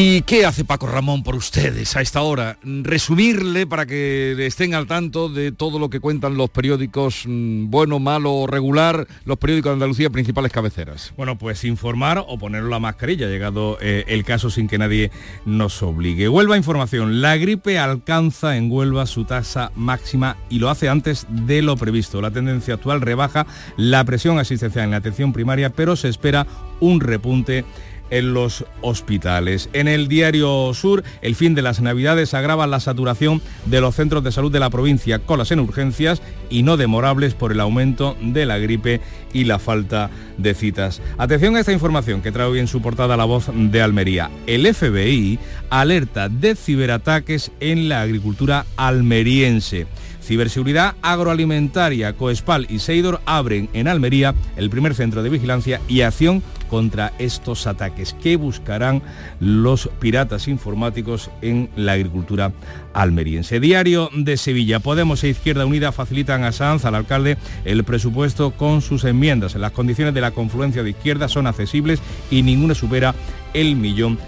¿Y 0.00 0.22
qué 0.22 0.46
hace 0.46 0.64
Paco 0.64 0.86
Ramón 0.86 1.24
por 1.24 1.34
ustedes 1.34 1.96
a 1.96 2.00
esta 2.00 2.22
hora? 2.22 2.56
Resumirle 2.62 3.66
para 3.66 3.84
que 3.84 4.46
estén 4.46 4.72
al 4.76 4.86
tanto 4.86 5.28
de 5.28 5.50
todo 5.50 5.80
lo 5.80 5.90
que 5.90 5.98
cuentan 5.98 6.36
los 6.36 6.50
periódicos, 6.50 7.24
mm, 7.26 7.68
bueno, 7.68 7.98
malo 7.98 8.32
o 8.32 8.46
regular, 8.46 9.08
los 9.24 9.38
periódicos 9.38 9.70
de 9.70 9.72
Andalucía, 9.72 10.08
principales 10.08 10.52
cabeceras. 10.52 11.12
Bueno, 11.16 11.36
pues 11.36 11.64
informar 11.64 12.24
o 12.28 12.38
ponerlo 12.38 12.68
la 12.68 12.78
mascarilla, 12.78 13.26
ha 13.26 13.28
llegado 13.28 13.76
eh, 13.80 14.04
el 14.06 14.22
caso 14.22 14.50
sin 14.50 14.68
que 14.68 14.78
nadie 14.78 15.10
nos 15.44 15.82
obligue. 15.82 16.28
Huelva 16.28 16.56
Información, 16.56 17.20
la 17.20 17.36
gripe 17.36 17.80
alcanza 17.80 18.56
en 18.56 18.70
Huelva 18.70 19.04
su 19.04 19.24
tasa 19.24 19.72
máxima 19.74 20.36
y 20.48 20.60
lo 20.60 20.70
hace 20.70 20.88
antes 20.88 21.26
de 21.28 21.60
lo 21.60 21.76
previsto. 21.76 22.22
La 22.22 22.30
tendencia 22.30 22.74
actual 22.74 23.00
rebaja 23.00 23.48
la 23.76 24.04
presión 24.04 24.38
asistencial 24.38 24.84
en 24.84 24.92
la 24.92 24.98
atención 24.98 25.32
primaria, 25.32 25.70
pero 25.70 25.96
se 25.96 26.08
espera 26.08 26.46
un 26.78 27.00
repunte 27.00 27.64
en 28.10 28.34
los 28.34 28.64
hospitales. 28.80 29.68
En 29.72 29.88
el 29.88 30.08
diario 30.08 30.72
Sur, 30.74 31.04
el 31.22 31.34
fin 31.34 31.54
de 31.54 31.62
las 31.62 31.80
Navidades 31.80 32.34
agrava 32.34 32.66
la 32.66 32.80
saturación 32.80 33.42
de 33.66 33.80
los 33.80 33.94
centros 33.94 34.24
de 34.24 34.32
salud 34.32 34.52
de 34.52 34.60
la 34.60 34.70
provincia, 34.70 35.18
colas 35.18 35.50
en 35.52 35.60
urgencias 35.60 36.22
y 36.50 36.62
no 36.62 36.76
demorables 36.76 37.34
por 37.34 37.52
el 37.52 37.60
aumento 37.60 38.16
de 38.20 38.46
la 38.46 38.58
gripe 38.58 39.00
y 39.32 39.44
la 39.44 39.58
falta 39.58 40.10
de 40.36 40.54
citas. 40.54 41.02
Atención 41.18 41.56
a 41.56 41.60
esta 41.60 41.72
información 41.72 42.22
que 42.22 42.32
trae 42.32 42.46
hoy 42.46 42.58
en 42.58 42.68
su 42.68 42.80
portada 42.80 43.16
la 43.16 43.24
voz 43.24 43.50
de 43.52 43.82
Almería. 43.82 44.30
El 44.46 44.72
FBI 44.74 45.38
alerta 45.70 46.28
de 46.28 46.54
ciberataques 46.54 47.50
en 47.60 47.88
la 47.88 48.02
agricultura 48.02 48.66
almeriense. 48.76 49.86
Ciberseguridad 50.28 50.94
agroalimentaria, 51.00 52.12
Coespal 52.12 52.66
y 52.68 52.80
Seidor 52.80 53.22
abren 53.24 53.70
en 53.72 53.88
Almería 53.88 54.34
el 54.58 54.68
primer 54.68 54.94
centro 54.94 55.22
de 55.22 55.30
vigilancia 55.30 55.80
y 55.88 56.02
acción 56.02 56.42
contra 56.68 57.14
estos 57.18 57.66
ataques 57.66 58.12
que 58.12 58.36
buscarán 58.36 59.00
los 59.40 59.88
piratas 60.00 60.46
informáticos 60.46 61.30
en 61.40 61.70
la 61.76 61.92
agricultura 61.92 62.52
almeriense. 62.92 63.58
Diario 63.58 64.10
de 64.14 64.36
Sevilla, 64.36 64.80
Podemos 64.80 65.24
e 65.24 65.28
Izquierda 65.30 65.64
Unida 65.64 65.92
facilitan 65.92 66.44
a 66.44 66.52
Sanz, 66.52 66.84
al 66.84 66.94
alcalde, 66.94 67.38
el 67.64 67.82
presupuesto 67.84 68.50
con 68.50 68.82
sus 68.82 69.04
enmiendas. 69.04 69.54
Las 69.54 69.72
condiciones 69.72 70.12
de 70.12 70.20
la 70.20 70.32
confluencia 70.32 70.82
de 70.82 70.90
izquierda 70.90 71.28
son 71.28 71.46
accesibles 71.46 72.02
y 72.30 72.42
ninguna 72.42 72.74
supera 72.74 73.14
el 73.54 73.76
millón 73.76 74.18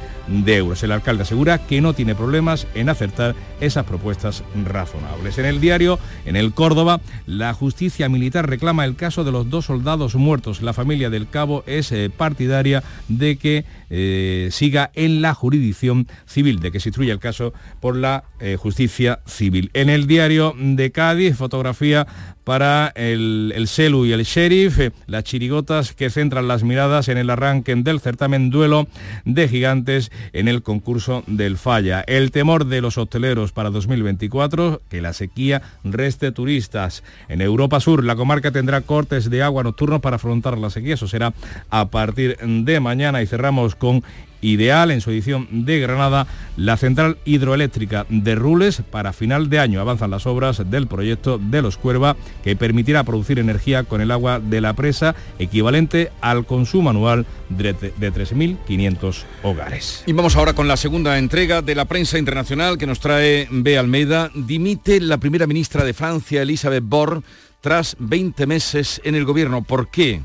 euros. 0.47 0.83
El 0.83 0.93
alcalde 0.93 1.23
asegura 1.23 1.59
que 1.59 1.81
no 1.81 1.93
tiene 1.93 2.15
problemas 2.15 2.67
en 2.75 2.89
acertar 2.89 3.35
esas 3.61 3.85
propuestas 3.85 4.43
razonables. 4.65 5.39
En 5.39 5.47
el 5.47 5.61
diario, 5.61 5.99
en 6.25 6.37
el 6.37 6.53
Córdoba, 6.53 7.01
la 7.27 7.53
justicia 7.53 8.09
militar 8.09 8.49
reclama 8.49 8.85
el 8.85 8.97
caso 8.97 9.25
de 9.25 9.33
los 9.33 9.51
dos 9.51 9.67
soldados 9.67 10.15
muertos. 10.15 10.63
La 10.63 10.73
familia 10.73 11.11
del 11.11 11.29
cabo 11.29 11.65
es 11.67 11.93
eh, 11.93 12.11
partidaria 12.15 12.83
de 13.09 13.37
que 13.37 13.65
eh, 13.91 14.49
siga 14.53 14.91
en 14.95 15.21
la 15.21 15.35
jurisdicción 15.35 16.07
civil, 16.27 16.61
de 16.61 16.73
que 16.73 16.81
se 16.81 16.91
instruya 16.91 17.13
el 17.13 17.19
caso 17.19 17.53
por 17.81 17.97
la 17.97 18.25
eh, 18.41 18.57
justicia 18.57 19.21
civil. 19.27 19.71
En 19.75 19.91
el 19.91 20.07
diario 20.07 20.55
de 20.57 20.93
Cádiz, 20.93 21.37
fotografía 21.37 22.07
para 22.45 22.93
el, 22.95 23.53
el 23.55 23.69
Celu 23.69 24.07
y 24.07 24.13
el 24.13 24.25
Sheriff, 24.25 24.79
eh, 24.79 24.93
las 25.07 25.25
chirigotas 25.25 25.93
que 25.93 26.11
centran 26.11 26.49
las 26.49 26.65
miradas 26.65 27.09
en 27.09 27.19
el 27.19 27.31
arranque 27.31 27.75
del 27.75 28.01
certamen 28.01 28.51
duelo 28.51 28.87
de 29.25 29.49
gigantes 29.49 30.11
en 30.33 30.49
el 30.49 30.63
concurso 30.63 31.23
del 31.27 31.57
Falla. 31.57 32.03
El 32.07 32.31
temor 32.31 32.67
de 32.67 32.81
los 32.81 32.99
hosteleros 32.99 33.53
para 33.53 33.71
2024, 33.71 34.83
que 34.89 35.03
la 35.03 35.13
sequía 35.13 35.63
reste 35.85 36.33
turistas. 36.33 37.03
En 37.29 37.41
Europa 37.41 37.81
Sur, 37.81 38.05
la 38.05 38.17
comarca 38.17 38.51
tendrá 38.51 38.81
cortes 38.81 39.31
de 39.31 39.43
agua 39.43 39.63
nocturnos 39.63 40.01
para 40.01 40.17
afrontar 40.17 40.59
la 40.59 40.71
sequía. 40.71 40.95
Eso 40.95 41.09
será 41.09 41.33
a 41.71 41.91
partir 41.91 42.37
de 42.39 42.81
mañana 42.81 43.23
y 43.23 43.27
cerramos 43.27 43.75
con 43.75 44.03
ideal 44.41 44.91
en 44.91 45.01
su 45.01 45.11
edición 45.11 45.49
de 45.51 45.79
Granada 45.81 46.27
la 46.57 46.77
central 46.77 47.19
hidroeléctrica 47.25 48.07
de 48.09 48.35
Rules 48.35 48.83
para 48.91 49.13
final 49.13 49.51
de 49.51 49.59
año. 49.59 49.81
Avanzan 49.81 50.11
las 50.11 50.27
obras 50.27 50.71
del 50.71 50.87
proyecto 50.87 51.39
de 51.39 51.63
los 51.63 51.77
Cuerva 51.77 52.17
que 52.43 52.57
permitirá 52.57 53.05
producir 53.05 53.39
energía 53.39 53.85
con 53.85 54.01
el 54.01 54.11
agua 54.11 54.41
de 54.41 54.61
la 54.61 54.75
presa 54.75 55.15
equivalente 55.39 56.11
al 56.21 56.47
consumo 56.47 56.91
anual 56.91 57.27
de, 57.49 57.73
de 57.73 58.13
3.500 58.13 59.23
hogares. 59.43 60.05
Y 60.07 60.13
vamos 60.13 60.37
ahora 60.37 60.53
con 60.53 60.69
la 60.69 60.77
segunda 60.77 61.19
entrega 61.19 61.63
de 61.63 61.75
la 61.75 61.87
prensa 61.87 62.19
internacional 62.19 62.79
que 62.79 62.87
nos 62.87 63.01
trae 63.01 63.49
B. 63.51 63.79
Almeida. 63.79 64.31
Dimite 64.35 65.01
la 65.01 65.19
primera 65.19 65.47
ministra 65.47 65.85
de 65.85 65.95
Francia, 65.95 66.43
Elisabeth 66.43 66.85
Borne, 66.85 67.23
tras 67.61 67.97
20 67.99 68.47
meses 68.47 69.01
en 69.05 69.15
el 69.15 69.25
gobierno. 69.25 69.63
¿Por 69.63 69.91
qué? 69.91 70.21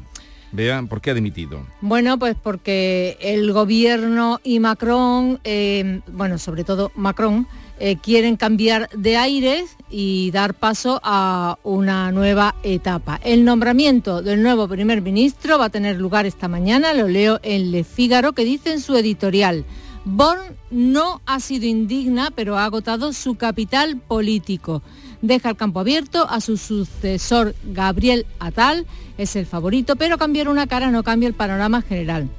Vean, 0.55 0.87
¿por 0.87 1.01
qué 1.01 1.11
ha 1.11 1.13
dimitido? 1.13 1.65
Bueno, 1.81 2.17
pues 2.17 2.35
porque 2.41 3.17
el 3.19 3.51
gobierno 3.51 4.39
y 4.43 4.59
Macron, 4.59 5.39
eh, 5.43 6.01
bueno, 6.07 6.37
sobre 6.37 6.63
todo 6.63 6.91
Macron, 6.95 7.47
eh, 7.77 7.97
quieren 7.97 8.37
cambiar 8.37 8.89
de 8.95 9.17
aires 9.17 9.75
y 9.89 10.31
dar 10.31 10.53
paso 10.53 11.01
a 11.03 11.57
una 11.63 12.11
nueva 12.11 12.55
etapa. 12.63 13.19
El 13.21 13.43
nombramiento 13.43 14.21
del 14.21 14.41
nuevo 14.41 14.67
primer 14.69 15.01
ministro 15.01 15.59
va 15.59 15.65
a 15.65 15.69
tener 15.69 15.97
lugar 15.97 16.25
esta 16.25 16.47
mañana, 16.47 16.93
lo 16.93 17.09
leo 17.09 17.39
en 17.43 17.71
Le 17.71 17.83
Figaro, 17.83 18.31
que 18.31 18.45
dice 18.45 18.71
en 18.71 18.79
su 18.79 18.95
editorial. 18.95 19.65
Born 20.05 20.39
no 20.71 21.21
ha 21.25 21.39
sido 21.39 21.65
indigna, 21.65 22.31
pero 22.31 22.57
ha 22.57 22.65
agotado 22.65 23.11
su 23.11 23.35
capital 23.35 23.97
político 23.97 24.81
deja 25.27 25.49
el 25.49 25.55
campo 25.55 25.79
abierto 25.79 26.27
a 26.29 26.39
su 26.41 26.57
sucesor 26.57 27.55
Gabriel 27.65 28.25
Atal, 28.39 28.85
es 29.17 29.35
el 29.35 29.45
favorito, 29.45 29.95
pero 29.95 30.17
cambiar 30.17 30.49
una 30.49 30.67
cara 30.67 30.91
no 30.91 31.03
cambia 31.03 31.27
el 31.27 31.33
panorama 31.33 31.81
general. 31.81 32.29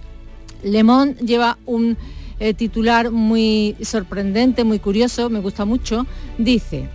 Le 0.62 0.84
Monde 0.84 1.14
lleva 1.24 1.58
un 1.66 1.96
eh, 2.38 2.54
titular 2.54 3.10
muy 3.10 3.76
sorprendente, 3.82 4.64
muy 4.64 4.78
curioso, 4.78 5.30
me 5.30 5.40
gusta 5.40 5.64
mucho, 5.64 6.06
dice, 6.38 6.88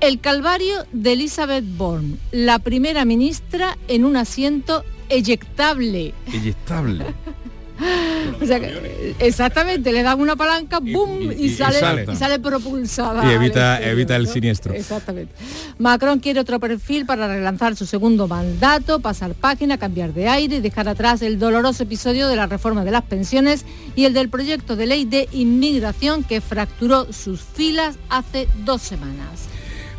el 0.00 0.20
calvario 0.20 0.74
de 0.92 1.12
Elizabeth 1.12 1.64
Bourne, 1.76 2.16
la 2.32 2.58
primera 2.58 3.04
ministra 3.04 3.78
en 3.88 4.04
un 4.04 4.16
asiento 4.16 4.84
eyectable. 5.08 6.14
Eyectable. 6.32 7.06
O 8.40 8.46
sea 8.46 8.60
que, 8.60 9.14
exactamente, 9.18 9.92
le 9.92 10.02
dan 10.02 10.20
una 10.20 10.36
palanca, 10.36 10.80
¡boom! 10.80 11.32
Y, 11.32 11.50
sale, 11.50 12.06
y 12.12 12.16
sale 12.16 12.38
propulsada. 12.38 13.30
Y 13.30 13.34
evita, 13.34 13.80
evita 13.82 14.16
el 14.16 14.26
siniestro. 14.26 14.74
Exactamente. 14.74 15.34
Macron 15.78 16.18
quiere 16.18 16.40
otro 16.40 16.58
perfil 16.60 17.06
para 17.06 17.28
relanzar 17.28 17.76
su 17.76 17.86
segundo 17.86 18.28
mandato, 18.28 19.00
pasar 19.00 19.34
página, 19.34 19.78
cambiar 19.78 20.12
de 20.12 20.28
aire 20.28 20.56
y 20.56 20.60
dejar 20.60 20.88
atrás 20.88 21.22
el 21.22 21.38
doloroso 21.38 21.82
episodio 21.84 22.28
de 22.28 22.36
la 22.36 22.46
reforma 22.46 22.84
de 22.84 22.90
las 22.90 23.02
pensiones 23.02 23.64
y 23.94 24.04
el 24.04 24.14
del 24.14 24.28
proyecto 24.28 24.76
de 24.76 24.86
ley 24.86 25.04
de 25.04 25.28
inmigración 25.32 26.24
que 26.24 26.40
fracturó 26.40 27.12
sus 27.12 27.40
filas 27.40 27.96
hace 28.08 28.48
dos 28.64 28.82
semanas. 28.82 29.48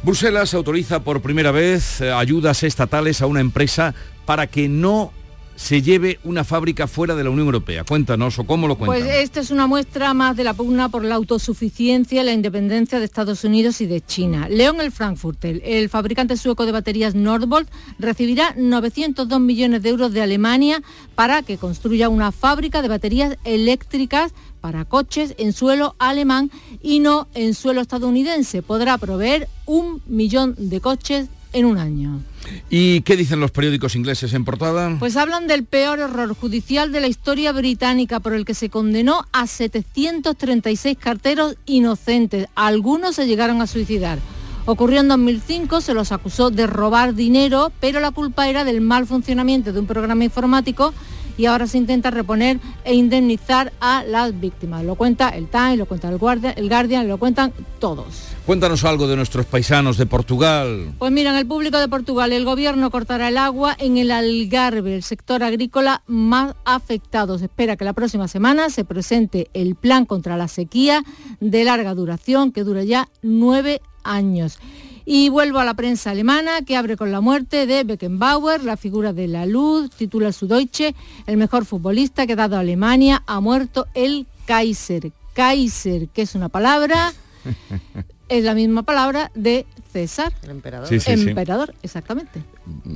Bruselas 0.03 0.53
autoriza 0.53 1.01
por 1.01 1.21
primera 1.21 1.51
vez 1.51 2.01
eh, 2.01 2.11
ayudas 2.11 2.63
estatales 2.63 3.21
a 3.21 3.25
una 3.25 3.39
empresa 3.39 3.95
para 4.25 4.47
que 4.47 4.67
no 4.67 5.13
se 5.55 5.81
lleve 5.81 6.19
una 6.23 6.43
fábrica 6.43 6.87
fuera 6.87 7.15
de 7.15 7.23
la 7.23 7.29
Unión 7.29 7.45
Europea. 7.45 7.83
Cuéntanos 7.83 8.39
o 8.39 8.45
cómo 8.45 8.67
lo 8.67 8.77
cuentan. 8.77 9.01
Pues 9.01 9.15
esta 9.15 9.39
es 9.39 9.51
una 9.51 9.67
muestra 9.67 10.13
más 10.13 10.35
de 10.35 10.43
la 10.43 10.53
pugna 10.53 10.89
por 10.89 11.03
la 11.03 11.15
autosuficiencia 11.15 12.21
y 12.21 12.25
la 12.25 12.33
independencia 12.33 12.99
de 12.99 13.05
Estados 13.05 13.43
Unidos 13.43 13.81
y 13.81 13.85
de 13.85 14.01
China. 14.01 14.47
León 14.49 14.81
el 14.81 14.91
Frankfurt, 14.91 15.43
el, 15.45 15.89
fabricante 15.89 16.37
sueco 16.37 16.65
de 16.65 16.71
baterías 16.71 17.15
Nordvolt, 17.15 17.69
recibirá 17.99 18.53
902 18.57 19.39
millones 19.39 19.83
de 19.83 19.89
euros 19.89 20.11
de 20.11 20.21
Alemania 20.21 20.81
para 21.15 21.43
que 21.43 21.57
construya 21.57 22.09
una 22.09 22.31
fábrica 22.31 22.81
de 22.81 22.87
baterías 22.87 23.37
eléctricas 23.43 24.33
para 24.61 24.85
coches 24.85 25.35
en 25.37 25.51
suelo 25.51 25.95
alemán 25.99 26.49
y 26.81 26.99
no 26.99 27.27
en 27.33 27.53
suelo 27.53 27.81
estadounidense. 27.81 28.61
Podrá 28.61 28.97
proveer 28.97 29.49
un 29.65 30.01
millón 30.07 30.55
de 30.57 30.79
coches 30.79 31.27
en 31.53 31.65
un 31.65 31.77
año. 31.77 32.21
¿Y 32.69 33.01
qué 33.01 33.15
dicen 33.15 33.39
los 33.39 33.51
periódicos 33.51 33.95
ingleses 33.95 34.33
en 34.33 34.43
portada? 34.43 34.95
Pues 34.99 35.15
hablan 35.15 35.47
del 35.47 35.63
peor 35.63 35.99
error 35.99 36.35
judicial 36.35 36.91
de 36.91 36.99
la 36.99 37.07
historia 37.07 37.51
británica 37.51 38.19
por 38.19 38.33
el 38.33 38.45
que 38.45 38.53
se 38.53 38.69
condenó 38.69 39.25
a 39.31 39.47
736 39.47 40.97
carteros 40.97 41.55
inocentes. 41.65 42.47
Algunos 42.55 43.15
se 43.15 43.27
llegaron 43.27 43.61
a 43.61 43.67
suicidar. 43.67 44.19
Ocurrió 44.65 45.01
en 45.01 45.09
2005, 45.09 45.81
se 45.81 45.93
los 45.93 46.11
acusó 46.11 46.49
de 46.49 46.67
robar 46.67 47.15
dinero, 47.15 47.71
pero 47.81 47.99
la 47.99 48.11
culpa 48.11 48.47
era 48.47 48.63
del 48.63 48.79
mal 48.79 49.05
funcionamiento 49.05 49.73
de 49.73 49.79
un 49.79 49.87
programa 49.87 50.23
informático 50.23 50.93
y 51.37 51.45
ahora 51.45 51.67
se 51.67 51.77
intenta 51.77 52.11
reponer 52.11 52.59
e 52.83 52.93
indemnizar 52.93 53.73
a 53.79 54.03
las 54.03 54.39
víctimas. 54.39 54.83
Lo 54.83 54.95
cuenta 54.95 55.29
el 55.29 55.47
Time, 55.47 55.77
lo 55.77 55.85
cuenta 55.85 56.09
el 56.09 56.17
Guardian, 56.17 56.53
el 56.57 56.69
Guardian, 56.69 57.07
lo 57.07 57.17
cuentan 57.17 57.53
todos. 57.79 58.05
Cuéntanos 58.45 58.83
algo 58.83 59.07
de 59.07 59.15
nuestros 59.15 59.45
paisanos 59.45 59.97
de 59.97 60.05
Portugal. 60.05 60.93
Pues 60.99 61.11
miran, 61.11 61.35
el 61.35 61.47
público 61.47 61.79
de 61.79 61.87
Portugal, 61.87 62.33
el 62.33 62.45
gobierno 62.45 62.91
cortará 62.91 63.29
el 63.29 63.37
agua 63.37 63.75
en 63.77 63.97
el 63.97 64.11
Algarve, 64.11 64.95
el 64.95 65.03
sector 65.03 65.43
agrícola 65.43 66.03
más 66.07 66.55
afectado. 66.65 67.37
Se 67.37 67.45
espera 67.45 67.77
que 67.77 67.85
la 67.85 67.93
próxima 67.93 68.27
semana 68.27 68.69
se 68.69 68.83
presente 68.83 69.49
el 69.53 69.75
plan 69.75 70.05
contra 70.05 70.37
la 70.37 70.47
sequía 70.47 71.03
de 71.39 71.63
larga 71.63 71.93
duración 71.93 72.51
que 72.51 72.63
dura 72.63 72.83
ya 72.83 73.09
nueve 73.21 73.81
años. 74.03 74.59
Y 75.05 75.29
vuelvo 75.29 75.59
a 75.59 75.65
la 75.65 75.73
prensa 75.73 76.11
alemana 76.11 76.61
que 76.61 76.77
abre 76.77 76.95
con 76.95 77.11
la 77.11 77.19
muerte 77.21 77.65
de 77.65 77.83
Beckenbauer, 77.83 78.63
la 78.63 78.77
figura 78.77 79.11
de 79.13 79.27
la 79.27 79.45
luz, 79.45 79.89
titula 79.91 80.31
su 80.31 80.47
Deutsche, 80.47 80.95
el 81.27 81.37
mejor 81.37 81.65
futbolista 81.65 82.25
que 82.25 82.33
ha 82.33 82.37
dado 82.37 82.55
a 82.55 82.59
Alemania, 82.61 83.21
ha 83.27 83.39
muerto 83.41 83.87
el 83.93 84.27
Kaiser. 84.45 85.11
Kaiser, 85.33 86.07
que 86.09 86.21
es 86.21 86.35
una 86.35 86.47
palabra, 86.49 87.11
es 88.29 88.43
la 88.43 88.53
misma 88.53 88.83
palabra 88.83 89.29
de 89.35 89.65
César. 89.91 90.31
El 90.43 90.51
emperador. 90.51 90.87
Sí, 90.87 90.99
sí, 90.99 91.15
sí. 91.17 91.29
emperador, 91.29 91.73
exactamente. 91.83 92.41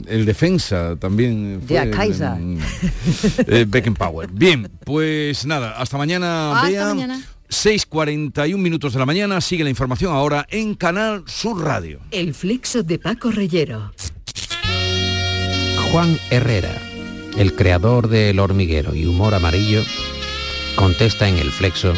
El 0.08 0.26
defensa 0.26 0.95
también. 0.99 1.62
fue, 1.68 1.76
Ya, 1.76 1.91
Kaiser. 1.91 2.32
eh, 3.47 3.66
Beckenbauer. 3.68 4.32
Bien, 4.32 4.70
pues 4.86 5.45
nada, 5.45 5.72
hasta 5.80 5.97
mañana, 5.97 6.55
Hasta 6.55 6.68
Bea. 6.70 6.86
mañana. 6.88 7.22
6.41 7.50 8.58
minutos 8.58 8.93
de 8.93 9.00
la 9.00 9.06
mañana, 9.06 9.39
sigue 9.41 9.64
la 9.64 9.70
información 9.70 10.14
ahora 10.14 10.45
en 10.50 10.76
Canal 10.76 11.24
Sur 11.28 11.64
Radio. 11.64 12.00
El 12.12 12.34
flexo 12.34 12.84
de 12.84 13.00
Paco 13.00 13.32
Reyero. 13.32 13.93
Juan 15.91 16.20
Herrera, 16.30 16.76
el 17.38 17.56
creador 17.56 18.10
del 18.10 18.39
hormiguero 18.39 18.93
y 18.93 19.06
humor 19.06 19.34
amarillo, 19.34 19.82
contesta 20.76 21.30
en 21.30 21.38
el 21.38 21.52
flexo 21.52 21.93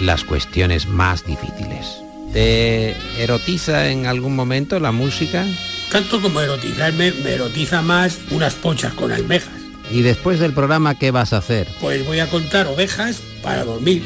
las 0.00 0.24
cuestiones 0.24 0.86
más 0.86 1.24
difíciles. 1.24 2.02
¿Te 2.34 2.94
erotiza 3.18 3.90
en 3.90 4.06
algún 4.06 4.36
momento 4.36 4.78
la 4.80 4.92
música? 4.92 5.46
Tanto 5.90 6.20
como 6.20 6.40
erotizarme, 6.40 7.12
me 7.12 7.30
erotiza 7.30 7.80
más 7.80 8.18
unas 8.30 8.54
pochas 8.54 8.92
con 8.92 9.12
almejas. 9.12 9.54
¿Y 9.90 10.02
después 10.02 10.40
del 10.40 10.52
programa 10.52 10.98
qué 10.98 11.10
vas 11.10 11.32
a 11.32 11.38
hacer? 11.38 11.68
Pues 11.80 12.04
voy 12.04 12.18
a 12.18 12.28
contar 12.28 12.66
ovejas 12.66 13.22
para 13.42 13.64
dormir. 13.64 14.02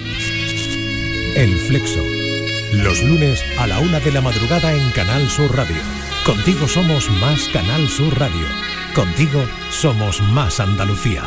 El 1.35 1.57
Flexo. 1.59 2.03
Los 2.72 3.03
lunes 3.03 3.43
a 3.59 3.66
la 3.66 3.79
una 3.79 4.01
de 4.01 4.11
la 4.12 4.20
madrugada 4.20 4.72
en 4.72 4.91
Canal 4.91 5.29
Sur 5.29 5.57
Radio. 5.57 5.76
Contigo 6.24 6.68
somos 6.68 7.09
más 7.20 7.49
Canal 7.49 7.89
Sur 7.89 8.18
Radio. 8.18 8.47
Contigo 8.95 9.45
somos 9.70 10.20
más 10.20 10.61
Andalucía. 10.61 11.24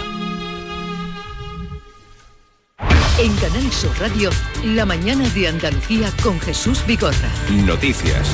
En 3.20 3.36
Canal 3.36 3.72
Sur 3.72 3.98
Radio, 4.00 4.30
la 4.64 4.86
mañana 4.86 5.28
de 5.30 5.48
Andalucía 5.48 6.12
con 6.24 6.40
Jesús 6.40 6.84
Vigorra. 6.86 7.30
Noticias. 7.50 8.30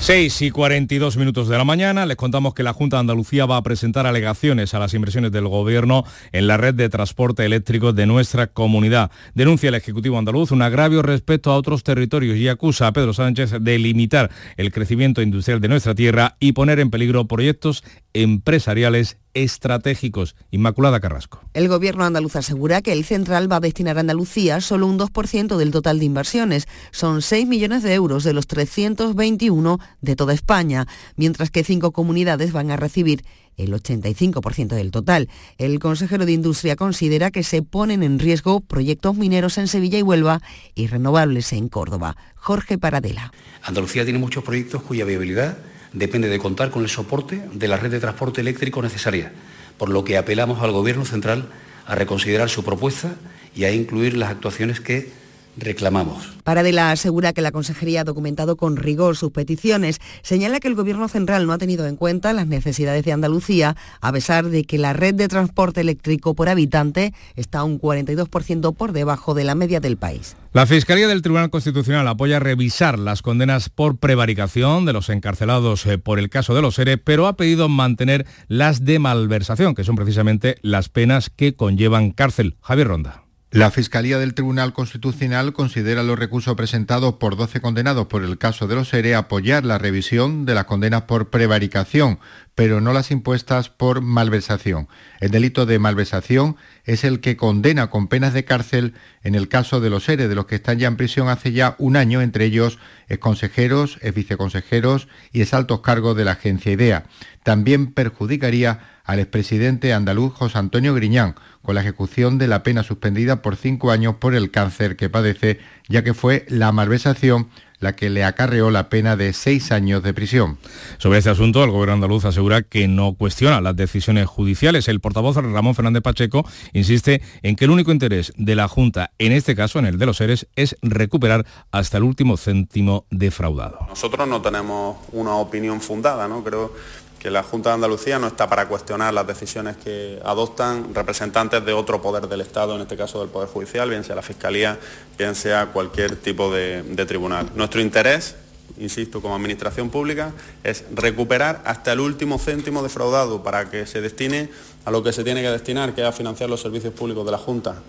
6 0.00 0.42
y 0.42 0.50
42 0.50 1.16
minutos 1.16 1.48
de 1.48 1.58
la 1.58 1.64
mañana 1.64 2.06
les 2.06 2.16
contamos 2.16 2.54
que 2.54 2.62
la 2.62 2.72
Junta 2.72 2.96
de 2.96 3.00
Andalucía 3.00 3.44
va 3.46 3.56
a 3.56 3.62
presentar 3.62 4.06
alegaciones 4.06 4.72
a 4.72 4.78
las 4.78 4.94
inversiones 4.94 5.32
del 5.32 5.48
Gobierno 5.48 6.04
en 6.32 6.46
la 6.46 6.56
red 6.56 6.74
de 6.74 6.88
transporte 6.88 7.44
eléctrico 7.44 7.92
de 7.92 8.06
nuestra 8.06 8.46
comunidad. 8.46 9.10
Denuncia 9.34 9.68
el 9.68 9.74
Ejecutivo 9.74 10.16
andaluz 10.16 10.50
un 10.50 10.62
agravio 10.62 11.02
respecto 11.02 11.50
a 11.50 11.56
otros 11.56 11.82
territorios 11.82 12.38
y 12.38 12.48
acusa 12.48 12.86
a 12.86 12.92
Pedro 12.92 13.12
Sánchez 13.12 13.56
de 13.60 13.78
limitar 13.78 14.30
el 14.56 14.72
crecimiento 14.72 15.20
industrial 15.20 15.60
de 15.60 15.68
nuestra 15.68 15.94
tierra 15.94 16.36
y 16.40 16.52
poner 16.52 16.80
en 16.80 16.90
peligro 16.90 17.26
proyectos 17.26 17.84
empresariales 18.22 19.18
estratégicos. 19.34 20.34
Inmaculada 20.50 20.98
Carrasco. 21.00 21.40
El 21.54 21.68
gobierno 21.68 22.04
andaluz 22.04 22.34
asegura 22.36 22.82
que 22.82 22.92
el 22.92 23.04
central 23.04 23.50
va 23.50 23.56
a 23.56 23.60
destinar 23.60 23.96
a 23.96 24.00
Andalucía 24.00 24.60
solo 24.60 24.86
un 24.86 24.98
2% 24.98 25.56
del 25.56 25.70
total 25.70 26.00
de 26.00 26.04
inversiones. 26.04 26.66
Son 26.90 27.22
6 27.22 27.46
millones 27.46 27.82
de 27.82 27.94
euros 27.94 28.24
de 28.24 28.32
los 28.32 28.48
321 28.48 29.78
de 30.00 30.16
toda 30.16 30.34
España, 30.34 30.86
mientras 31.16 31.50
que 31.50 31.62
cinco 31.62 31.92
comunidades 31.92 32.52
van 32.52 32.70
a 32.70 32.76
recibir 32.76 33.24
el 33.56 33.72
85% 33.72 34.68
del 34.68 34.90
total. 34.90 35.28
El 35.58 35.78
consejero 35.78 36.26
de 36.26 36.32
Industria 36.32 36.76
considera 36.76 37.30
que 37.30 37.42
se 37.42 37.62
ponen 37.62 38.02
en 38.02 38.18
riesgo 38.18 38.60
proyectos 38.60 39.16
mineros 39.16 39.58
en 39.58 39.68
Sevilla 39.68 39.98
y 39.98 40.02
Huelva 40.02 40.40
y 40.74 40.86
renovables 40.86 41.52
en 41.52 41.68
Córdoba. 41.68 42.16
Jorge 42.34 42.78
Paradela. 42.78 43.32
Andalucía 43.62 44.04
tiene 44.04 44.18
muchos 44.18 44.44
proyectos 44.44 44.82
cuya 44.82 45.04
viabilidad 45.04 45.58
depende 45.92 46.28
de 46.28 46.38
contar 46.38 46.70
con 46.70 46.82
el 46.82 46.88
soporte 46.88 47.42
de 47.52 47.68
la 47.68 47.76
red 47.76 47.90
de 47.90 48.00
transporte 48.00 48.40
eléctrico 48.40 48.82
necesaria, 48.82 49.32
por 49.76 49.88
lo 49.88 50.04
que 50.04 50.16
apelamos 50.16 50.62
al 50.62 50.72
Gobierno 50.72 51.04
central 51.04 51.48
a 51.86 51.94
reconsiderar 51.94 52.50
su 52.50 52.64
propuesta 52.64 53.14
y 53.54 53.64
a 53.64 53.72
incluir 53.72 54.16
las 54.16 54.30
actuaciones 54.30 54.80
que 54.80 55.10
reclamamos. 55.58 56.30
Paradela 56.44 56.90
asegura 56.90 57.32
que 57.32 57.42
la 57.42 57.52
Consejería 57.52 58.02
ha 58.02 58.04
documentado 58.04 58.56
con 58.56 58.76
rigor 58.76 59.16
sus 59.16 59.32
peticiones. 59.32 60.00
Señala 60.22 60.60
que 60.60 60.68
el 60.68 60.74
Gobierno 60.74 61.08
central 61.08 61.46
no 61.46 61.52
ha 61.52 61.58
tenido 61.58 61.86
en 61.86 61.96
cuenta 61.96 62.32
las 62.32 62.46
necesidades 62.46 63.04
de 63.04 63.12
Andalucía, 63.12 63.76
a 64.00 64.12
pesar 64.12 64.46
de 64.46 64.64
que 64.64 64.78
la 64.78 64.92
red 64.92 65.14
de 65.14 65.28
transporte 65.28 65.80
eléctrico 65.80 66.34
por 66.34 66.48
habitante 66.48 67.12
está 67.36 67.64
un 67.64 67.80
42% 67.80 68.74
por 68.74 68.92
debajo 68.92 69.34
de 69.34 69.44
la 69.44 69.54
media 69.54 69.80
del 69.80 69.96
país. 69.96 70.36
La 70.52 70.66
Fiscalía 70.66 71.08
del 71.08 71.22
Tribunal 71.22 71.50
Constitucional 71.50 72.08
apoya 72.08 72.40
revisar 72.40 72.98
las 72.98 73.20
condenas 73.20 73.68
por 73.68 73.98
prevaricación 73.98 74.86
de 74.86 74.94
los 74.94 75.10
encarcelados 75.10 75.84
eh, 75.86 75.98
por 75.98 76.18
el 76.18 76.30
caso 76.30 76.54
de 76.54 76.62
los 76.62 76.78
ERE, 76.78 76.96
pero 76.96 77.26
ha 77.26 77.36
pedido 77.36 77.68
mantener 77.68 78.26
las 78.48 78.84
de 78.84 78.98
malversación, 78.98 79.74
que 79.74 79.84
son 79.84 79.96
precisamente 79.96 80.56
las 80.62 80.88
penas 80.88 81.30
que 81.30 81.54
conllevan 81.54 82.12
cárcel. 82.12 82.56
Javier 82.62 82.88
Ronda. 82.88 83.27
La 83.50 83.70
Fiscalía 83.70 84.18
del 84.18 84.34
Tribunal 84.34 84.74
Constitucional 84.74 85.54
considera 85.54 86.02
los 86.02 86.18
recursos 86.18 86.54
presentados 86.54 87.14
por 87.14 87.34
12 87.34 87.62
condenados 87.62 88.06
por 88.06 88.22
el 88.22 88.36
caso 88.36 88.66
de 88.66 88.74
los 88.74 88.92
ERE 88.92 89.14
apoyar 89.14 89.64
la 89.64 89.78
revisión 89.78 90.44
de 90.44 90.52
las 90.52 90.66
condenas 90.66 91.02
por 91.02 91.30
prevaricación, 91.30 92.18
pero 92.58 92.80
no 92.80 92.92
las 92.92 93.12
impuestas 93.12 93.68
por 93.68 94.00
malversación. 94.00 94.88
El 95.20 95.30
delito 95.30 95.64
de 95.64 95.78
malversación 95.78 96.56
es 96.82 97.04
el 97.04 97.20
que 97.20 97.36
condena 97.36 97.88
con 97.88 98.08
penas 98.08 98.34
de 98.34 98.44
cárcel 98.44 98.94
en 99.22 99.36
el 99.36 99.46
caso 99.46 99.80
de 99.80 99.90
los 99.90 100.08
ERE, 100.08 100.26
de 100.26 100.34
los 100.34 100.46
que 100.46 100.56
están 100.56 100.80
ya 100.80 100.88
en 100.88 100.96
prisión 100.96 101.28
hace 101.28 101.52
ya 101.52 101.76
un 101.78 101.96
año, 101.96 102.20
entre 102.20 102.46
ellos 102.46 102.80
exconsejeros, 103.08 104.00
viceconsejeros 104.12 105.06
y 105.30 105.42
exaltos 105.42 105.82
cargos 105.82 106.16
de 106.16 106.24
la 106.24 106.32
agencia 106.32 106.72
IDEA. 106.72 107.04
También 107.44 107.92
perjudicaría 107.92 108.80
al 109.04 109.20
expresidente 109.20 109.94
andaluz 109.94 110.34
José 110.34 110.58
Antonio 110.58 110.94
Griñán, 110.94 111.36
con 111.62 111.76
la 111.76 111.82
ejecución 111.82 112.38
de 112.38 112.48
la 112.48 112.64
pena 112.64 112.82
suspendida 112.82 113.40
por 113.40 113.54
cinco 113.54 113.92
años 113.92 114.16
por 114.16 114.34
el 114.34 114.50
cáncer 114.50 114.96
que 114.96 115.08
padece, 115.08 115.60
ya 115.86 116.02
que 116.02 116.12
fue 116.12 116.44
la 116.48 116.72
malversación 116.72 117.50
la 117.80 117.94
que 117.94 118.10
le 118.10 118.24
acarreó 118.24 118.70
la 118.70 118.88
pena 118.88 119.16
de 119.16 119.32
seis 119.32 119.72
años 119.72 120.02
de 120.02 120.14
prisión. 120.14 120.58
Sobre 120.98 121.18
este 121.18 121.30
asunto, 121.30 121.62
el 121.64 121.70
gobierno 121.70 121.94
andaluz 121.94 122.24
asegura 122.24 122.62
que 122.62 122.88
no 122.88 123.14
cuestiona 123.14 123.60
las 123.60 123.76
decisiones 123.76 124.26
judiciales. 124.26 124.88
El 124.88 125.00
portavoz 125.00 125.36
Ramón 125.36 125.74
Fernández 125.74 126.02
Pacheco 126.02 126.46
insiste 126.72 127.22
en 127.42 127.56
que 127.56 127.64
el 127.64 127.70
único 127.70 127.92
interés 127.92 128.32
de 128.36 128.54
la 128.54 128.68
Junta, 128.68 129.12
en 129.18 129.32
este 129.32 129.54
caso 129.54 129.78
en 129.78 129.86
el 129.86 129.98
de 129.98 130.06
los 130.06 130.16
seres, 130.16 130.48
es 130.56 130.76
recuperar 130.82 131.46
hasta 131.70 131.98
el 131.98 132.04
último 132.04 132.36
céntimo 132.36 133.06
defraudado. 133.10 133.78
Nosotros 133.88 134.26
no 134.28 134.42
tenemos 134.42 134.96
una 135.12 135.34
opinión 135.34 135.80
fundada, 135.80 136.28
¿no? 136.28 136.42
Creo 136.42 136.72
que 137.18 137.30
la 137.30 137.42
Junta 137.42 137.70
de 137.70 137.74
Andalucía 137.74 138.18
no 138.18 138.28
está 138.28 138.48
para 138.48 138.68
cuestionar 138.68 139.12
las 139.12 139.26
decisiones 139.26 139.76
que 139.76 140.20
adoptan 140.24 140.94
representantes 140.94 141.64
de 141.64 141.72
otro 141.72 142.00
poder 142.00 142.28
del 142.28 142.40
Estado, 142.40 142.76
en 142.76 142.82
este 142.82 142.96
caso 142.96 143.20
del 143.20 143.28
Poder 143.28 143.48
Judicial, 143.48 143.90
bien 143.90 144.04
sea 144.04 144.14
la 144.14 144.22
Fiscalía, 144.22 144.78
bien 145.16 145.34
sea 145.34 145.66
cualquier 145.66 146.16
tipo 146.16 146.52
de, 146.52 146.82
tribunal. 147.06 147.50
Nuestro 147.54 147.80
interés, 147.80 148.36
insisto, 148.78 149.20
como 149.20 149.34
Administración 149.34 149.90
Pública, 149.90 150.32
es 150.62 150.84
recuperar 150.94 151.62
hasta 151.64 151.92
el 151.92 152.00
último 152.00 152.38
céntimo 152.38 152.82
defraudado 152.82 153.42
para 153.42 153.70
que 153.70 153.86
se 153.86 154.00
destine 154.00 154.50
a 154.84 154.90
lo 154.90 155.02
que 155.02 155.12
se 155.12 155.24
tiene 155.24 155.42
que 155.42 155.50
destinar, 155.50 155.94
que 155.94 156.02
es 156.02 156.06
a 156.06 156.12
financiar 156.12 156.48
los 156.48 156.60
servicios 156.60 156.94
públicos 156.94 157.24
de 157.24 157.32
la 157.32 157.38
Junta. 157.38 157.82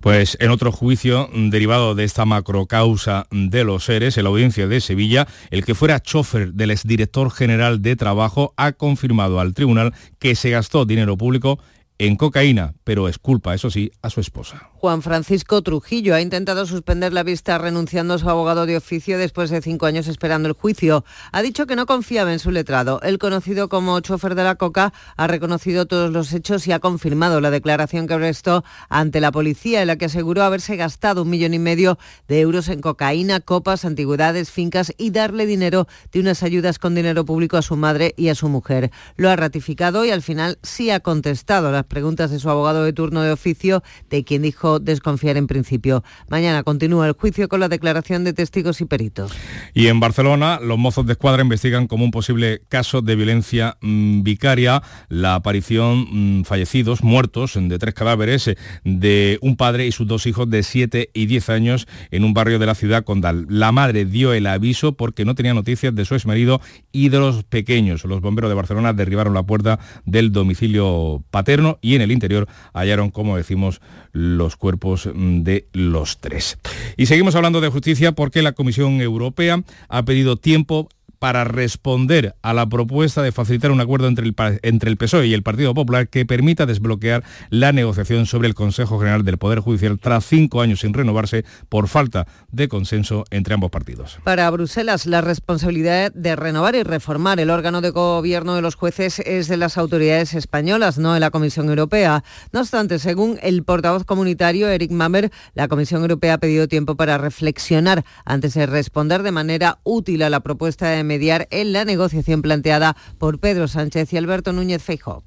Pues 0.00 0.36
en 0.40 0.50
otro 0.50 0.72
juicio 0.72 1.28
derivado 1.32 1.94
de 1.94 2.04
esta 2.04 2.24
macrocausa 2.24 3.26
de 3.30 3.64
los 3.64 3.84
seres, 3.84 4.16
en 4.16 4.24
la 4.24 4.30
audiencia 4.30 4.66
de 4.66 4.80
Sevilla, 4.80 5.26
el 5.50 5.64
que 5.64 5.74
fuera 5.74 6.00
chofer 6.00 6.52
del 6.52 6.70
exdirector 6.70 7.30
general 7.30 7.82
de 7.82 7.96
Trabajo 7.96 8.52
ha 8.56 8.72
confirmado 8.72 9.40
al 9.40 9.54
tribunal 9.54 9.94
que 10.18 10.34
se 10.34 10.50
gastó 10.50 10.84
dinero 10.84 11.16
público 11.16 11.58
en 11.98 12.16
cocaína, 12.16 12.74
pero 12.84 13.08
es 13.08 13.18
culpa, 13.18 13.54
eso 13.54 13.70
sí, 13.70 13.90
a 14.02 14.10
su 14.10 14.20
esposa. 14.20 14.70
Juan 14.86 15.02
Francisco 15.02 15.62
Trujillo 15.62 16.14
ha 16.14 16.20
intentado 16.20 16.64
suspender 16.64 17.12
la 17.12 17.24
vista 17.24 17.58
renunciando 17.58 18.14
a 18.14 18.18
su 18.18 18.30
abogado 18.30 18.66
de 18.66 18.76
oficio 18.76 19.18
después 19.18 19.50
de 19.50 19.60
cinco 19.60 19.86
años 19.86 20.06
esperando 20.06 20.46
el 20.46 20.54
juicio. 20.54 21.04
Ha 21.32 21.42
dicho 21.42 21.66
que 21.66 21.74
no 21.74 21.86
confiaba 21.86 22.32
en 22.32 22.38
su 22.38 22.52
letrado. 22.52 23.00
El 23.02 23.18
conocido 23.18 23.68
como 23.68 23.98
chofer 23.98 24.36
de 24.36 24.44
la 24.44 24.54
coca 24.54 24.92
ha 25.16 25.26
reconocido 25.26 25.86
todos 25.86 26.12
los 26.12 26.32
hechos 26.32 26.68
y 26.68 26.72
ha 26.72 26.78
confirmado 26.78 27.40
la 27.40 27.50
declaración 27.50 28.06
que 28.06 28.14
prestó 28.14 28.62
ante 28.88 29.20
la 29.20 29.32
policía 29.32 29.80
en 29.80 29.88
la 29.88 29.96
que 29.96 30.04
aseguró 30.04 30.44
haberse 30.44 30.76
gastado 30.76 31.22
un 31.22 31.30
millón 31.30 31.54
y 31.54 31.58
medio 31.58 31.98
de 32.28 32.40
euros 32.40 32.68
en 32.68 32.80
cocaína, 32.80 33.40
copas, 33.40 33.84
antigüedades, 33.84 34.52
fincas 34.52 34.92
y 34.96 35.10
darle 35.10 35.46
dinero 35.46 35.88
de 36.12 36.20
unas 36.20 36.44
ayudas 36.44 36.78
con 36.78 36.94
dinero 36.94 37.24
público 37.24 37.56
a 37.56 37.62
su 37.62 37.74
madre 37.74 38.14
y 38.16 38.28
a 38.28 38.36
su 38.36 38.48
mujer. 38.48 38.92
Lo 39.16 39.30
ha 39.30 39.34
ratificado 39.34 40.04
y 40.04 40.12
al 40.12 40.22
final 40.22 40.60
sí 40.62 40.92
ha 40.92 41.00
contestado 41.00 41.72
las 41.72 41.86
preguntas 41.86 42.30
de 42.30 42.38
su 42.38 42.48
abogado 42.50 42.84
de 42.84 42.92
turno 42.92 43.22
de 43.22 43.32
oficio, 43.32 43.82
de 44.10 44.22
quien 44.22 44.42
dijo 44.42 44.75
desconfiar 44.78 45.36
en 45.36 45.46
principio. 45.46 46.04
Mañana 46.28 46.62
continúa 46.62 47.06
el 47.06 47.12
juicio 47.12 47.48
con 47.48 47.60
la 47.60 47.68
declaración 47.68 48.24
de 48.24 48.32
testigos 48.32 48.80
y 48.80 48.84
peritos. 48.84 49.32
Y 49.74 49.88
en 49.88 50.00
Barcelona, 50.00 50.58
los 50.62 50.78
mozos 50.78 51.06
de 51.06 51.12
escuadra 51.12 51.42
investigan 51.42 51.86
como 51.86 52.04
un 52.04 52.10
posible 52.10 52.62
caso 52.68 53.02
de 53.02 53.16
violencia 53.16 53.76
mm, 53.80 54.22
vicaria 54.22 54.82
la 55.08 55.34
aparición 55.34 56.40
mm, 56.40 56.44
fallecidos, 56.44 57.02
muertos, 57.02 57.54
de 57.54 57.78
tres 57.78 57.94
cadáveres 57.94 58.48
eh, 58.48 58.56
de 58.84 59.38
un 59.40 59.56
padre 59.56 59.86
y 59.86 59.92
sus 59.92 60.06
dos 60.06 60.26
hijos 60.26 60.48
de 60.50 60.62
7 60.62 61.10
y 61.12 61.26
10 61.26 61.48
años 61.50 61.88
en 62.10 62.24
un 62.24 62.34
barrio 62.34 62.58
de 62.58 62.66
la 62.66 62.74
ciudad 62.74 63.04
condal. 63.04 63.46
La 63.48 63.72
madre 63.72 64.04
dio 64.04 64.32
el 64.32 64.46
aviso 64.46 64.92
porque 64.92 65.24
no 65.24 65.34
tenía 65.34 65.54
noticias 65.54 65.94
de 65.94 66.04
su 66.04 66.14
exmarido 66.14 66.60
y 66.92 67.08
de 67.08 67.18
los 67.18 67.44
pequeños. 67.44 68.04
Los 68.04 68.20
bomberos 68.20 68.50
de 68.50 68.54
Barcelona 68.54 68.92
derribaron 68.92 69.34
la 69.34 69.44
puerta 69.44 69.78
del 70.04 70.32
domicilio 70.32 71.24
paterno 71.30 71.78
y 71.80 71.94
en 71.94 72.02
el 72.02 72.12
interior 72.12 72.48
hallaron, 72.74 73.10
como 73.10 73.36
decimos, 73.36 73.80
los 74.12 74.56
cuerpos 74.56 74.65
mm, 74.74 75.42
de 75.42 75.68
los 75.72 76.18
tres. 76.18 76.58
Y 76.96 77.06
seguimos 77.06 77.34
hablando 77.34 77.60
de 77.60 77.68
justicia 77.68 78.12
porque 78.12 78.42
la 78.42 78.52
Comisión 78.52 79.00
Europea 79.00 79.62
ha 79.88 80.04
pedido 80.04 80.36
tiempo 80.36 80.88
para 81.18 81.44
responder 81.44 82.34
a 82.42 82.54
la 82.54 82.68
propuesta 82.68 83.22
de 83.22 83.32
facilitar 83.32 83.70
un 83.70 83.80
acuerdo 83.80 84.08
entre 84.08 84.26
el, 84.26 84.34
entre 84.62 84.90
el 84.90 84.96
PSOE 84.96 85.26
y 85.26 85.34
el 85.34 85.42
Partido 85.42 85.74
Popular 85.74 86.08
que 86.08 86.26
permita 86.26 86.66
desbloquear 86.66 87.24
la 87.50 87.72
negociación 87.72 88.26
sobre 88.26 88.48
el 88.48 88.54
Consejo 88.54 88.98
General 88.98 89.24
del 89.24 89.38
Poder 89.38 89.60
Judicial 89.60 89.98
tras 89.98 90.24
cinco 90.24 90.60
años 90.60 90.80
sin 90.80 90.94
renovarse 90.94 91.44
por 91.68 91.88
falta 91.88 92.26
de 92.50 92.68
consenso 92.68 93.24
entre 93.30 93.54
ambos 93.54 93.70
partidos. 93.70 94.18
Para 94.24 94.50
Bruselas, 94.50 95.06
la 95.06 95.20
responsabilidad 95.20 96.12
de 96.12 96.36
renovar 96.36 96.74
y 96.74 96.82
reformar 96.82 97.40
el 97.40 97.50
órgano 97.50 97.80
de 97.80 97.90
gobierno 97.90 98.54
de 98.54 98.62
los 98.62 98.74
jueces 98.74 99.20
es 99.20 99.48
de 99.48 99.56
las 99.56 99.78
autoridades 99.78 100.34
españolas, 100.34 100.98
no 100.98 101.14
de 101.14 101.20
la 101.20 101.30
Comisión 101.30 101.68
Europea. 101.68 102.24
No 102.52 102.60
obstante, 102.60 102.98
según 102.98 103.38
el 103.42 103.62
portavoz 103.64 104.04
comunitario 104.04 104.68
Eric 104.68 104.90
Mamer, 104.90 105.30
la 105.54 105.68
Comisión 105.68 106.02
Europea 106.02 106.34
ha 106.34 106.38
pedido 106.38 106.68
tiempo 106.68 106.96
para 106.96 107.18
reflexionar 107.18 108.04
antes 108.24 108.54
de 108.54 108.66
responder 108.66 109.22
de 109.22 109.32
manera 109.32 109.78
útil 109.84 110.22
a 110.22 110.30
la 110.30 110.40
propuesta 110.40 110.88
de 110.88 111.04
mediar 111.06 111.48
en 111.50 111.72
la 111.72 111.84
negociación 111.84 112.42
planteada 112.42 112.96
por 113.18 113.38
Pedro 113.38 113.68
Sánchez 113.68 114.12
y 114.12 114.16
Alberto 114.16 114.52
Núñez 114.52 114.82
Feijóo. 114.82 115.24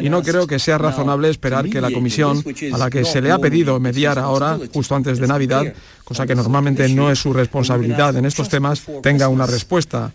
Y 0.00 0.08
no 0.08 0.22
creo 0.22 0.46
que 0.46 0.58
sea 0.60 0.78
razonable 0.78 1.30
esperar 1.30 1.68
que 1.68 1.80
la 1.80 1.90
comisión, 1.90 2.44
a 2.72 2.78
la 2.78 2.90
que 2.90 3.04
se 3.04 3.20
le 3.20 3.32
ha 3.32 3.38
pedido 3.38 3.80
mediar 3.80 4.18
ahora, 4.20 4.58
justo 4.72 4.94
antes 4.94 5.18
de 5.18 5.26
Navidad, 5.26 5.74
cosa 6.04 6.26
que 6.26 6.36
normalmente 6.36 6.88
no 6.88 7.10
es 7.10 7.18
su 7.18 7.32
responsabilidad 7.32 8.16
en 8.16 8.24
estos 8.24 8.48
temas, 8.48 8.84
tenga 9.02 9.28
una 9.28 9.46
respuesta. 9.46 10.12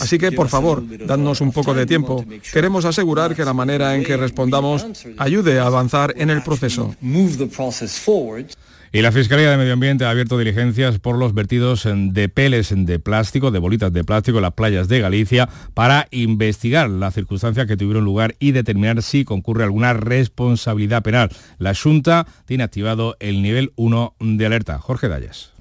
Así 0.00 0.18
que, 0.18 0.32
por 0.32 0.48
favor, 0.48 0.82
dadnos 1.06 1.42
un 1.42 1.52
poco 1.52 1.74
de 1.74 1.84
tiempo. 1.84 2.24
Queremos 2.50 2.86
asegurar 2.86 3.36
que 3.36 3.44
la 3.44 3.52
manera 3.52 3.94
en 3.94 4.02
que 4.02 4.16
respondamos 4.16 4.86
ayude 5.18 5.58
a 5.58 5.66
avanzar 5.66 6.14
en 6.16 6.30
el 6.30 6.42
proceso. 6.42 6.96
Y 8.94 9.02
la 9.02 9.10
Fiscalía 9.10 9.50
de 9.50 9.56
Medio 9.56 9.72
Ambiente 9.72 10.04
ha 10.04 10.10
abierto 10.10 10.38
diligencias 10.38 11.00
por 11.00 11.18
los 11.18 11.34
vertidos 11.34 11.82
de 11.84 12.28
peles 12.28 12.72
de 12.72 13.00
plástico, 13.00 13.50
de 13.50 13.58
bolitas 13.58 13.92
de 13.92 14.04
plástico 14.04 14.38
en 14.38 14.42
las 14.42 14.52
playas 14.52 14.86
de 14.86 15.00
Galicia 15.00 15.48
para 15.74 16.06
investigar 16.12 16.88
las 16.88 17.12
circunstancias 17.12 17.66
que 17.66 17.76
tuvieron 17.76 18.04
lugar 18.04 18.36
y 18.38 18.52
determinar 18.52 19.02
si 19.02 19.24
concurre 19.24 19.64
alguna 19.64 19.94
responsabilidad 19.94 21.02
penal. 21.02 21.30
La 21.58 21.74
Junta 21.74 22.28
tiene 22.44 22.62
activado 22.62 23.16
el 23.18 23.42
nivel 23.42 23.72
1 23.74 24.14
de 24.20 24.46
alerta. 24.46 24.78
Jorge 24.78 25.08
Dallas. 25.08 25.53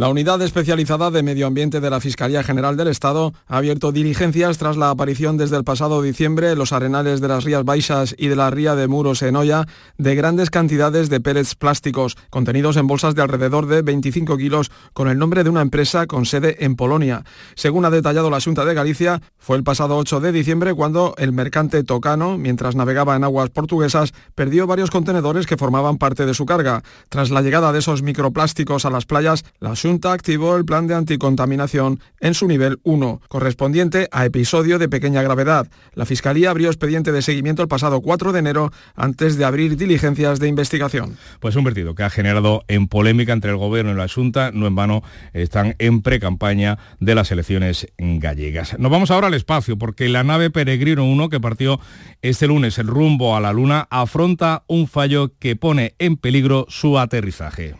La 0.00 0.08
unidad 0.08 0.40
especializada 0.40 1.10
de 1.10 1.22
medio 1.22 1.46
ambiente 1.46 1.78
de 1.78 1.90
la 1.90 2.00
Fiscalía 2.00 2.42
General 2.42 2.74
del 2.74 2.88
Estado 2.88 3.34
ha 3.46 3.58
abierto 3.58 3.92
diligencias 3.92 4.56
tras 4.56 4.78
la 4.78 4.88
aparición 4.88 5.36
desde 5.36 5.58
el 5.58 5.64
pasado 5.64 6.00
diciembre 6.00 6.52
en 6.52 6.58
los 6.58 6.72
arenales 6.72 7.20
de 7.20 7.28
las 7.28 7.44
Rías 7.44 7.66
Baixas 7.66 8.14
y 8.16 8.28
de 8.28 8.36
la 8.36 8.48
ría 8.48 8.74
de 8.74 8.88
Muros 8.88 9.20
en 9.20 9.36
Oya 9.36 9.66
de 9.98 10.14
grandes 10.14 10.48
cantidades 10.48 11.10
de 11.10 11.20
pellets 11.20 11.54
plásticos 11.54 12.16
contenidos 12.30 12.78
en 12.78 12.86
bolsas 12.86 13.14
de 13.14 13.20
alrededor 13.20 13.66
de 13.66 13.82
25 13.82 14.38
kilos 14.38 14.70
con 14.94 15.06
el 15.06 15.18
nombre 15.18 15.44
de 15.44 15.50
una 15.50 15.60
empresa 15.60 16.06
con 16.06 16.24
sede 16.24 16.64
en 16.64 16.76
Polonia. 16.76 17.24
Según 17.54 17.84
ha 17.84 17.90
detallado 17.90 18.30
la 18.30 18.40
Junta 18.40 18.64
de 18.64 18.72
Galicia, 18.72 19.20
fue 19.36 19.58
el 19.58 19.64
pasado 19.64 19.98
8 19.98 20.20
de 20.20 20.32
diciembre 20.32 20.72
cuando 20.72 21.14
el 21.18 21.32
mercante 21.32 21.84
Tocano, 21.84 22.38
mientras 22.38 22.74
navegaba 22.74 23.16
en 23.16 23.24
aguas 23.24 23.50
portuguesas, 23.50 24.14
perdió 24.34 24.66
varios 24.66 24.90
contenedores 24.90 25.46
que 25.46 25.58
formaban 25.58 25.98
parte 25.98 26.24
de 26.24 26.32
su 26.32 26.46
carga. 26.46 26.82
Tras 27.10 27.30
la 27.30 27.42
llegada 27.42 27.70
de 27.70 27.80
esos 27.80 28.00
microplásticos 28.00 28.86
a 28.86 28.90
las 28.90 29.04
playas, 29.04 29.44
la 29.58 29.76
Junta 29.76 29.89
activó 30.12 30.56
el 30.56 30.64
plan 30.64 30.86
de 30.86 30.94
anticontaminación 30.94 32.00
en 32.20 32.34
su 32.34 32.46
nivel 32.46 32.78
1, 32.84 33.20
correspondiente 33.28 34.08
a 34.12 34.24
episodio 34.24 34.78
de 34.78 34.88
pequeña 34.88 35.22
gravedad. 35.22 35.66
La 35.94 36.06
Fiscalía 36.06 36.50
abrió 36.50 36.68
expediente 36.68 37.12
de 37.12 37.22
seguimiento 37.22 37.62
el 37.62 37.68
pasado 37.68 38.00
4 38.00 38.32
de 38.32 38.38
enero 38.38 38.72
antes 38.94 39.36
de 39.36 39.44
abrir 39.44 39.76
diligencias 39.76 40.38
de 40.38 40.48
investigación. 40.48 41.16
Pues 41.40 41.56
un 41.56 41.64
vertido 41.64 41.94
que 41.94 42.04
ha 42.04 42.10
generado 42.10 42.62
en 42.68 42.86
polémica 42.86 43.32
entre 43.32 43.50
el 43.50 43.56
Gobierno 43.56 43.92
y 43.92 43.96
la 43.96 44.08
Junta, 44.08 44.50
no 44.52 44.66
en 44.66 44.74
vano 44.74 45.02
están 45.32 45.74
en 45.78 46.02
pre-campaña 46.02 46.78
de 47.00 47.14
las 47.14 47.30
elecciones 47.32 47.88
gallegas. 47.98 48.78
Nos 48.78 48.90
vamos 48.90 49.10
ahora 49.10 49.26
al 49.26 49.34
espacio 49.34 49.76
porque 49.76 50.08
la 50.08 50.22
nave 50.22 50.50
Peregrino 50.50 51.04
1 51.04 51.28
que 51.28 51.40
partió 51.40 51.80
este 52.22 52.46
lunes 52.46 52.78
el 52.78 52.86
rumbo 52.86 53.36
a 53.36 53.40
la 53.40 53.52
Luna 53.52 53.88
afronta 53.90 54.62
un 54.66 54.86
fallo 54.86 55.32
que 55.38 55.56
pone 55.56 55.94
en 55.98 56.16
peligro 56.16 56.66
su 56.68 56.98
aterrizaje 56.98 57.74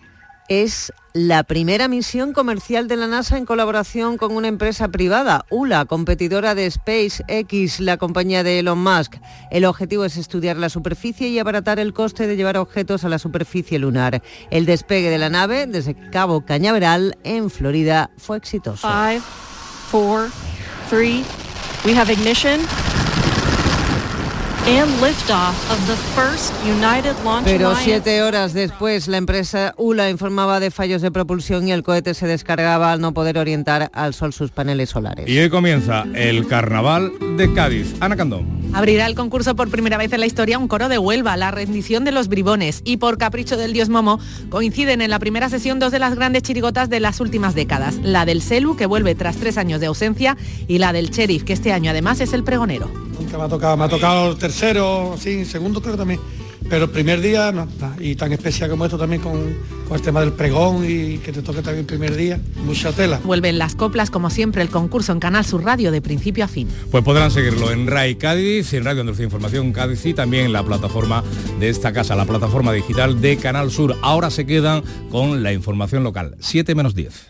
es 0.50 0.92
la 1.12 1.44
primera 1.44 1.86
misión 1.86 2.32
comercial 2.32 2.88
de 2.88 2.96
la 2.96 3.06
NASA 3.06 3.38
en 3.38 3.46
colaboración 3.46 4.16
con 4.16 4.34
una 4.34 4.48
empresa 4.48 4.88
privada, 4.88 5.46
ULA, 5.48 5.84
competidora 5.84 6.56
de 6.56 6.68
SpaceX, 6.68 7.78
la 7.78 7.96
compañía 7.98 8.42
de 8.42 8.58
Elon 8.58 8.82
Musk. 8.82 9.14
El 9.52 9.64
objetivo 9.64 10.04
es 10.04 10.16
estudiar 10.16 10.56
la 10.56 10.68
superficie 10.68 11.28
y 11.28 11.38
abaratar 11.38 11.78
el 11.78 11.92
coste 11.92 12.26
de 12.26 12.36
llevar 12.36 12.56
objetos 12.56 13.04
a 13.04 13.08
la 13.08 13.20
superficie 13.20 13.78
lunar. 13.78 14.22
El 14.50 14.66
despegue 14.66 15.08
de 15.08 15.18
la 15.18 15.30
nave 15.30 15.68
desde 15.68 15.94
Cabo 16.10 16.44
Cañaveral, 16.44 17.16
en 17.22 17.48
Florida, 17.48 18.10
fue 18.18 18.36
exitoso. 18.36 18.88
Five, 18.88 19.20
four, 19.88 20.30
three, 20.90 21.24
we 21.84 21.96
have 21.96 22.12
ignition. 22.12 22.58
Pero 27.44 27.74
siete 27.74 28.22
horas 28.22 28.52
después, 28.52 29.08
la 29.08 29.16
empresa 29.16 29.74
ULA 29.76 30.10
informaba 30.10 30.60
de 30.60 30.70
fallos 30.70 31.02
de 31.02 31.10
propulsión 31.10 31.66
y 31.66 31.72
el 31.72 31.82
cohete 31.82 32.14
se 32.14 32.28
descargaba 32.28 32.92
al 32.92 33.00
no 33.00 33.12
poder 33.12 33.38
orientar 33.38 33.90
al 33.92 34.14
sol 34.14 34.32
sus 34.32 34.52
paneles 34.52 34.90
solares. 34.90 35.28
Y 35.28 35.38
hoy 35.40 35.50
comienza 35.50 36.04
el 36.14 36.46
Carnaval 36.46 37.10
de 37.36 37.52
Cádiz. 37.52 37.96
Ana 37.98 38.16
Candón. 38.16 38.46
Abrirá 38.72 39.06
el 39.06 39.16
concurso 39.16 39.56
por 39.56 39.70
primera 39.70 39.96
vez 39.96 40.12
en 40.12 40.20
la 40.20 40.26
historia 40.26 40.56
un 40.56 40.68
coro 40.68 40.88
de 40.88 40.98
Huelva, 40.98 41.36
la 41.36 41.50
rendición 41.50 42.04
de 42.04 42.12
los 42.12 42.28
bribones. 42.28 42.82
Y 42.84 42.98
por 42.98 43.18
capricho 43.18 43.56
del 43.56 43.72
dios 43.72 43.88
Momo, 43.88 44.20
coinciden 44.50 45.02
en 45.02 45.10
la 45.10 45.18
primera 45.18 45.48
sesión 45.48 45.80
dos 45.80 45.90
de 45.90 45.98
las 45.98 46.14
grandes 46.14 46.44
chirigotas 46.44 46.88
de 46.88 47.00
las 47.00 47.20
últimas 47.20 47.56
décadas. 47.56 47.96
La 48.04 48.24
del 48.24 48.40
Selu, 48.40 48.76
que 48.76 48.86
vuelve 48.86 49.16
tras 49.16 49.36
tres 49.36 49.58
años 49.58 49.80
de 49.80 49.86
ausencia, 49.86 50.36
y 50.68 50.78
la 50.78 50.92
del 50.92 51.10
Sheriff, 51.10 51.42
que 51.42 51.54
este 51.54 51.72
año 51.72 51.90
además 51.90 52.20
es 52.20 52.32
el 52.32 52.44
pregonero. 52.44 53.09
Me 53.36 53.44
ha 53.44 53.48
tocado, 53.48 53.76
me 53.76 53.84
ha 53.84 53.88
tocado 53.88 54.30
el 54.32 54.36
tercero, 54.36 55.16
sí, 55.18 55.44
segundo 55.44 55.80
creo 55.80 55.96
también. 55.96 56.20
Pero 56.68 56.84
el 56.84 56.90
primer 56.90 57.20
día, 57.20 57.52
no, 57.52 57.66
y 57.98 58.14
tan 58.16 58.32
especial 58.32 58.68
como 58.70 58.84
esto 58.84 58.98
también 58.98 59.22
con, 59.22 59.56
con, 59.88 59.96
el 59.96 60.02
tema 60.02 60.20
del 60.20 60.32
pregón 60.32 60.84
y 60.88 61.18
que 61.18 61.32
te 61.32 61.42
toque 61.42 61.62
también 61.62 61.80
el 61.80 61.86
primer 61.86 62.14
día, 62.14 62.38
mucha 62.64 62.92
tela. 62.92 63.18
Vuelven 63.24 63.58
las 63.58 63.74
coplas, 63.74 64.10
como 64.10 64.30
siempre, 64.30 64.62
el 64.62 64.68
concurso 64.68 65.12
en 65.12 65.20
Canal 65.20 65.44
Sur 65.44 65.64
Radio 65.64 65.90
de 65.90 66.02
principio 66.02 66.44
a 66.44 66.48
fin. 66.48 66.68
Pues 66.90 67.02
podrán 67.02 67.30
seguirlo 67.30 67.72
en 67.72 67.86
RAI 67.86 68.16
Cádiz, 68.16 68.72
en 68.74 68.84
Radio 68.84 69.00
Andalucía 69.00 69.24
Información 69.24 69.72
Cádiz 69.72 70.04
y 70.06 70.14
también 70.14 70.46
en 70.46 70.52
la 70.52 70.62
plataforma 70.62 71.24
de 71.58 71.68
esta 71.68 71.92
casa, 71.92 72.14
la 72.14 72.26
plataforma 72.26 72.72
digital 72.72 73.20
de 73.20 73.36
Canal 73.38 73.70
Sur. 73.70 73.96
Ahora 74.02 74.30
se 74.30 74.46
quedan 74.46 74.82
con 75.10 75.42
la 75.42 75.52
información 75.52 76.04
local, 76.04 76.36
7 76.40 76.74
menos 76.74 76.94
10. 76.94 77.29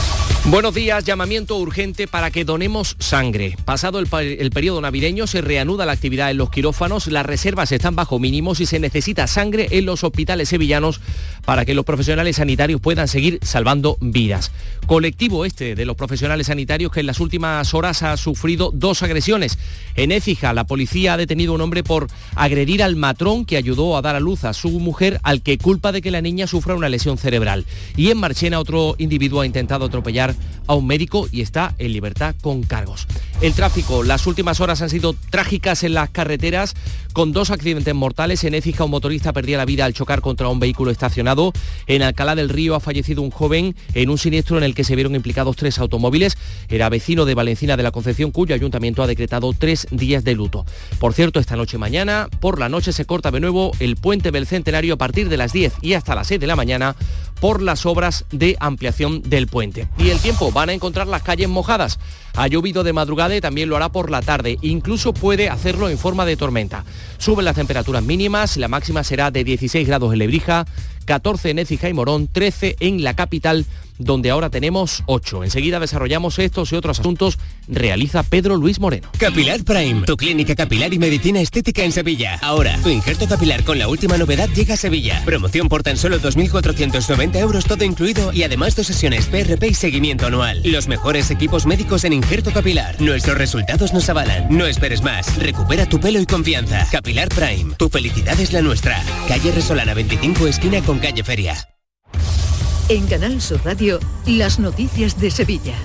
Buenos 0.45 0.73
días, 0.73 1.05
llamamiento 1.05 1.55
urgente 1.57 2.07
para 2.07 2.31
que 2.31 2.43
donemos 2.43 2.95
sangre. 2.97 3.55
Pasado 3.63 3.99
el, 3.99 4.07
periodo 4.49 4.81
navideño 4.81 5.27
se 5.27 5.39
reanuda 5.39 5.85
la 5.85 5.91
actividad 5.91 6.31
en 6.31 6.37
los 6.37 6.49
quirófanos, 6.49 7.05
las 7.07 7.27
reservas 7.27 7.71
están 7.71 7.95
bajo 7.95 8.17
mínimos 8.17 8.59
y 8.59 8.65
se 8.65 8.79
necesita 8.79 9.27
sangre 9.27 9.67
en 9.69 9.85
los 9.85 10.03
hospitales 10.03 10.49
sevillanos 10.49 10.99
para 11.45 11.63
que 11.63 11.75
los 11.75 11.85
profesionales 11.85 12.37
sanitarios 12.37 12.81
puedan 12.81 13.07
seguir 13.07 13.37
salvando 13.43 13.97
vidas. 14.01 14.51
Colectivo 14.87 15.45
este 15.45 15.75
de 15.75 15.85
los 15.85 15.95
profesionales 15.95 16.47
sanitarios 16.47 16.91
que 16.91 17.01
en 17.01 17.05
las 17.05 17.19
últimas 17.19 17.73
horas 17.75 18.01
ha 18.01 18.17
sufrido 18.17 18.71
dos 18.73 19.03
agresiones. 19.03 19.59
En 19.95 20.11
Écija, 20.11 20.53
la 20.53 20.65
policía 20.65 21.13
ha 21.13 21.17
detenido 21.17 21.51
a 21.51 21.55
un 21.55 21.61
hombre 21.61 21.83
por 21.83 22.07
agredir 22.35 22.81
al 22.81 22.95
matrón 22.95 23.45
que 23.45 23.57
ayudó 23.57 23.95
a 23.95 24.01
dar 24.01 24.15
a 24.15 24.19
luz 24.19 24.43
a 24.43 24.53
su 24.53 24.71
mujer, 24.71 25.19
al 25.21 25.43
que 25.43 25.59
culpa 25.59 25.91
de 25.91 26.01
que 26.01 26.11
la 26.11 26.21
niña 26.21 26.47
sufra 26.47 26.75
una 26.75 26.89
lesión 26.89 27.19
cerebral. 27.19 27.65
Y 27.95 28.09
en 28.09 28.17
Marchena 28.17 28.59
otro 28.59 28.95
individuo 28.97 29.41
ha 29.41 29.45
intentado 29.45 29.85
atropellar 29.85 30.30
a 30.67 30.75
un 30.75 30.87
médico 30.87 31.27
y 31.31 31.41
está 31.41 31.75
en 31.77 31.93
libertad 31.93 32.35
con 32.41 32.63
cargos. 32.63 33.07
El 33.41 33.53
tráfico, 33.53 34.03
las 34.03 34.27
últimas 34.27 34.59
horas 34.59 34.81
han 34.81 34.89
sido 34.89 35.15
trágicas 35.31 35.83
en 35.83 35.95
las 35.95 36.09
carreteras 36.11 36.75
con 37.13 37.33
dos 37.33 37.49
accidentes 37.49 37.93
mortales. 37.95 38.43
En 38.43 38.53
Écija 38.53 38.83
un 38.83 38.91
motorista 38.91 39.33
perdía 39.33 39.57
la 39.57 39.65
vida 39.65 39.85
al 39.85 39.93
chocar 39.93 40.21
contra 40.21 40.47
un 40.47 40.59
vehículo 40.59 40.91
estacionado. 40.91 41.51
En 41.87 42.03
Alcalá 42.03 42.35
del 42.35 42.49
Río 42.49 42.75
ha 42.75 42.79
fallecido 42.79 43.21
un 43.21 43.31
joven 43.31 43.75
en 43.95 44.09
un 44.09 44.17
siniestro 44.17 44.57
en 44.57 44.63
el 44.63 44.75
que 44.75 44.83
se 44.83 44.95
vieron 44.95 45.15
implicados 45.15 45.55
tres 45.55 45.79
automóviles. 45.79 46.37
Era 46.69 46.89
vecino 46.89 47.25
de 47.25 47.35
Valencina 47.35 47.77
de 47.77 47.83
la 47.83 47.91
Concepción 47.91 48.31
cuyo 48.31 48.55
ayuntamiento 48.55 49.01
ha 49.01 49.07
decretado 49.07 49.53
tres 49.53 49.87
días 49.91 50.23
de 50.23 50.35
luto. 50.35 50.65
Por 50.99 51.13
cierto, 51.13 51.39
esta 51.39 51.55
noche 51.55 51.77
mañana, 51.77 52.29
por 52.39 52.59
la 52.59 52.69
noche 52.69 52.93
se 52.93 53.05
corta 53.05 53.31
de 53.31 53.39
nuevo 53.39 53.71
el 53.79 53.95
puente 53.95 54.31
del 54.31 54.45
Centenario 54.45 54.93
a 54.93 54.97
partir 54.97 55.29
de 55.29 55.37
las 55.37 55.51
10 55.51 55.73
y 55.81 55.93
hasta 55.93 56.15
las 56.15 56.27
6 56.27 56.39
de 56.39 56.47
la 56.47 56.55
mañana 56.55 56.95
por 57.41 57.61
las 57.61 57.85
obras 57.87 58.25
de 58.31 58.55
ampliación 58.59 59.23
del 59.23 59.47
puente. 59.47 59.87
Y 59.97 60.09
el 60.09 60.20
tiempo, 60.21 60.51
van 60.51 60.69
a 60.69 60.73
encontrar 60.73 61.07
las 61.07 61.23
calles 61.23 61.49
mojadas. 61.49 61.99
Ha 62.35 62.47
llovido 62.47 62.83
de 62.83 62.93
madrugada 62.93 63.35
y 63.35 63.41
también 63.41 63.69
lo 63.69 63.75
hará 63.75 63.89
por 63.89 64.09
la 64.09 64.21
tarde. 64.21 64.57
Incluso 64.61 65.13
puede 65.13 65.49
hacerlo 65.49 65.89
en 65.89 65.97
forma 65.97 66.25
de 66.25 66.37
tormenta. 66.37 66.85
Suben 67.17 67.45
las 67.45 67.55
temperaturas 67.55 68.03
mínimas, 68.03 68.57
la 68.57 68.67
máxima 68.67 69.03
será 69.03 69.31
de 69.31 69.43
16 69.43 69.87
grados 69.87 70.13
en 70.13 70.19
Lebrija, 70.19 70.65
14 71.05 71.49
en 71.49 71.59
Écija 71.59 71.89
y 71.89 71.93
Morón, 71.93 72.27
13 72.27 72.77
en 72.79 73.03
la 73.03 73.15
capital 73.15 73.65
donde 74.03 74.29
ahora 74.29 74.49
tenemos 74.49 75.03
8. 75.05 75.43
Enseguida 75.43 75.79
desarrollamos 75.79 76.39
estos 76.39 76.71
y 76.71 76.75
otros 76.75 76.99
asuntos, 76.99 77.37
realiza 77.67 78.23
Pedro 78.23 78.57
Luis 78.57 78.79
Moreno. 78.79 79.09
Capilar 79.17 79.63
Prime, 79.63 80.05
tu 80.05 80.17
clínica 80.17 80.55
capilar 80.55 80.93
y 80.93 80.99
medicina 80.99 81.41
estética 81.41 81.83
en 81.83 81.91
Sevilla. 81.91 82.39
Ahora, 82.41 82.77
tu 82.81 82.89
injerto 82.89 83.27
capilar 83.27 83.63
con 83.63 83.79
la 83.79 83.87
última 83.87 84.17
novedad 84.17 84.49
llega 84.49 84.73
a 84.73 84.77
Sevilla. 84.77 85.21
Promoción 85.25 85.69
por 85.69 85.83
tan 85.83 85.97
solo 85.97 86.19
2.490 86.19 87.37
euros 87.37 87.65
todo 87.65 87.83
incluido 87.83 88.33
y 88.33 88.43
además 88.43 88.75
dos 88.75 88.87
sesiones 88.87 89.27
PRP 89.27 89.67
y 89.69 89.73
seguimiento 89.73 90.25
anual. 90.25 90.61
Los 90.63 90.87
mejores 90.87 91.31
equipos 91.31 91.65
médicos 91.65 92.03
en 92.03 92.13
injerto 92.13 92.51
capilar. 92.51 92.99
Nuestros 93.01 93.37
resultados 93.37 93.93
nos 93.93 94.09
avalan. 94.09 94.47
No 94.49 94.65
esperes 94.65 95.01
más. 95.01 95.37
Recupera 95.37 95.85
tu 95.87 95.99
pelo 95.99 96.19
y 96.19 96.25
confianza. 96.25 96.87
Capilar 96.91 97.29
Prime, 97.29 97.75
tu 97.75 97.89
felicidad 97.89 98.39
es 98.39 98.53
la 98.53 98.61
nuestra. 98.61 99.03
Calle 99.27 99.51
Resolana 99.51 99.93
25, 99.93 100.47
esquina 100.47 100.81
con 100.81 100.99
calle 100.99 101.23
Feria. 101.23 101.55
En 102.89 103.07
Canal 103.07 103.41
Sur 103.41 103.63
Radio, 103.63 103.99
las 104.25 104.59
noticias 104.59 105.19
de 105.19 105.31
Sevilla. 105.31 105.75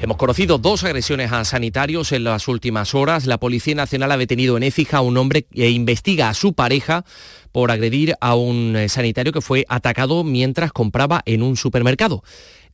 Hemos 0.00 0.16
conocido 0.16 0.58
dos 0.58 0.84
agresiones 0.84 1.32
a 1.32 1.44
sanitarios 1.44 2.12
en 2.12 2.24
las 2.24 2.48
últimas 2.48 2.94
horas. 2.94 3.26
La 3.26 3.38
Policía 3.38 3.74
Nacional 3.74 4.12
ha 4.12 4.16
detenido 4.16 4.56
en 4.56 4.62
Écija 4.62 4.98
a 4.98 5.00
un 5.00 5.16
hombre 5.16 5.42
que 5.42 5.70
investiga 5.70 6.28
a 6.28 6.34
su 6.34 6.52
pareja 6.52 7.04
por 7.52 7.70
agredir 7.70 8.14
a 8.20 8.34
un 8.34 8.76
eh, 8.76 8.88
sanitario 8.88 9.32
que 9.32 9.40
fue 9.40 9.64
atacado 9.68 10.24
mientras 10.24 10.72
compraba 10.72 11.22
en 11.24 11.42
un 11.42 11.56
supermercado. 11.56 12.22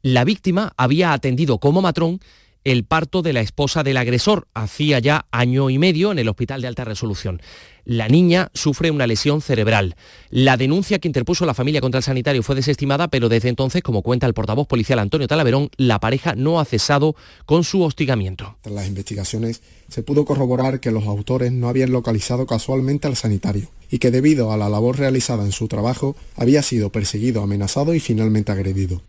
La 0.02 0.24
víctima 0.24 0.72
había 0.76 1.12
atendido 1.12 1.58
como 1.58 1.80
matrón 1.80 2.20
el 2.64 2.84
parto 2.84 3.20
de 3.20 3.34
la 3.34 3.42
esposa 3.42 3.82
del 3.82 3.98
agresor 3.98 4.48
hacía 4.54 4.98
ya 4.98 5.26
año 5.30 5.68
y 5.68 5.78
medio 5.78 6.10
en 6.10 6.18
el 6.18 6.28
hospital 6.28 6.62
de 6.62 6.68
alta 6.68 6.84
resolución. 6.84 7.40
La 7.84 8.08
niña 8.08 8.50
sufre 8.54 8.90
una 8.90 9.06
lesión 9.06 9.42
cerebral. 9.42 9.96
La 10.30 10.56
denuncia 10.56 10.98
que 10.98 11.08
interpuso 11.08 11.44
la 11.44 11.52
familia 11.52 11.82
contra 11.82 11.98
el 11.98 12.02
sanitario 12.02 12.42
fue 12.42 12.54
desestimada, 12.54 13.08
pero 13.08 13.28
desde 13.28 13.50
entonces, 13.50 13.82
como 13.82 14.00
cuenta 14.00 14.26
el 14.26 14.32
portavoz 14.32 14.66
policial 14.66 14.98
Antonio 14.98 15.28
Talaverón, 15.28 15.68
la 15.76 16.00
pareja 16.00 16.34
no 16.34 16.58
ha 16.58 16.64
cesado 16.64 17.14
con 17.44 17.62
su 17.62 17.82
hostigamiento. 17.82 18.56
Tras 18.62 18.74
las 18.74 18.88
investigaciones 18.88 19.60
se 19.88 20.02
pudo 20.02 20.24
corroborar 20.24 20.80
que 20.80 20.90
los 20.90 21.04
autores 21.04 21.52
no 21.52 21.68
habían 21.68 21.92
localizado 21.92 22.46
casualmente 22.46 23.06
al 23.06 23.16
sanitario 23.16 23.68
y 23.90 23.98
que 23.98 24.10
debido 24.10 24.50
a 24.50 24.56
la 24.56 24.70
labor 24.70 24.98
realizada 24.98 25.44
en 25.44 25.52
su 25.52 25.68
trabajo 25.68 26.16
había 26.36 26.62
sido 26.62 26.90
perseguido, 26.90 27.42
amenazado 27.42 27.94
y 27.94 28.00
finalmente 28.00 28.50
agredido. 28.50 29.02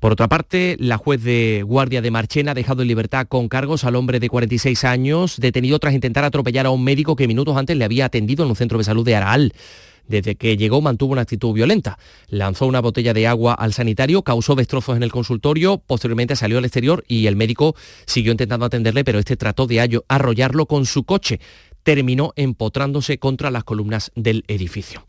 Por 0.00 0.12
otra 0.12 0.28
parte, 0.28 0.76
la 0.78 0.98
juez 0.98 1.22
de 1.22 1.62
guardia 1.66 2.02
de 2.02 2.10
Marchena 2.10 2.50
ha 2.50 2.54
dejado 2.54 2.82
en 2.82 2.88
libertad 2.88 3.26
con 3.26 3.48
cargos 3.48 3.84
al 3.84 3.96
hombre 3.96 4.20
de 4.20 4.28
46 4.28 4.84
años, 4.84 5.38
detenido 5.38 5.78
tras 5.78 5.94
intentar 5.94 6.24
atropellar 6.24 6.66
a 6.66 6.70
un 6.70 6.84
médico 6.84 7.16
que 7.16 7.26
minutos 7.26 7.56
antes 7.56 7.76
le 7.76 7.84
había 7.84 8.04
atendido 8.04 8.44
en 8.44 8.50
un 8.50 8.56
centro 8.56 8.78
de 8.78 8.84
salud 8.84 9.04
de 9.04 9.16
Araal. 9.16 9.52
Desde 10.06 10.36
que 10.36 10.56
llegó 10.56 10.80
mantuvo 10.80 11.12
una 11.12 11.22
actitud 11.22 11.52
violenta. 11.52 11.98
Lanzó 12.28 12.66
una 12.66 12.80
botella 12.80 13.12
de 13.12 13.26
agua 13.26 13.54
al 13.54 13.72
sanitario, 13.72 14.22
causó 14.22 14.54
destrozos 14.54 14.96
en 14.96 15.02
el 15.02 15.10
consultorio, 15.10 15.78
posteriormente 15.78 16.36
salió 16.36 16.58
al 16.58 16.64
exterior 16.64 17.04
y 17.08 17.26
el 17.26 17.34
médico 17.34 17.74
siguió 18.04 18.32
intentando 18.32 18.66
atenderle, 18.66 19.02
pero 19.02 19.18
este 19.18 19.36
trató 19.36 19.66
de 19.66 20.00
arrollarlo 20.08 20.66
con 20.66 20.86
su 20.86 21.04
coche. 21.04 21.40
Terminó 21.82 22.32
empotrándose 22.36 23.18
contra 23.18 23.50
las 23.50 23.64
columnas 23.64 24.12
del 24.14 24.44
edificio. 24.46 25.04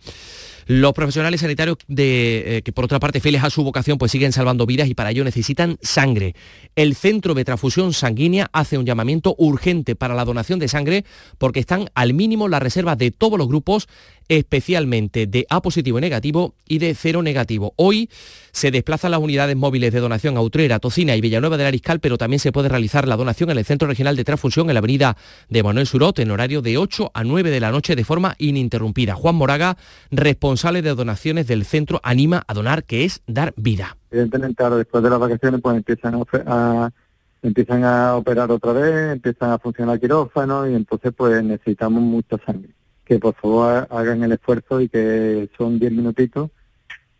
Los 0.68 0.92
profesionales 0.92 1.40
sanitarios 1.40 1.78
eh, 1.96 2.62
que 2.64 2.72
por 2.74 2.84
otra 2.84 3.00
parte 3.00 3.22
fieles 3.22 3.42
a 3.42 3.50
su 3.50 3.64
vocación 3.64 3.98
pues 3.98 4.12
siguen 4.12 4.34
salvando 4.34 4.66
vidas 4.66 4.90
y 4.90 4.96
para 4.96 5.12
ello 5.12 5.24
necesitan 5.24 5.78
sangre. 5.82 6.36
El 6.76 6.94
Centro 6.94 7.34
de 7.34 7.46
Transfusión 7.46 7.94
Sanguínea 7.94 8.50
hace 8.52 8.78
un 8.78 8.86
llamamiento 8.86 9.34
urgente 9.38 9.96
para 9.96 10.14
la 10.14 10.26
donación 10.26 10.60
de 10.60 10.68
sangre 10.68 11.06
porque 11.38 11.62
están 11.62 11.90
al 11.96 12.14
mínimo 12.14 12.50
las 12.50 12.62
reservas 12.62 12.98
de 12.98 13.12
todos 13.12 13.38
los 13.38 13.48
grupos 13.48 13.88
especialmente 14.28 15.28
de 15.28 15.46
A 15.50 15.62
positivo 15.62 15.98
y 15.98 16.02
negativo 16.02 16.56
y 16.68 16.80
de 16.80 16.94
cero 16.96 17.22
negativo. 17.22 17.74
Hoy 17.76 18.10
se 18.52 18.72
desplazan 18.72 19.12
las 19.12 19.20
unidades 19.20 19.56
móviles 19.56 19.94
de 19.94 20.00
donación 20.00 20.38
a 20.38 20.42
Utrera, 20.42 20.80
Tocina 20.80 21.16
y 21.16 21.22
Villanueva 21.22 21.58
del 21.58 21.68
Ariscal, 21.68 22.00
pero 22.00 22.18
también 22.18 22.40
se 22.40 22.52
puede 22.52 22.70
realizar 22.70 23.08
la 23.08 23.16
donación 23.16 23.52
en 23.52 23.58
el 23.58 23.66
Centro 23.66 23.88
Regional 23.88 24.16
de 24.16 24.24
Transfusión 24.24 24.70
en 24.70 24.74
la 24.74 24.80
avenida 24.80 25.16
de 25.50 25.64
Manuel 25.64 25.88
Surot 25.88 26.20
en 26.20 26.32
horario 26.32 26.62
de 26.62 26.78
8 26.78 27.12
a 27.14 27.24
9 27.24 27.50
de 27.50 27.60
la 27.60 27.72
noche 27.72 27.96
de 27.96 28.04
forma 28.04 28.36
ininterrumpida. 28.38 29.16
Juan 29.16 29.36
Moraga, 29.36 29.78
responsable 30.12 30.82
de 30.82 30.96
donaciones 30.96 31.48
del 31.48 31.66
centro, 31.66 32.00
anima 32.04 32.44
a 32.48 32.54
donar, 32.54 32.84
que 32.84 33.06
es 33.06 33.22
dar 33.28 33.54
vida. 33.58 33.98
Evidentemente 34.12 34.64
ahora 34.64 34.78
después 34.78 35.04
de 35.04 35.10
las 35.10 35.20
vacaciones 35.20 35.62
pues 35.62 35.78
empiezan 35.78 36.24
a, 36.48 36.92
empiezan 37.42 37.84
a 37.84 38.16
operar 38.16 38.50
otra 38.52 38.74
vez, 38.74 39.14
empiezan 39.14 39.52
a 39.52 39.60
funcionar 39.60 40.00
quirófanos 40.00 40.70
y 40.70 40.74
entonces 40.74 41.14
pues 41.16 41.44
necesitamos 41.44 42.02
mucha 42.02 42.38
sangre 42.46 42.77
que 43.08 43.20
por 43.20 43.36
favor 43.36 43.88
hagan 43.90 44.24
el 44.24 44.34
esfuerzo 44.34 44.82
y 44.82 44.90
que 44.90 45.50
son 45.58 45.80
10 45.80 45.92
minutitos. 45.94 46.52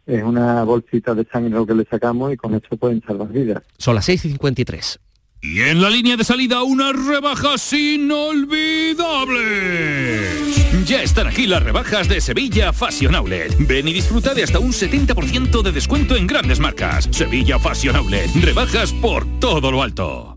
Es 0.06 0.22
una 0.24 0.64
bolsita 0.64 1.16
de 1.16 1.26
sangre 1.26 1.52
lo 1.52 1.66
que 1.66 1.74
le 1.74 1.86
sacamos 1.86 2.34
y 2.34 2.38
con 2.38 2.54
eso 2.54 2.78
pueden 2.78 3.02
salvar 3.06 3.30
vidas. 3.30 3.64
Son 3.78 3.96
las 3.96 4.06
6 4.06 4.26
y 4.26 4.30
53. 4.30 5.00
Y 5.42 5.62
en 5.62 5.82
la 5.82 5.90
línea 5.90 6.18
de 6.18 6.24
salida 6.24 6.64
unas 6.64 6.94
rebajas 7.06 7.72
inolvidables. 7.72 8.48
Ya 10.86 11.04
están 11.04 11.28
aquí 11.28 11.46
las 11.48 11.64
rebajas 11.64 12.08
de 12.10 12.20
Sevilla 12.22 12.74
Fashion 12.74 13.14
Outlet. 13.16 13.56
Ven 13.68 13.88
y 13.88 13.94
disfruta 13.94 14.34
de 14.34 14.44
hasta 14.44 14.60
un 14.60 14.72
70% 14.72 15.62
de 15.62 15.72
descuento 15.72 16.16
en 16.16 16.26
grandes 16.28 16.60
marcas. 16.60 17.08
Sevilla 17.12 17.60
Fashion 17.60 17.96
Outlet. 17.96 18.30
Rebajas 18.42 18.92
por 18.94 19.26
todo 19.40 19.72
lo 19.72 19.84
alto. 19.84 20.37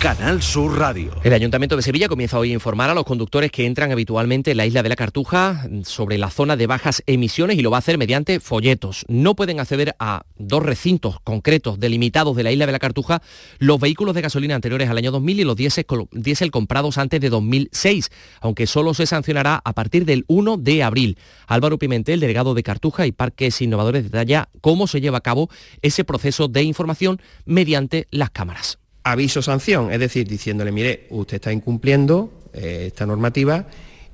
Canal 0.00 0.40
Sur 0.40 0.78
Radio. 0.78 1.12
El 1.22 1.34
Ayuntamiento 1.34 1.76
de 1.76 1.82
Sevilla 1.82 2.08
comienza 2.08 2.38
hoy 2.38 2.52
a 2.52 2.54
informar 2.54 2.88
a 2.88 2.94
los 2.94 3.04
conductores 3.04 3.52
que 3.52 3.66
entran 3.66 3.92
habitualmente 3.92 4.52
en 4.52 4.56
la 4.56 4.64
isla 4.64 4.82
de 4.82 4.88
la 4.88 4.96
Cartuja 4.96 5.68
sobre 5.84 6.16
la 6.16 6.30
zona 6.30 6.56
de 6.56 6.66
bajas 6.66 7.02
emisiones 7.04 7.58
y 7.58 7.60
lo 7.60 7.70
va 7.70 7.76
a 7.76 7.80
hacer 7.80 7.98
mediante 7.98 8.40
folletos. 8.40 9.04
No 9.08 9.36
pueden 9.36 9.60
acceder 9.60 9.94
a 9.98 10.22
dos 10.38 10.62
recintos 10.62 11.20
concretos 11.20 11.78
delimitados 11.78 12.34
de 12.34 12.42
la 12.42 12.50
isla 12.50 12.64
de 12.64 12.72
la 12.72 12.78
Cartuja 12.78 13.20
los 13.58 13.78
vehículos 13.78 14.14
de 14.14 14.22
gasolina 14.22 14.54
anteriores 14.54 14.88
al 14.88 14.96
año 14.96 15.10
2000 15.10 15.40
y 15.40 15.44
los 15.44 15.56
diésel, 15.56 16.50
comprados 16.50 16.96
antes 16.96 17.20
de 17.20 17.28
2006, 17.28 18.10
aunque 18.40 18.66
solo 18.66 18.94
se 18.94 19.04
sancionará 19.04 19.60
a 19.62 19.74
partir 19.74 20.06
del 20.06 20.24
1 20.28 20.56
de 20.56 20.82
abril. 20.82 21.18
Álvaro 21.46 21.78
Pimentel, 21.78 22.20
delegado 22.20 22.54
de 22.54 22.62
Cartuja 22.62 23.06
y 23.06 23.12
Parques 23.12 23.60
Innovadores, 23.60 24.04
detalla 24.04 24.48
cómo 24.62 24.86
se 24.86 25.02
lleva 25.02 25.18
a 25.18 25.20
cabo 25.20 25.50
ese 25.82 26.04
proceso 26.04 26.48
de 26.48 26.62
información 26.62 27.20
mediante 27.44 28.06
las 28.10 28.30
cámaras 28.30 28.79
aviso 29.02 29.42
sanción, 29.42 29.92
es 29.92 30.00
decir, 30.00 30.28
diciéndole, 30.28 30.72
mire, 30.72 31.06
usted 31.10 31.36
está 31.36 31.52
incumpliendo 31.52 32.32
eh, 32.52 32.84
esta 32.88 33.06
normativa 33.06 33.66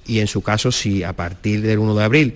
y 0.06 0.20
en 0.20 0.26
su 0.26 0.42
caso, 0.42 0.70
si 0.70 1.02
a 1.02 1.14
partir 1.14 1.62
del 1.62 1.78
1 1.78 1.94
de 1.94 2.04
abril 2.04 2.34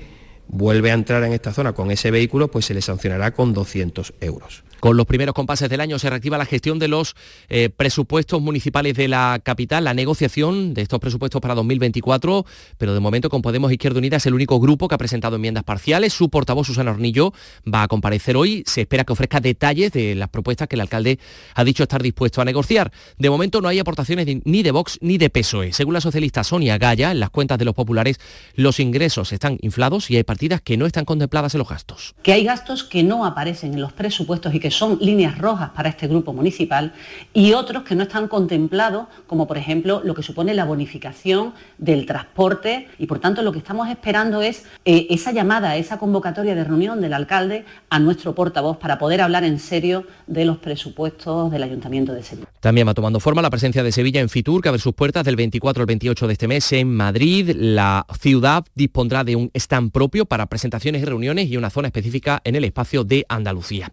vuelve 0.48 0.90
a 0.90 0.94
entrar 0.94 1.22
en 1.22 1.32
esta 1.32 1.52
zona 1.52 1.72
con 1.72 1.90
ese 1.90 2.10
vehículo, 2.10 2.50
pues 2.50 2.64
se 2.66 2.74
le 2.74 2.82
sancionará 2.82 3.32
con 3.32 3.54
200 3.54 4.14
euros. 4.20 4.64
Con 4.80 4.96
los 4.96 5.06
primeros 5.06 5.34
compases 5.34 5.68
del 5.68 5.80
año 5.80 5.98
se 5.98 6.08
reactiva 6.08 6.38
la 6.38 6.46
gestión 6.46 6.78
de 6.78 6.88
los 6.88 7.14
eh, 7.48 7.68
presupuestos 7.68 8.40
municipales 8.40 8.96
de 8.96 9.08
la 9.08 9.40
capital, 9.42 9.84
la 9.84 9.94
negociación 9.94 10.72
de 10.72 10.82
estos 10.82 10.98
presupuestos 11.00 11.40
para 11.40 11.54
2024, 11.54 12.46
pero 12.78 12.94
de 12.94 13.00
momento 13.00 13.28
con 13.28 13.42
Podemos 13.42 13.70
Izquierda 13.70 13.98
Unida 13.98 14.16
es 14.16 14.26
el 14.26 14.34
único 14.34 14.58
grupo 14.58 14.88
que 14.88 14.94
ha 14.94 14.98
presentado 14.98 15.36
enmiendas 15.36 15.64
parciales. 15.64 16.14
Su 16.14 16.30
portavoz, 16.30 16.66
Susana 16.66 16.92
Hornillo, 16.92 17.34
va 17.72 17.82
a 17.82 17.88
comparecer 17.88 18.36
hoy. 18.36 18.62
Se 18.66 18.82
espera 18.82 19.04
que 19.04 19.12
ofrezca 19.12 19.40
detalles 19.40 19.92
de 19.92 20.14
las 20.14 20.30
propuestas 20.30 20.66
que 20.66 20.76
el 20.76 20.80
alcalde 20.80 21.18
ha 21.54 21.64
dicho 21.64 21.82
estar 21.82 22.02
dispuesto 22.02 22.40
a 22.40 22.46
negociar. 22.46 22.90
De 23.18 23.28
momento 23.28 23.60
no 23.60 23.68
hay 23.68 23.78
aportaciones 23.78 24.26
ni 24.44 24.62
de 24.62 24.70
Vox 24.70 24.98
ni 25.02 25.18
de 25.18 25.28
PSOE. 25.28 25.74
Según 25.74 25.92
la 25.92 26.00
socialista 26.00 26.42
Sonia 26.42 26.78
Gaya, 26.78 27.10
en 27.10 27.20
las 27.20 27.30
cuentas 27.30 27.58
de 27.58 27.66
los 27.66 27.74
populares 27.74 28.18
los 28.54 28.80
ingresos 28.80 29.32
están 29.32 29.58
inflados 29.60 30.10
y 30.10 30.16
hay 30.16 30.24
partidas 30.24 30.62
que 30.62 30.76
no 30.78 30.86
están 30.86 31.04
contempladas 31.04 31.54
en 31.54 31.58
los 31.58 31.68
gastos. 31.68 32.14
Que 32.22 32.32
hay 32.32 32.44
gastos 32.44 32.84
que 32.84 33.02
no 33.02 33.26
aparecen 33.26 33.74
en 33.74 33.80
los 33.80 33.92
presupuestos 33.92 34.54
y 34.54 34.60
que 34.60 34.69
son 34.70 34.98
líneas 35.00 35.38
rojas 35.38 35.70
para 35.70 35.88
este 35.88 36.06
grupo 36.06 36.32
municipal 36.32 36.92
y 37.32 37.52
otros 37.52 37.82
que 37.84 37.94
no 37.94 38.04
están 38.04 38.28
contemplados, 38.28 39.06
como 39.26 39.46
por 39.46 39.58
ejemplo 39.58 40.00
lo 40.04 40.14
que 40.14 40.22
supone 40.22 40.54
la 40.54 40.64
bonificación 40.64 41.54
del 41.78 42.06
transporte 42.06 42.88
y 42.98 43.06
por 43.06 43.18
tanto 43.18 43.42
lo 43.42 43.52
que 43.52 43.58
estamos 43.58 43.88
esperando 43.88 44.42
es 44.42 44.64
eh, 44.84 45.06
esa 45.10 45.32
llamada, 45.32 45.76
esa 45.76 45.98
convocatoria 45.98 46.54
de 46.54 46.64
reunión 46.64 47.00
del 47.00 47.12
alcalde 47.12 47.64
a 47.88 47.98
nuestro 47.98 48.34
portavoz 48.34 48.78
para 48.78 48.98
poder 48.98 49.20
hablar 49.20 49.44
en 49.44 49.58
serio 49.58 50.06
de 50.26 50.44
los 50.44 50.58
presupuestos 50.58 51.50
del 51.50 51.62
Ayuntamiento 51.62 52.12
de 52.12 52.22
Sevilla. 52.22 52.48
También 52.60 52.86
va 52.86 52.94
tomando 52.94 53.20
forma 53.20 53.42
la 53.42 53.50
presencia 53.50 53.82
de 53.82 53.92
Sevilla 53.92 54.20
en 54.20 54.28
Fitur, 54.28 54.62
que 54.62 54.68
abre 54.68 54.80
sus 54.80 54.94
puertas 54.94 55.24
del 55.24 55.36
24 55.36 55.82
al 55.82 55.86
28 55.86 56.26
de 56.26 56.32
este 56.32 56.48
mes 56.48 56.72
en 56.72 56.94
Madrid. 56.94 57.50
La 57.54 58.06
ciudad 58.20 58.64
dispondrá 58.74 59.24
de 59.24 59.36
un 59.36 59.50
stand 59.54 59.90
propio 59.92 60.26
para 60.26 60.46
presentaciones 60.46 61.02
y 61.02 61.04
reuniones 61.04 61.48
y 61.48 61.56
una 61.56 61.70
zona 61.70 61.88
específica 61.88 62.40
en 62.44 62.56
el 62.56 62.64
espacio 62.64 63.04
de 63.04 63.24
Andalucía. 63.28 63.92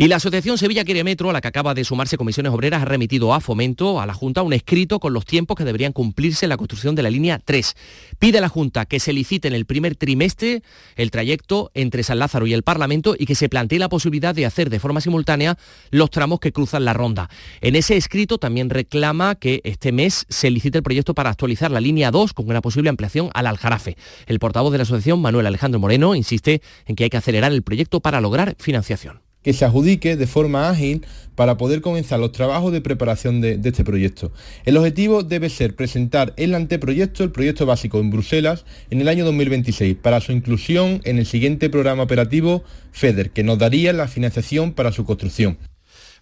Y 0.00 0.06
la 0.06 0.14
Asociación 0.14 0.58
Sevilla 0.58 0.84
Quiere 0.84 1.02
Metro, 1.02 1.28
a 1.28 1.32
la 1.32 1.40
que 1.40 1.48
acaba 1.48 1.74
de 1.74 1.82
sumarse 1.82 2.16
Comisiones 2.16 2.52
Obreras, 2.52 2.82
ha 2.82 2.84
remitido 2.84 3.34
a 3.34 3.40
Fomento, 3.40 4.00
a 4.00 4.06
la 4.06 4.14
Junta, 4.14 4.42
un 4.42 4.52
escrito 4.52 5.00
con 5.00 5.12
los 5.12 5.24
tiempos 5.24 5.56
que 5.56 5.64
deberían 5.64 5.92
cumplirse 5.92 6.46
en 6.46 6.50
la 6.50 6.56
construcción 6.56 6.94
de 6.94 7.02
la 7.02 7.10
línea 7.10 7.40
3. 7.44 7.74
Pide 8.20 8.38
a 8.38 8.40
la 8.40 8.48
Junta 8.48 8.86
que 8.86 9.00
se 9.00 9.12
licite 9.12 9.48
en 9.48 9.54
el 9.54 9.66
primer 9.66 9.96
trimestre 9.96 10.62
el 10.94 11.10
trayecto 11.10 11.72
entre 11.74 12.04
San 12.04 12.20
Lázaro 12.20 12.46
y 12.46 12.54
el 12.54 12.62
Parlamento 12.62 13.16
y 13.18 13.26
que 13.26 13.34
se 13.34 13.48
plantee 13.48 13.80
la 13.80 13.88
posibilidad 13.88 14.36
de 14.36 14.46
hacer 14.46 14.70
de 14.70 14.78
forma 14.78 15.00
simultánea 15.00 15.58
los 15.90 16.10
tramos 16.10 16.38
que 16.38 16.52
cruzan 16.52 16.84
la 16.84 16.92
ronda. 16.92 17.28
En 17.60 17.74
ese 17.74 17.96
escrito 17.96 18.38
también 18.38 18.70
reclama 18.70 19.34
que 19.34 19.62
este 19.64 19.90
mes 19.90 20.26
se 20.28 20.48
licite 20.48 20.78
el 20.78 20.84
proyecto 20.84 21.12
para 21.12 21.30
actualizar 21.30 21.72
la 21.72 21.80
línea 21.80 22.12
2 22.12 22.34
con 22.34 22.48
una 22.48 22.60
posible 22.60 22.88
ampliación 22.88 23.30
al 23.34 23.48
Aljarafe. 23.48 23.96
El 24.28 24.38
portavoz 24.38 24.70
de 24.70 24.78
la 24.78 24.82
asociación, 24.82 25.20
Manuel 25.20 25.48
Alejandro 25.48 25.80
Moreno, 25.80 26.14
insiste 26.14 26.62
en 26.86 26.94
que 26.94 27.02
hay 27.02 27.10
que 27.10 27.16
acelerar 27.16 27.50
el 27.50 27.62
proyecto 27.62 27.98
para 27.98 28.20
lograr 28.20 28.54
financiación 28.60 29.27
que 29.48 29.54
se 29.54 29.64
adjudique 29.64 30.14
de 30.18 30.26
forma 30.26 30.68
ágil 30.68 31.06
para 31.34 31.56
poder 31.56 31.80
comenzar 31.80 32.20
los 32.20 32.32
trabajos 32.32 32.70
de 32.70 32.82
preparación 32.82 33.40
de, 33.40 33.58
este 33.64 33.82
proyecto. 33.82 34.30
El 34.66 34.76
objetivo 34.76 35.22
debe 35.22 35.48
ser 35.48 35.74
presentar 35.74 36.34
el 36.36 36.54
anteproyecto, 36.54 37.24
el 37.24 37.30
proyecto 37.30 37.64
básico 37.64 37.98
en 37.98 38.10
Bruselas, 38.10 38.66
en 38.90 39.00
el 39.00 39.08
año 39.08 39.24
2026 39.24 39.96
para 40.02 40.20
su 40.20 40.32
inclusión 40.32 41.00
en 41.04 41.16
el 41.16 41.24
siguiente 41.24 41.70
programa 41.70 42.02
operativo 42.02 42.62
FEDER, 42.92 43.30
que 43.30 43.42
nos 43.42 43.56
daría 43.56 43.94
la 43.94 44.06
financiación 44.06 44.74
para 44.74 44.92
su 44.92 45.06
construcción. 45.06 45.56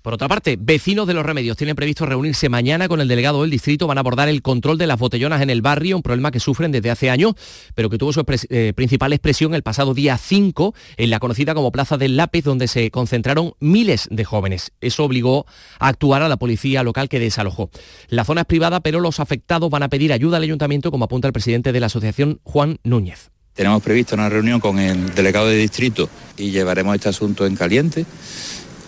Por 0.03 0.15
otra 0.15 0.29
parte, 0.29 0.57
vecinos 0.59 1.07
de 1.07 1.15
los 1.15 1.27
remedios 1.27 1.57
tienen 1.57 1.77
previsto 1.77 2.07
reunirse 2.07 2.49
mañana 2.49 2.89
con 2.89 3.01
el 3.01 3.09
delegado 3.09 3.43
del 3.43 3.51
distrito. 3.51 3.87
Van 3.87 3.99
a 3.99 4.01
abordar 4.01 4.29
el 4.29 4.43
control 4.43 4.79
de 4.79 4.87
las 4.87 4.99
botellonas 4.99 5.43
en 5.43 5.51
el 5.51 5.63
barrio, 5.63 5.97
un 5.97 6.03
problema 6.03 6.31
que 6.31 6.41
sufren 6.41 6.73
desde 6.73 6.91
hace 6.91 7.11
años, 7.11 7.35
pero 7.75 7.91
que 7.91 7.99
tuvo 7.99 8.13
su 8.13 8.25
eh, 8.51 8.73
principal 8.75 9.13
expresión 9.13 9.55
el 9.55 9.63
pasado 9.63 9.95
día 9.95 10.17
5 10.17 10.75
en 10.97 11.11
la 11.11 11.19
conocida 11.19 11.55
como 11.55 11.73
Plaza 11.73 11.97
del 11.97 12.17
Lápiz, 12.17 12.45
donde 12.45 12.69
se 12.69 12.91
concentraron 12.91 13.55
miles 13.61 14.09
de 14.11 14.25
jóvenes. 14.25 14.73
Eso 14.81 15.05
obligó 15.05 15.47
a 15.79 15.89
actuar 15.89 16.23
a 16.23 16.29
la 16.29 16.37
policía 16.37 16.83
local 16.83 17.09
que 17.09 17.19
desalojó. 17.19 17.71
La 18.09 18.25
zona 18.25 18.43
es 18.43 18.47
privada, 18.47 18.81
pero 18.81 19.01
los 19.01 19.21
afectados 19.21 19.71
van 19.71 19.83
a 19.83 19.89
pedir 19.89 20.13
ayuda 20.13 20.37
al 20.37 20.43
ayuntamiento, 20.43 20.91
como 20.91 21.07
apunta 21.07 21.27
el 21.27 21.33
presidente 21.33 21.73
de 21.73 21.81
la 21.81 21.87
asociación, 21.87 22.41
Juan 22.45 22.79
Núñez. 22.85 23.31
Tenemos 23.55 23.83
previsto 23.83 24.15
una 24.15 24.29
reunión 24.29 24.61
con 24.61 24.79
el 24.79 25.15
delegado 25.15 25.49
de 25.49 25.57
distrito 25.57 26.11
y 26.37 26.51
llevaremos 26.51 26.95
este 26.95 27.09
asunto 27.09 27.47
en 27.47 27.57
caliente 27.57 28.05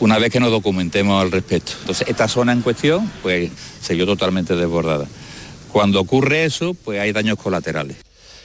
una 0.00 0.18
vez 0.18 0.30
que 0.32 0.40
nos 0.40 0.50
documentemos 0.50 1.20
al 1.22 1.30
respecto. 1.30 1.72
Entonces, 1.80 2.08
esta 2.08 2.28
zona 2.28 2.52
en 2.52 2.62
cuestión, 2.62 3.10
pues, 3.22 3.50
se 3.80 3.96
totalmente 4.06 4.54
desbordada. 4.56 5.06
Cuando 5.72 6.00
ocurre 6.00 6.44
eso, 6.44 6.74
pues 6.74 7.00
hay 7.00 7.12
daños 7.12 7.38
colaterales. 7.38 7.96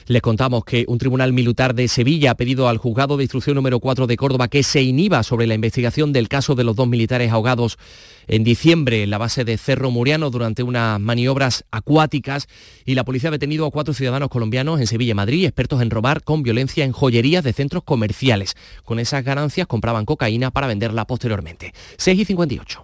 Les 0.06 0.20
contamos 0.20 0.66
que 0.66 0.84
un 0.86 0.98
tribunal 0.98 1.32
militar 1.32 1.74
de 1.74 1.88
Sevilla 1.88 2.32
ha 2.32 2.34
pedido 2.34 2.68
al 2.68 2.76
juzgado 2.76 3.16
de 3.16 3.24
instrucción 3.24 3.56
número 3.56 3.80
4 3.80 4.06
de 4.06 4.18
Córdoba 4.18 4.48
que 4.48 4.62
se 4.62 4.82
inhiba 4.82 5.22
sobre 5.22 5.46
la 5.46 5.54
investigación 5.54 6.12
del 6.12 6.28
caso 6.28 6.54
de 6.54 6.62
los 6.62 6.76
dos 6.76 6.86
militares 6.86 7.32
ahogados 7.32 7.78
en 8.26 8.44
diciembre 8.44 9.02
en 9.02 9.08
la 9.08 9.16
base 9.16 9.44
de 9.44 9.56
Cerro 9.56 9.90
Muriano 9.90 10.28
durante 10.28 10.62
unas 10.62 11.00
maniobras 11.00 11.64
acuáticas 11.70 12.48
y 12.84 12.96
la 12.96 13.04
policía 13.04 13.28
ha 13.28 13.32
detenido 13.32 13.64
a 13.64 13.70
cuatro 13.70 13.94
ciudadanos 13.94 14.28
colombianos 14.28 14.78
en 14.78 14.86
Sevilla 14.86 15.12
y 15.12 15.14
Madrid, 15.14 15.46
expertos 15.46 15.80
en 15.80 15.88
robar 15.88 16.22
con 16.22 16.42
violencia 16.42 16.84
en 16.84 16.92
joyerías 16.92 17.42
de 17.42 17.54
centros 17.54 17.82
comerciales. 17.82 18.56
Con 18.84 18.98
esas 18.98 19.24
ganancias 19.24 19.66
compraban 19.66 20.04
cocaína 20.04 20.50
para 20.50 20.66
venderla 20.66 21.06
posteriormente. 21.06 21.72
6 21.96 22.20
y 22.20 22.24
58. 22.26 22.83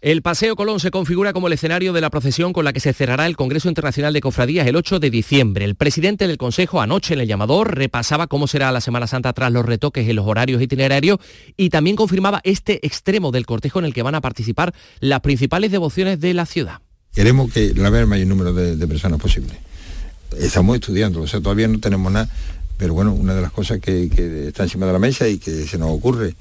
El 0.00 0.22
Paseo 0.22 0.54
Colón 0.54 0.78
se 0.78 0.92
configura 0.92 1.32
como 1.32 1.48
el 1.48 1.54
escenario 1.54 1.92
de 1.92 2.00
la 2.00 2.08
procesión 2.08 2.52
con 2.52 2.64
la 2.64 2.72
que 2.72 2.78
se 2.78 2.92
cerrará 2.92 3.26
el 3.26 3.36
Congreso 3.36 3.68
Internacional 3.68 4.12
de 4.12 4.20
Cofradías 4.20 4.64
el 4.68 4.76
8 4.76 5.00
de 5.00 5.10
diciembre. 5.10 5.64
El 5.64 5.74
presidente 5.74 6.28
del 6.28 6.38
Consejo 6.38 6.80
anoche 6.80 7.14
en 7.14 7.20
el 7.20 7.26
llamador 7.26 7.76
repasaba 7.76 8.28
cómo 8.28 8.46
será 8.46 8.70
la 8.70 8.80
Semana 8.80 9.08
Santa 9.08 9.32
tras 9.32 9.50
los 9.50 9.66
retoques 9.66 10.08
en 10.08 10.14
los 10.14 10.24
horarios 10.24 10.62
itinerarios 10.62 11.18
y 11.56 11.70
también 11.70 11.96
confirmaba 11.96 12.40
este 12.44 12.86
extremo 12.86 13.32
del 13.32 13.44
cortejo 13.44 13.80
en 13.80 13.86
el 13.86 13.92
que 13.92 14.04
van 14.04 14.14
a 14.14 14.20
participar 14.20 14.72
las 15.00 15.18
principales 15.18 15.72
devociones 15.72 16.20
de 16.20 16.32
la 16.32 16.46
ciudad. 16.46 16.78
Queremos 17.12 17.52
que 17.52 17.74
la 17.74 17.90
vea 17.90 18.02
el 18.02 18.06
mayor 18.06 18.28
número 18.28 18.52
de, 18.52 18.86
personas 18.86 19.20
posible. 19.20 19.54
Estamos 20.38 20.76
estudiando, 20.76 21.22
o 21.22 21.26
sea, 21.26 21.40
todavía 21.40 21.66
no 21.66 21.80
tenemos 21.80 22.12
nada, 22.12 22.30
pero 22.76 22.94
bueno, 22.94 23.12
una 23.14 23.34
de 23.34 23.42
las 23.42 23.50
cosas 23.50 23.80
que, 23.80 24.08
que 24.08 24.46
está 24.46 24.62
encima 24.62 24.86
de 24.86 24.92
la 24.92 25.00
mesa 25.00 25.26
y 25.26 25.38
que 25.38 25.66
se 25.66 25.76
nos 25.76 25.90
ocurre 25.90 26.36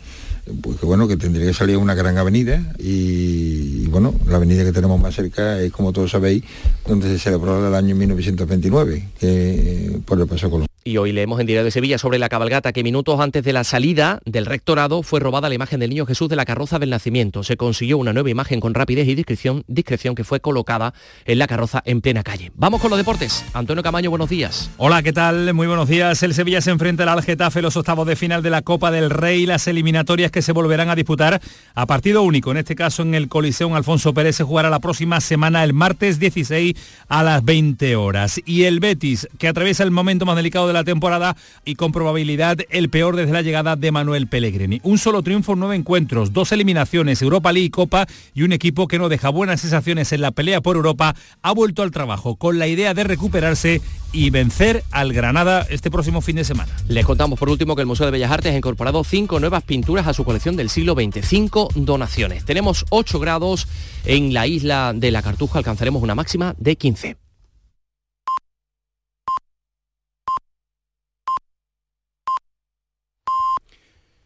pues 0.62 0.80
que 0.80 0.86
bueno, 0.86 1.08
que 1.08 1.18
tendría 1.18 1.46
que 1.46 1.54
salir 1.54 1.78
una 1.78 1.96
gran 1.96 2.18
avenida 2.18 2.62
y, 2.78 3.88
bueno, 3.88 4.14
la 4.28 4.38
avenida 4.38 4.64
que 4.64 4.72
tenemos 4.72 5.00
más 5.00 5.16
cerca 5.16 5.60
es, 5.60 5.72
como 5.72 5.94
todos 5.94 6.12
sabéis, 6.12 6.44
donde 6.86 7.08
se 7.10 7.20
celebró 7.20 7.68
el 7.68 7.76
año 7.76 7.96
1929, 7.96 9.10
que, 9.20 10.00
por 10.06 10.20
el 10.20 10.28
Paso 10.28 10.50
Colón. 10.50 10.67
Y 10.88 10.96
hoy 10.96 11.12
leemos 11.12 11.38
en 11.42 11.48
Diario 11.48 11.66
de 11.66 11.72
Sevilla 11.72 11.98
sobre 11.98 12.18
la 12.18 12.30
cabalgata 12.30 12.72
que 12.72 12.82
minutos 12.82 13.20
antes 13.20 13.44
de 13.44 13.52
la 13.52 13.66
salida 13.66 14.22
del 14.24 14.46
rectorado 14.46 15.04
fue 15.04 15.20
robada 15.20 15.50
la 15.50 15.56
imagen 15.56 15.82
del 15.82 15.90
niño 15.90 16.06
Jesús 16.06 16.30
de 16.30 16.38
la 16.38 16.46
carroza 16.46 16.80
del 16.80 16.92
nacimiento. 16.92 17.44
Se 17.44 17.58
consiguió 17.58 17.98
una 17.98 18.14
nueva 18.14 18.30
imagen 18.30 18.62
con 18.62 18.74
rapidez 18.74 19.06
y 19.10 19.14
discreción, 19.14 19.66
discreción 19.68 20.16
que 20.16 20.24
fue 20.24 20.40
colocada 20.40 20.94
en 21.26 21.40
la 21.40 21.48
carroza 21.48 21.84
en 21.84 22.00
plena 22.00 22.24
calle. 22.24 22.54
Vamos 22.56 22.80
con 22.80 22.90
los 22.90 22.98
deportes. 22.98 23.44
Antonio 23.54 23.84
Camaño, 23.84 24.10
buenos 24.12 24.30
días. 24.30 24.72
Hola, 24.78 25.04
¿qué 25.04 25.12
tal? 25.12 25.54
Muy 25.54 25.68
buenos 25.68 25.90
días. 25.90 26.24
El 26.24 26.34
Sevilla 26.34 26.62
se 26.62 26.72
enfrenta 26.72 27.12
al 27.12 27.22
Getafe 27.22 27.62
los 27.62 27.76
octavos 27.76 28.08
de 28.08 28.16
final 28.16 28.42
de 28.42 28.50
la 28.50 28.62
Copa 28.62 28.90
del 28.90 29.10
Rey, 29.10 29.46
las 29.46 29.68
eliminatorias 29.68 30.32
que 30.32 30.42
se 30.42 30.54
volverán 30.54 30.90
a 30.90 30.96
disputar 30.96 31.42
a 31.76 31.86
partido 31.86 32.22
único. 32.22 32.52
En 32.52 32.58
este 32.58 32.76
caso 32.76 33.02
en 33.02 33.14
el 33.14 33.28
Coliseo 33.28 33.76
Alfonso 33.76 34.14
Pérez 34.14 34.38
se 34.38 34.46
jugará 34.46 34.70
la 34.70 34.80
próxima 34.80 35.20
semana 35.20 35.66
el 35.66 35.74
martes 35.74 36.18
16 36.18 36.76
a 37.10 37.24
las 37.24 37.44
20 37.44 37.98
horas. 37.98 38.40
Y 38.46 38.64
el 38.64 38.80
Betis, 38.80 39.28
que 39.38 39.50
atraviesa 39.50 39.84
el 39.84 39.92
momento 39.92 40.26
más 40.26 40.38
delicado 40.38 40.66
de 40.66 40.77
la 40.77 40.77
temporada 40.84 41.36
y 41.66 41.76
con 41.76 41.92
probabilidad 41.92 42.58
el 42.70 42.90
peor 42.90 43.16
desde 43.16 43.34
la 43.34 43.42
llegada 43.42 43.76
de 43.76 43.92
Manuel 43.92 44.28
Pellegrini. 44.28 44.80
Un 44.84 44.98
solo 44.98 45.22
triunfo, 45.24 45.56
nueve 45.56 45.76
encuentros, 45.76 46.34
dos 46.34 46.52
eliminaciones, 46.52 47.22
Europa 47.22 47.52
League 47.52 47.68
y 47.68 47.70
Copa 47.70 48.08
y 48.34 48.44
un 48.44 48.54
equipo 48.54 48.88
que 48.88 49.00
no 49.00 49.10
deja 49.10 49.30
buenas 49.30 49.62
sensaciones 49.62 50.12
en 50.12 50.22
la 50.22 50.32
pelea 50.32 50.62
por 50.62 50.76
Europa, 50.76 51.16
ha 51.42 51.52
vuelto 51.52 51.84
al 51.84 51.92
trabajo 51.92 52.36
con 52.36 52.60
la 52.60 52.68
idea 52.68 52.94
de 52.94 53.04
recuperarse 53.04 53.82
y 54.12 54.30
vencer 54.30 54.84
al 54.92 55.14
Granada 55.14 55.66
este 55.70 55.92
próximo 55.92 56.22
fin 56.22 56.38
de 56.38 56.44
semana. 56.44 56.72
Les 56.88 57.06
contamos 57.06 57.38
por 57.38 57.50
último 57.50 57.76
que 57.76 57.82
el 57.82 57.88
Museo 57.88 58.06
de 58.06 58.12
Bellas 58.12 58.32
Artes 58.32 58.54
ha 58.54 58.58
incorporado 58.58 59.04
cinco 59.04 59.40
nuevas 59.40 59.64
pinturas 59.64 60.08
a 60.08 60.14
su 60.14 60.24
colección 60.24 60.56
del 60.56 60.70
siglo 60.70 60.94
XX, 60.94 61.26
cinco 61.28 61.70
donaciones. 61.76 62.46
Tenemos 62.46 62.86
8 62.90 63.20
grados 63.20 63.68
en 64.06 64.34
la 64.34 64.48
isla 64.48 64.94
de 64.96 65.12
la 65.12 65.22
Cartuja, 65.22 65.60
alcanzaremos 65.60 66.02
una 66.02 66.16
máxima 66.16 66.56
de 66.58 66.76
15. 66.76 67.27